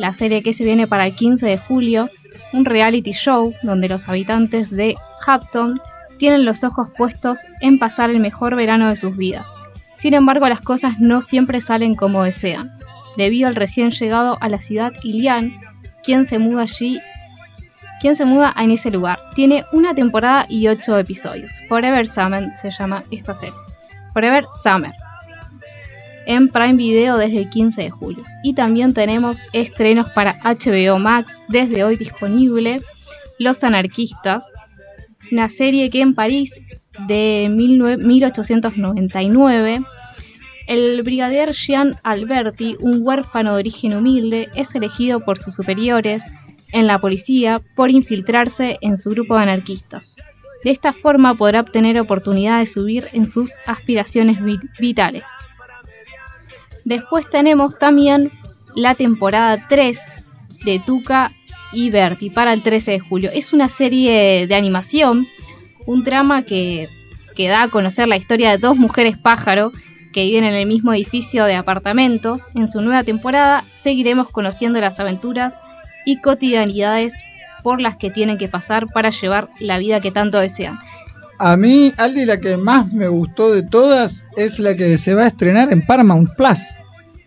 [0.00, 2.08] la serie que se viene para el 15 de julio,
[2.54, 4.96] un reality show donde los habitantes de
[5.26, 5.78] Hampton
[6.18, 9.48] tienen los ojos puestos en pasar el mejor verano de sus vidas.
[9.94, 12.78] Sin embargo, las cosas no siempre salen como desean,
[13.18, 15.60] debido al recién llegado a la ciudad Ilian,
[16.02, 16.98] quien se muda allí,
[18.00, 19.18] quien se muda en ese lugar.
[19.34, 21.52] Tiene una temporada y ocho episodios.
[21.68, 23.54] Forever Summer se llama esta serie.
[24.14, 24.92] Forever Summer.
[26.30, 28.24] En Prime Video desde el 15 de julio.
[28.44, 32.80] Y también tenemos estrenos para HBO Max desde hoy disponible.
[33.38, 34.44] Los Anarquistas.
[35.32, 36.54] Una serie que en París
[37.08, 39.80] de 19 1899
[40.66, 46.22] el brigadier Jean Alberti, un huérfano de origen humilde, es elegido por sus superiores
[46.70, 50.16] en la policía por infiltrarse en su grupo de anarquistas.
[50.62, 55.24] De esta forma podrá obtener oportunidad de subir en sus aspiraciones vi- vitales.
[56.90, 58.32] Después tenemos también
[58.74, 59.96] la temporada 3
[60.64, 61.30] de Tuca
[61.72, 63.30] y Berti para el 13 de julio.
[63.32, 65.28] Es una serie de animación,
[65.86, 66.88] un trama que,
[67.36, 69.70] que da a conocer la historia de dos mujeres pájaro
[70.12, 72.48] que viven en el mismo edificio de apartamentos.
[72.56, 75.60] En su nueva temporada seguiremos conociendo las aventuras
[76.04, 77.14] y cotidianidades
[77.62, 80.80] por las que tienen que pasar para llevar la vida que tanto desean.
[81.42, 85.22] A mí, Aldi, la que más me gustó de todas es la que se va
[85.22, 86.58] a estrenar en Paramount Plus.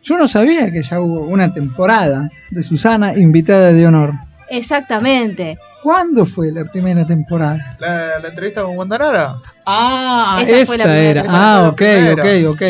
[0.03, 4.13] Yo no sabía que ya hubo una temporada de Susana invitada de honor.
[4.49, 5.57] Exactamente.
[5.81, 7.75] ¿Cuándo fue la primera temporada?
[7.79, 9.37] La, la entrevista con Guandanara.
[9.65, 11.09] Ah, Esa esa, fue la primera.
[11.09, 11.21] era.
[11.23, 11.31] Esa
[11.65, 11.81] Ah, ok,
[12.13, 12.61] ok, ok.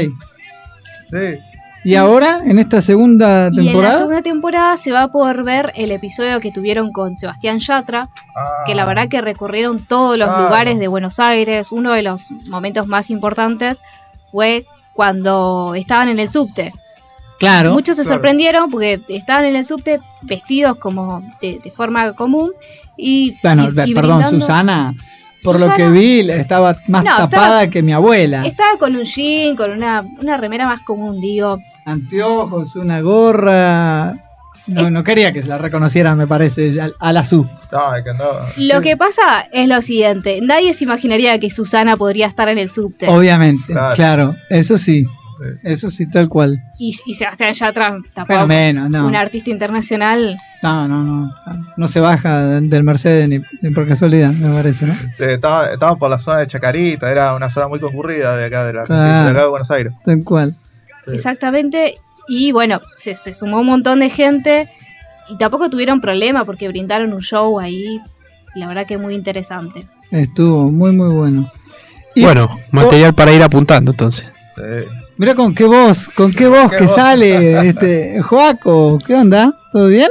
[1.12, 1.40] Sí.
[1.86, 3.98] ¿Y ahora, en esta segunda Y en la temporada?
[3.98, 8.64] segunda temporada se va a poder ver el episodio que tuvieron con Sebastián Yatra, Ah,
[8.66, 10.44] que la verdad que recorrieron todos los Claro.
[10.46, 11.72] lugares de Buenos Aires.
[11.72, 13.82] Uno de los momentos más importantes
[14.32, 16.72] fue cuando estaban en el subte.
[17.40, 17.74] Claro.
[17.74, 18.16] Muchos se claro.
[18.16, 22.52] sorprendieron porque estaban en el subte vestidos como de, de forma común
[22.96, 24.94] y, Bueno, y- y perdón, brindando- Susana.
[25.44, 28.46] Por lo que vi, estaba más No, estaba- tapada que mi abuela.
[28.46, 31.58] Estaba con un jean, con una, una remera más común, digo.
[31.86, 34.14] Anteojos, una gorra.
[34.66, 37.44] No, no quería que se la reconocieran, me parece, al- a la su.
[37.72, 38.24] no, es que no.
[38.58, 38.84] Lo Sí.
[38.84, 43.08] que pasa es lo siguiente, nadie se imaginaría que Susana podría estar en el subte.
[43.10, 43.96] Obviamente, Claro.
[43.96, 44.36] claro.
[44.50, 45.06] eso sí.
[45.06, 45.50] Sí.
[45.64, 46.64] Eso sí, tal cual.
[46.80, 49.06] Y, y Sebastián Yatra, Pero tampoco, menos, no.
[49.08, 50.38] un artista internacional.
[50.62, 51.32] No, no, no.
[51.76, 54.94] No se baja del Mercedes ni, ni por casualidad, me parece, ¿no?
[54.94, 58.64] Sí, estaba, estaba por la zona de Chacarita, era una zona muy concurrida de acá
[58.64, 59.26] de, la, Claro.
[59.26, 59.94] de acá de Buenos Aires.
[60.06, 60.56] Tal cual.
[61.06, 61.12] Sí.
[61.14, 62.00] Exactamente.
[62.28, 64.70] Y bueno, se, se sumó un montón de gente
[65.30, 68.00] y tampoco tuvieron problema porque brindaron un show ahí.
[68.56, 69.88] La verdad que muy interesante.
[70.12, 71.52] Estuvo muy, muy bueno.
[72.16, 74.32] Y Bueno, material para ir apuntando entonces.
[74.56, 74.62] Sí.
[75.18, 76.96] Mira con qué voz, con qué voz Qué que voz.
[76.96, 79.00] sale este Joaco.
[79.06, 79.54] ¿Qué onda?
[79.72, 80.10] ¿Todo bien?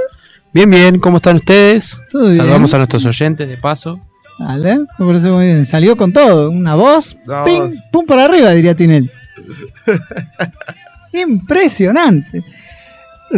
[0.52, 1.98] Bien, bien, ¿cómo están ustedes?
[2.10, 2.36] Todo bien.
[2.36, 4.00] Saludamos a nuestros oyentes de paso.
[4.38, 5.64] Dale, me parece muy bien.
[5.66, 6.50] Salió con todo.
[6.50, 7.74] Una voz, ping, voz.
[7.92, 9.10] pum para arriba, diría Tinel.
[11.12, 12.44] Impresionante.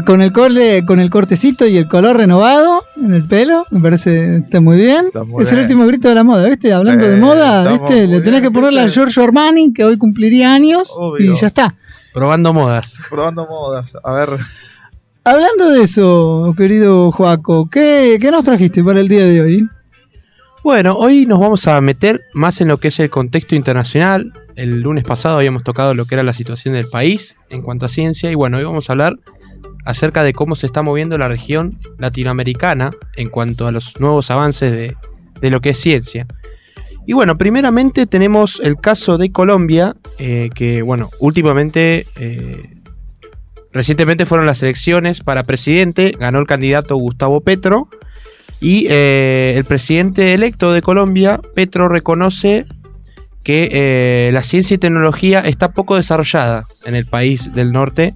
[0.05, 4.39] Con el, corte, con el cortecito y el color renovado en el pelo, me parece
[4.39, 5.07] está muy bien.
[5.07, 6.73] Está muy es el último grito de la moda, ¿viste?
[6.73, 8.09] Hablando de Eh, moda, ¿viste?
[8.09, 8.89] Le tenés bien, que ponerle a.
[8.89, 11.35] Giorgio Armani, que hoy cumpliría años, Obvio.
[11.35, 11.77] y ya está.
[12.13, 12.99] Probando modas.
[13.09, 13.93] Probando modas.
[14.03, 14.31] A ver,
[15.27, 19.69] Hablando de eso, querido Joaco, ¿qué, ¿qué nos trajiste para el día de hoy?
[20.63, 24.33] Bueno, hoy nos vamos a meter más en lo que es el contexto internacional.
[24.57, 27.89] El lunes pasado habíamos tocado lo que era la situación del país en cuanto a
[27.89, 29.19] ciencia y bueno, hoy vamos a hablar
[29.85, 34.73] acerca de cómo se está moviendo la región latinoamericana en cuanto a los nuevos avances
[34.73, 34.97] de,
[35.41, 36.27] de lo que es ciencia.
[37.07, 42.63] Y bueno, primeramente tenemos el caso de Colombia, eh, que bueno, últimamente, eh,
[43.73, 47.89] recientemente fueron las elecciones para presidente, ganó el candidato Gustavo Petro,
[48.59, 52.65] y eh, el presidente electo de Colombia, Petro, reconoce
[53.45, 58.15] que eh, la ciencia y tecnología está poco desarrollada en el país del norte.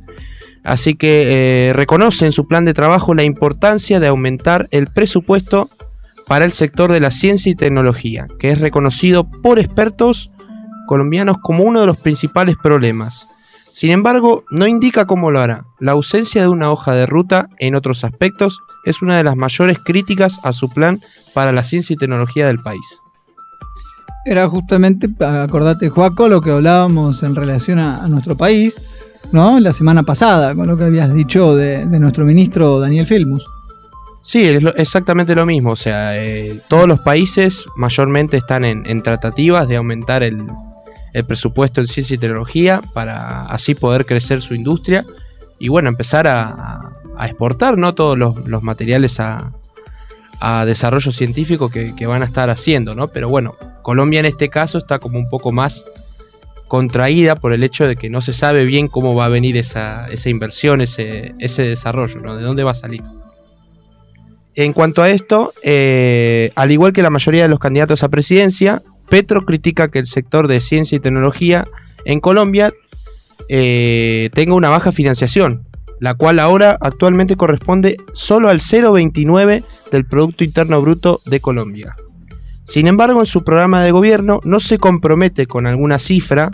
[0.64, 5.70] Así que eh, reconoce en su plan de trabajo la importancia de aumentar el presupuesto
[6.26, 10.32] para el sector de la ciencia y tecnología, que es reconocido por expertos
[10.86, 13.28] colombianos como uno de los principales problemas.
[13.72, 15.64] Sin embargo, no indica cómo lo hará.
[15.78, 19.78] La ausencia de una hoja de ruta en otros aspectos es una de las mayores
[19.78, 21.00] críticas a su plan
[21.34, 23.00] para la ciencia y tecnología del país.
[24.28, 28.78] Era justamente, acordate, Joaco, lo que hablábamos en relación a, nuestro país,
[29.32, 29.58] ¿no?
[29.58, 33.46] La semana pasada, con lo que habías dicho de, nuestro ministro Daniel Filmus.
[34.22, 35.70] Sí, es exactamente lo mismo.
[35.70, 40.44] O sea, eh, todos los países mayormente están en, en tratativas de aumentar el,
[41.14, 45.06] el presupuesto en ciencia y tecnología para así poder crecer su industria
[45.58, 46.82] y bueno, empezar a,
[47.16, 47.94] a- exportar ¿no?
[47.94, 49.52] todos los, los materiales a,
[50.38, 53.08] a desarrollo científico que van a estar haciendo, ¿no?
[53.08, 53.54] Pero bueno,
[53.88, 55.86] Colombia en este caso está como un poco más
[56.66, 60.08] contraída por el hecho de que no se sabe bien cómo va a venir esa,
[60.08, 62.36] esa inversión, ese, ese desarrollo, ¿no?
[62.36, 63.02] De dónde va a salir.
[64.54, 68.82] En cuanto a esto, eh, al igual que la mayoría de los candidatos a presidencia,
[69.08, 71.66] Petro critica que el sector de ciencia y tecnología
[72.04, 72.74] en Colombia
[73.48, 75.66] eh, tenga una baja financiación,
[75.98, 81.96] la cual ahora actualmente corresponde solo al 0,29 del Producto Interno Bruto de Colombia.
[82.68, 86.50] Sin embargo, en su programa de gobierno no se compromete con alguna cifra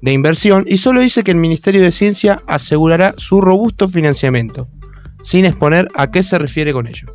[0.00, 4.68] de inversión y solo dice que el Ministerio de Ciencia asegurará su robusto financiamiento,
[5.24, 7.12] sin exponer a qué se refiere con ello.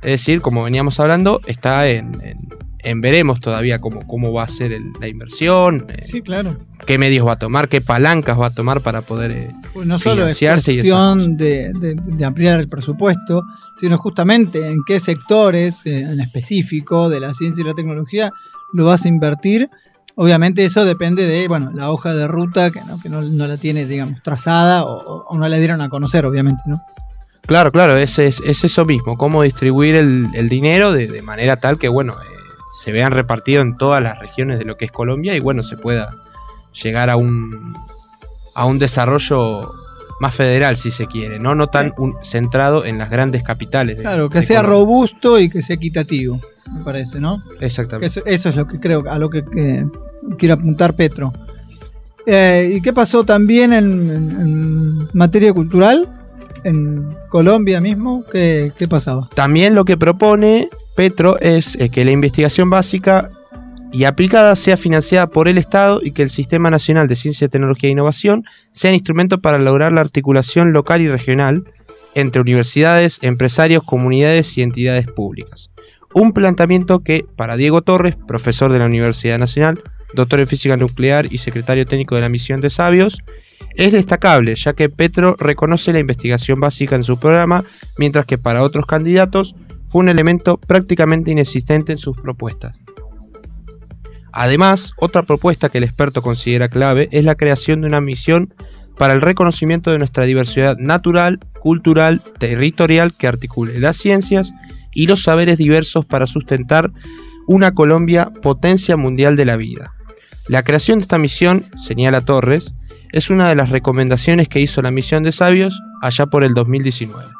[0.00, 2.22] Es decir, como veníamos hablando, está en,
[2.82, 6.56] en veremos todavía cómo, cómo va a ser el- la inversión, eh, Sí, claro.
[6.86, 9.30] qué medios va a tomar, qué palancas va a tomar para poder...
[9.30, 13.42] eh, Pues no solo es Financiarse y esas cuestión de, de- de ampliar el presupuesto,
[13.76, 18.32] sino justamente en qué sectores eh, en específico de la ciencia y la tecnología
[18.72, 19.68] lo vas a invertir.
[20.16, 23.56] Obviamente eso depende de bueno la hoja de ruta que no, que no, no la
[23.56, 26.78] tiene, digamos, trazada o, o no la dieron a conocer, obviamente, ¿no?
[27.46, 31.56] Claro, claro, es, es, es eso mismo, cómo distribuir el, el dinero de, de manera
[31.56, 32.26] tal que, bueno, eh,
[32.70, 35.76] se vean repartidos en todas las regiones de lo que es Colombia y, bueno, se
[35.76, 36.10] pueda
[36.82, 37.76] llegar a un,
[38.54, 39.72] a un desarrollo
[40.20, 43.96] más federal, si se quiere, no, no tan un- centrado en las grandes capitales.
[43.96, 44.80] de- Claro, que de sea Colombia.
[44.80, 46.38] robusto y que sea equitativo,
[46.72, 47.42] me parece, ¿no?
[47.60, 48.06] Exactamente.
[48.06, 49.86] eso, eso es lo que creo, a lo que, que
[50.38, 51.32] quiere apuntar Petro.
[52.26, 56.06] Eh, ¿Y qué pasó también en, en- en materia cultural?
[56.64, 59.30] En Colombia mismo, ¿qué, qué pasaba?
[59.34, 63.30] También lo que propone Petro es eh, que la investigación básica
[63.92, 67.88] y aplicada sea financiada por el Estado y que el Sistema Nacional de Ciencia, Tecnología
[67.88, 71.64] e Innovación sea un instrumento para lograr la articulación local y regional
[72.14, 75.70] entre universidades, empresarios, comunidades y entidades públicas.
[76.12, 79.82] Un planteamiento que, para Diego Torres, profesor de la Universidad Nacional,
[80.14, 83.22] doctor en física nuclear y secretario técnico de la misión de Sabios,
[83.76, 87.64] es destacable, ya que Petro reconoce la investigación básica en su programa,
[87.96, 89.54] mientras que para otros candidatos
[89.90, 92.82] fue un elemento prácticamente inexistente en sus propuestas.
[94.32, 98.54] Además, otra propuesta que el experto considera clave es la creación de una misión
[98.96, 104.52] para el reconocimiento de nuestra diversidad natural, cultural, territorial que articule las ciencias
[104.92, 106.92] y los saberes diversos para sustentar
[107.46, 109.94] una Colombia potencia mundial de la vida.
[110.46, 112.74] La creación de esta misión, señala Torres,
[113.12, 117.39] es una de las recomendaciones que hizo la misión de sabios allá por el 2019.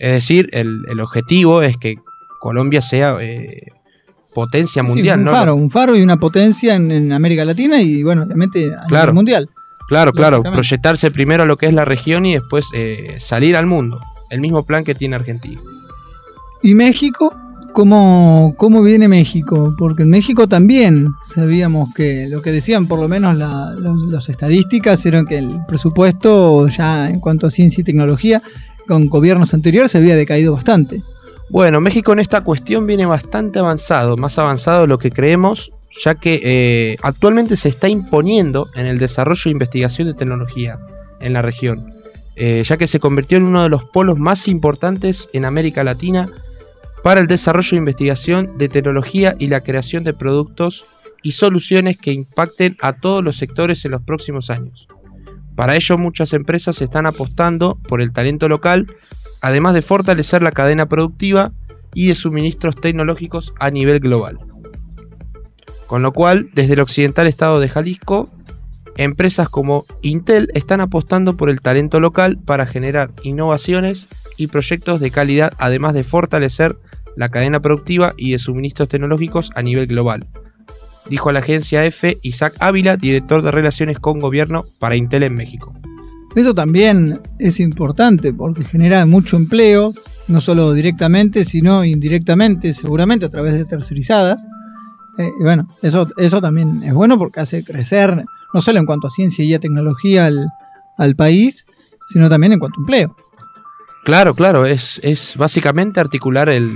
[0.00, 1.96] Es decir, el, el objetivo es que
[2.40, 3.66] Colombia sea eh,
[4.34, 5.30] potencia Sí, mundial, un ¿no?
[5.30, 9.06] faro, un faro y una potencia en, en América Latina y bueno, obviamente a Claro.
[9.06, 9.48] nivel mundial.
[9.88, 13.66] Claro, claro, proyectarse primero a lo que es la región y después eh, salir al
[13.66, 14.00] mundo.
[14.30, 15.60] El mismo plan que tiene Argentina.
[16.62, 17.34] ¿Y México?
[17.72, 19.74] ¿Cómo, ¿Cómo viene México?
[19.78, 25.04] Porque en México también sabíamos que lo que decían por lo menos los- las estadísticas
[25.06, 28.42] eran que el presupuesto ya en cuanto a ciencia y tecnología
[28.90, 31.04] con gobiernos anteriores se había decaído bastante.
[31.48, 35.70] Bueno, México en esta cuestión viene bastante avanzado, más avanzado de lo que creemos,
[36.02, 40.80] ya que eh, actualmente se está imponiendo en el desarrollo e investigación de tecnología
[41.20, 41.88] en la región,
[42.34, 46.28] eh, ya que se convirtió en uno de los polos más importantes en América Latina
[47.04, 50.84] para el desarrollo e investigación de tecnología y la creación de productos
[51.22, 54.88] y soluciones que impacten a todos los sectores en los próximos años.
[55.54, 58.94] Para ello muchas empresas están apostando por el talento local,
[59.40, 61.52] además de fortalecer la cadena productiva
[61.94, 64.38] y de suministros tecnológicos a nivel global.
[65.86, 68.30] Con lo cual, desde el occidental estado de Jalisco,
[68.96, 75.10] empresas como Intel están apostando por el talento local para generar innovaciones y proyectos de
[75.10, 76.78] calidad, además de fortalecer
[77.16, 80.28] la cadena productiva y de suministros tecnológicos a nivel global.
[81.08, 85.34] Dijo a la agencia EFE Isaac Ávila, director de Relaciones con Gobierno para Intel en
[85.34, 85.74] México.
[86.36, 89.92] Eso también es importante porque genera mucho empleo,
[90.28, 94.44] no solo directamente, sino indirectamente, seguramente a través de tercerizadas.
[95.18, 98.24] Eh, y bueno, eso, eso también es bueno porque hace crecer
[98.54, 100.46] no solo en cuanto a ciencia y a tecnología al,
[100.98, 101.66] al país,
[102.08, 103.16] sino también en cuanto a empleo.
[104.04, 106.70] Claro, claro, es, es básicamente articular el,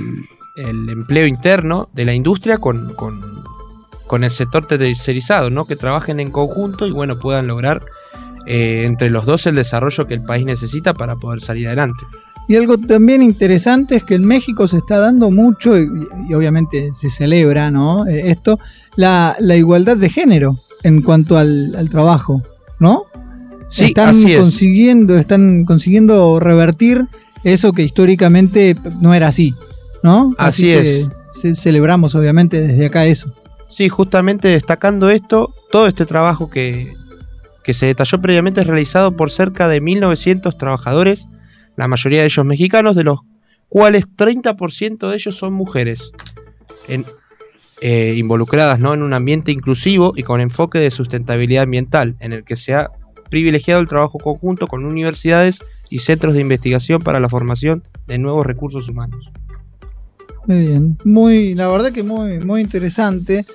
[0.57, 3.45] el empleo interno de la industria con, con-
[4.07, 5.65] con el sector tercerizado, ¿no?
[5.65, 7.83] Que trabajen en conjunto y bueno, puedan lograr
[8.47, 12.05] eh, entre los dos el desarrollo que el país necesita para poder salir adelante.
[12.47, 15.89] Y algo también interesante es que en México se está dando mucho, y,
[16.29, 18.07] y obviamente se celebra ¿no?
[18.07, 18.59] Eh, esto,
[18.97, 22.43] la, la igualdad de género en cuanto al, al trabajo,
[22.79, 23.05] ¿no?
[23.69, 24.39] Sí, están así es.
[24.39, 27.07] consiguiendo, están consiguiendo revertir
[27.45, 29.55] eso que históricamente no era así,
[30.03, 30.35] ¿no?
[30.37, 31.09] Así que es.
[31.33, 33.33] ce- celebramos obviamente desde acá eso.
[33.69, 36.95] Sí, justamente destacando esto, todo este trabajo que,
[37.65, 41.27] que se detalló previamente es realizado por cerca de 1.900 trabajadores,
[41.77, 43.21] la mayoría de ellos mexicanos, de los
[43.69, 46.13] cuales 30% de ellos son mujeres,
[47.81, 48.95] eh, involucradas ¿no?
[48.95, 52.91] en un ambiente inclusivo y con enfoque de sustentabilidad ambiental, en el que se ha
[53.31, 58.47] privilegiado el trabajo conjunto con universidades y centros de investigación para la formación de nuevos
[58.47, 59.31] recursos humanos.
[60.47, 63.47] Muy bien, muy, la verdad que muy, muy interesante.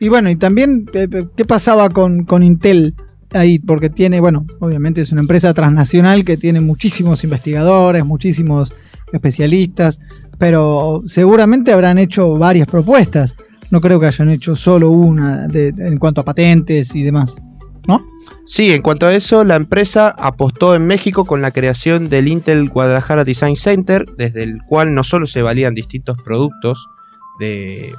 [0.00, 2.94] Y bueno, y también, eh, eh, ¿qué pasaba con, con Intel
[3.30, 3.58] ahí?
[3.60, 8.72] Porque tiene, bueno, obviamente es una empresa transnacional que tiene muchísimos investigadores, muchísimos
[9.12, 10.00] especialistas,
[10.38, 13.36] pero seguramente habrán hecho varias propuestas.
[13.70, 17.36] No creo que hayan hecho solo una de- en cuanto a patentes y demás.
[18.44, 22.68] Sí, en cuanto a eso, la empresa apostó en México con la creación del Intel
[22.68, 26.88] Guadalajara Design Center, desde el cual no solo se valían distintos productos
[27.38, 27.94] de,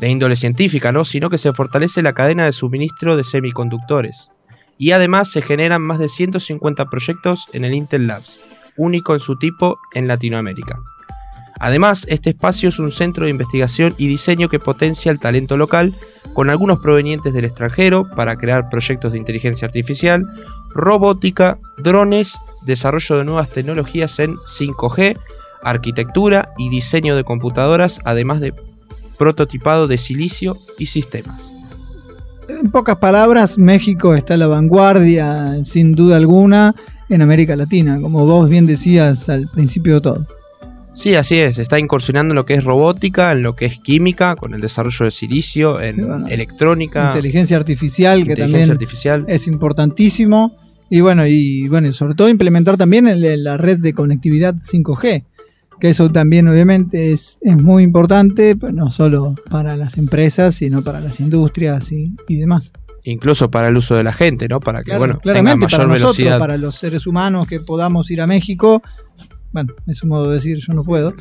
[0.00, 1.04] índole científica, ¿no?
[1.04, 4.30] sino que se fortalece la cadena de suministro de semiconductores.
[4.76, 8.38] Y además se generan más de 150 proyectos en el Intel Labs,
[8.76, 10.78] único en su tipo en Latinoamérica.
[11.60, 15.94] Además, este espacio es un centro de investigación y diseño que potencia el talento local
[16.34, 20.22] con algunos provenientes del extranjero para crear proyectos de inteligencia artificial,
[20.74, 22.36] robótica, drones,
[22.66, 25.18] desarrollo de nuevas tecnologías en 5G,
[25.62, 28.52] arquitectura y diseño de computadoras, además de
[29.16, 31.52] prototipado de silicio y sistemas.
[32.48, 36.74] En pocas palabras, México está a la vanguardia, sin duda alguna,
[37.08, 40.26] en América Latina, como vos bien decías al principio de todo.
[40.94, 44.36] Sí, así es, está incursionando en lo que es robótica, en lo que es química,
[44.36, 49.24] con el desarrollo de silicio, en bueno, electrónica, Inteligencia artificial, que también artificial.
[49.26, 50.56] es importantísimo.
[50.90, 55.24] Y bueno, y bueno, sobre todo implementar también el- la red de conectividad 5G,
[55.80, 61.00] que eso también obviamente es, es muy importante, no solo para las empresas, sino para
[61.00, 62.72] las industrias y, y demás.
[63.02, 64.60] Incluso para el uso de la gente, ¿no?
[64.60, 66.38] Para que, Claro, bueno, tenga mayor para nosotros, velocidad.
[66.38, 68.80] para los seres humanos que podamos ir a México,
[69.54, 71.14] bueno, es un modo de decir, yo no puedo,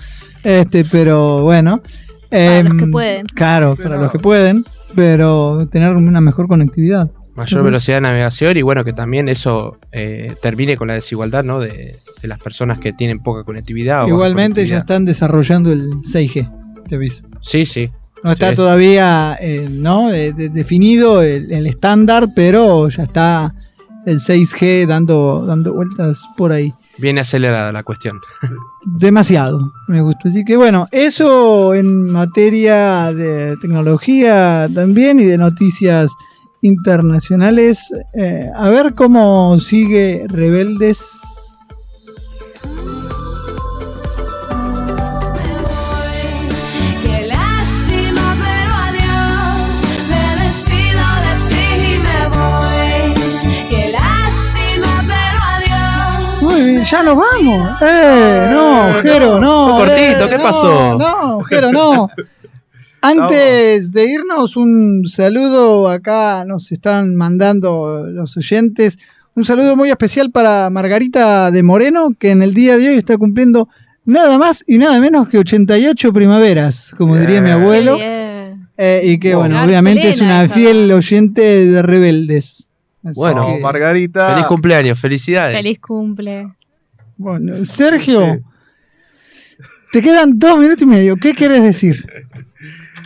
[0.43, 1.81] este, pero bueno.
[2.29, 3.25] Para los que em, pueden.
[3.27, 4.65] Claro, para los que pueden,
[4.95, 7.09] pero tener una mejor conectividad.
[7.35, 11.59] mayor velocidad de navegación y bueno, que también eso eh, termine con la desigualdad ¿no?
[11.59, 14.07] de, de las personas que tienen poca conectividad.
[14.07, 16.51] Igualmente ya están desarrollando el 6G,
[16.89, 17.23] te aviso.
[17.41, 17.89] Sí, sí.
[18.23, 18.55] No está Sí.
[18.55, 20.09] todavía eh, ¿no?
[20.09, 23.53] de- de- definido el, el estándar, pero ya está
[24.05, 26.73] el 6G dando, dando vueltas por ahí.
[27.03, 28.21] Viene acelerada la cuestión.
[28.85, 30.29] Demasiado, me gustó.
[30.29, 36.13] Así que bueno, eso en materia de tecnología también y de noticias
[36.61, 37.81] internacionales.
[38.13, 41.03] Eh, a ver cómo sigue Rebeldes.
[56.83, 57.81] Ya nos vamos.
[57.81, 59.77] Eh, no, Jero, no.
[59.77, 60.97] Fue cortito, eh, ¿qué no, pasó?
[60.97, 62.09] No, Jero, no.
[63.01, 65.89] Antes de irnos, un saludo.
[65.89, 68.97] Acá nos están mandando los oyentes.
[69.35, 73.17] Un saludo muy especial para Margarita de Moreno, que en el día de hoy está
[73.17, 73.67] cumpliendo
[74.05, 77.97] nada más y nada menos que 88 primaveras, como diría mi abuelo.
[77.99, 80.53] Eh, y que, bueno, obviamente es una esa.
[80.53, 82.69] fiel oyente de Rebeldes.
[83.03, 84.29] Así Bueno, que- Margarita.
[84.33, 85.55] Feliz cumpleaños, felicidades.
[85.57, 86.53] Feliz cumple.
[87.17, 88.41] Bueno, Sergio,
[89.91, 91.15] te quedan dos minutos y medio.
[91.17, 92.05] ¿Qué quieres decir?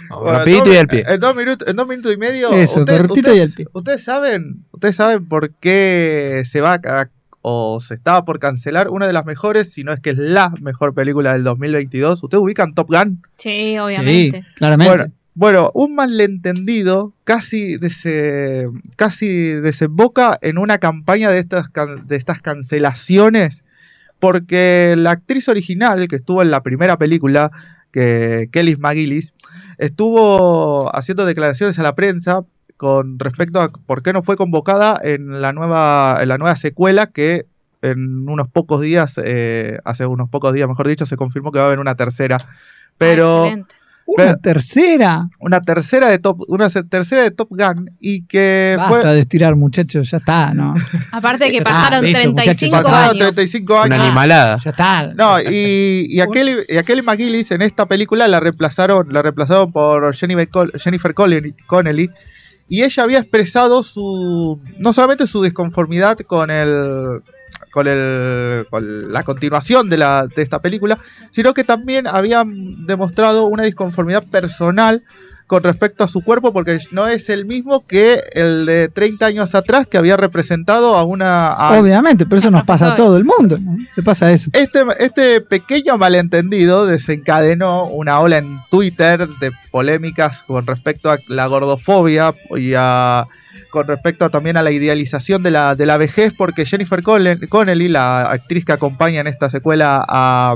[0.10, 1.04] Bueno, rapidito dos- y al pie.
[1.08, 2.52] En dos, minutos, en dos minutos y medio.
[2.54, 3.66] Eso, cortito y al pie.
[3.74, 7.10] Ustedes saben, ustedes saben por qué se va a,
[7.42, 10.50] o se estaba por cancelar una de las mejores, si no es que es la
[10.62, 12.24] mejor película del 2022.
[12.24, 13.22] ¿Ustedes ubican Top Gun?
[13.38, 14.42] Sí, obviamente.
[14.42, 14.90] Sí, claramente.
[14.96, 21.70] Bueno, bueno, un malentendido casi, dese- casi desemboca en una campaña de estas,
[22.06, 23.64] de estas cancelaciones,
[24.20, 27.52] porque la actriz original que estuvo en la primera película,
[27.92, 29.34] que Kelly McGillis,
[29.78, 32.44] estuvo haciendo declaraciones a la prensa
[32.78, 37.08] con respecto a por qué no fue convocada en la nueva, en la nueva secuela
[37.08, 37.46] que
[37.82, 41.66] en unos pocos días, eh, hace unos pocos días, mejor dicho, se confirmó que va
[41.66, 42.40] a haber una tercera.
[42.98, 43.64] Pero Ah.
[44.10, 45.20] Una Pero- tercera.
[45.40, 49.56] una tercera de Top, una tercera de Top Gun y que Basta fue de estirar,
[49.58, 50.10] muchachos.
[50.10, 50.74] Ya está, ¿no?
[51.12, 53.36] Aparte de que Ah, pasaron listo, 35 muchachos, pasaron años.
[53.36, 54.58] 35 Una animalada.
[54.64, 55.08] Ya está.
[55.14, 59.22] No, y, y, a Kelly, y a Kelly McGillis en esta película la reemplazaron, la
[59.22, 62.10] reemplazaron por Jennifer, Connelly, Connelly,
[62.70, 67.22] y ella había expresado su no solamente su disconformidad con el
[67.72, 70.98] con el con la continuación de la de esta película,
[71.32, 75.02] sino que también había demostrado una disconformidad personal
[75.48, 79.56] con respecto a su cuerpo porque no es el mismo que el de 30 años
[79.56, 83.24] atrás que había representado a una a- Obviamente, pero eso nos pasa a todo el
[83.24, 83.58] mundo.
[83.58, 83.78] ¿no?
[83.96, 84.50] Le pasa eso.
[84.52, 91.48] Este, este pequeño malentendido desencadenó una ola en Twitter de polémicas con respecto a la
[91.48, 93.26] gordofobia y a,
[93.78, 97.90] con respecto también a la idealización de la, de la vejez, porque Jennifer Conne- Connelly,
[97.90, 100.56] la actriz que acompaña en esta secuela a,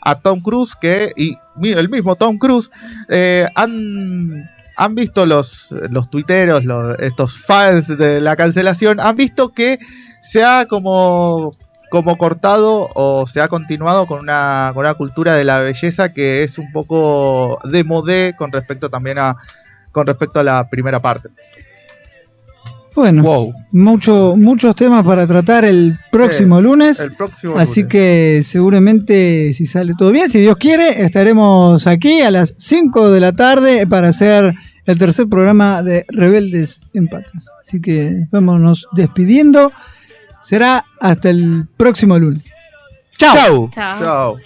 [0.00, 1.34] a Tom Cruise, que, y
[1.68, 2.70] el mismo Tom Cruise,
[3.10, 6.62] eh, han, han visto los, los tuiteros,
[7.00, 9.78] estos fans de la cancelación, han visto que
[10.22, 11.52] se ha como
[11.90, 16.42] como cortado o se ha continuado con una, con una cultura de la belleza que
[16.42, 19.36] es un poco de modé con respecto también a
[19.92, 21.28] con respecto a la primera parte.
[22.94, 23.54] Bueno, Wow.
[23.72, 27.00] mucho, muchos temas para tratar el próximo lunes.
[27.00, 27.90] El próximo Así lunes.
[27.92, 33.20] que seguramente si sale todo bien, si Dios quiere, estaremos aquí a las 5 de
[33.20, 34.54] la tarde para hacer
[34.86, 37.48] el tercer programa de Rebeldes en Patas.
[37.60, 39.72] Así que vámonos despidiendo.
[40.40, 42.42] Será hasta el próximo lunes.
[43.16, 43.34] Chao.
[43.34, 43.70] Chau.
[43.72, 44.00] Chao.
[44.02, 44.36] Chao.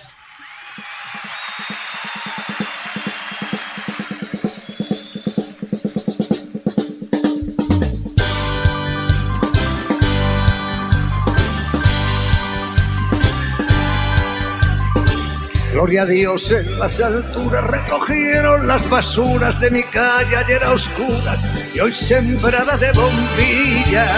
[15.78, 21.46] Gloria a Dios en las alturas recogieron las basuras de mi calle ayer a oscuras
[21.72, 24.10] y hoy sembrada de bombillas.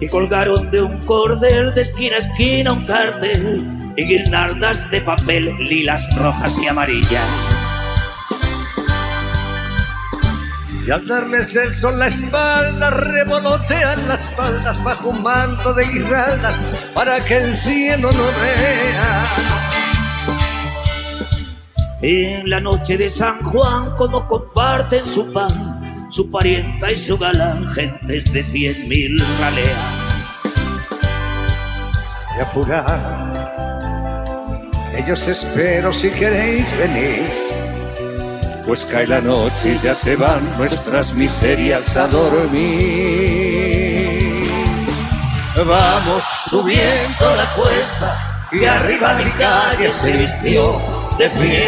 [0.00, 5.54] y colgaron de un cordel de esquina a esquina un cartel y guirnaldas de papel
[5.58, 7.28] lilas, rojas y amarillas.
[10.86, 16.56] Y al darles el sol la espalda, revolotean las faldas bajo un manto de guirnaldas
[16.94, 19.60] para que el cielo no vea.
[22.02, 27.68] En la noche de San Juan, como comparten su pan, su parienta y su galán,
[27.68, 29.76] gentes de cien mil raleas.
[32.38, 33.42] Y apurar,
[34.94, 37.49] ellos espero si queréis venir.
[38.66, 43.60] Pues cae la noche y ya se van nuestras miserias a dormir.
[45.56, 50.80] Vamos Subiendo la cuesta y arriba mi calle se vistió
[51.18, 51.60] de fiesta.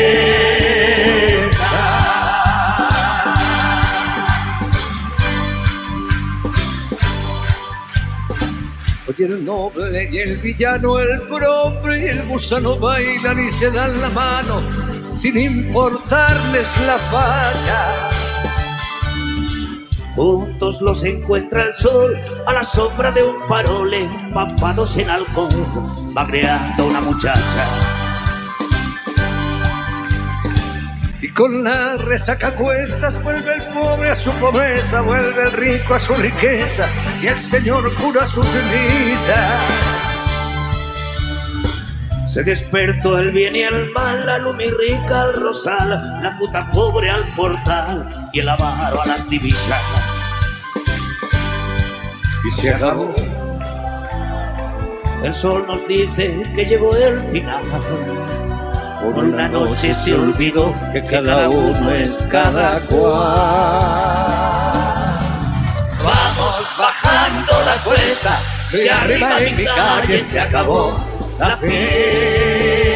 [9.08, 14.00] Oye, el noble y el villano, el pobre y el gusano bailan y se dan
[14.00, 18.10] la mano sin importarles la falla.
[20.14, 22.14] Juntos los encuentra el sol
[22.46, 25.48] a la sombra de un farol empapados en alcohol,
[26.16, 27.66] va creando una muchacha.
[31.22, 35.98] Y con la resaca cuestas vuelve el pobre a su pobreza, vuelve el rico a
[35.98, 36.88] su riqueza
[37.22, 40.11] y el señor cura sus misas.
[42.32, 45.90] Se despertó el bien y el mal, la rica al rosal,
[46.22, 49.78] la puta pobre al portal y el avaro a las divisas.
[52.42, 53.14] Y se acabó.
[55.22, 57.64] El sol nos dice que llegó el final.
[59.02, 63.12] Por una noche se olvidó que cada uno es cada cual.
[66.02, 68.40] Vamos bajando la cuesta,
[68.70, 71.11] que arriba en mi calle se acabó
[71.42, 72.91] la fiesta.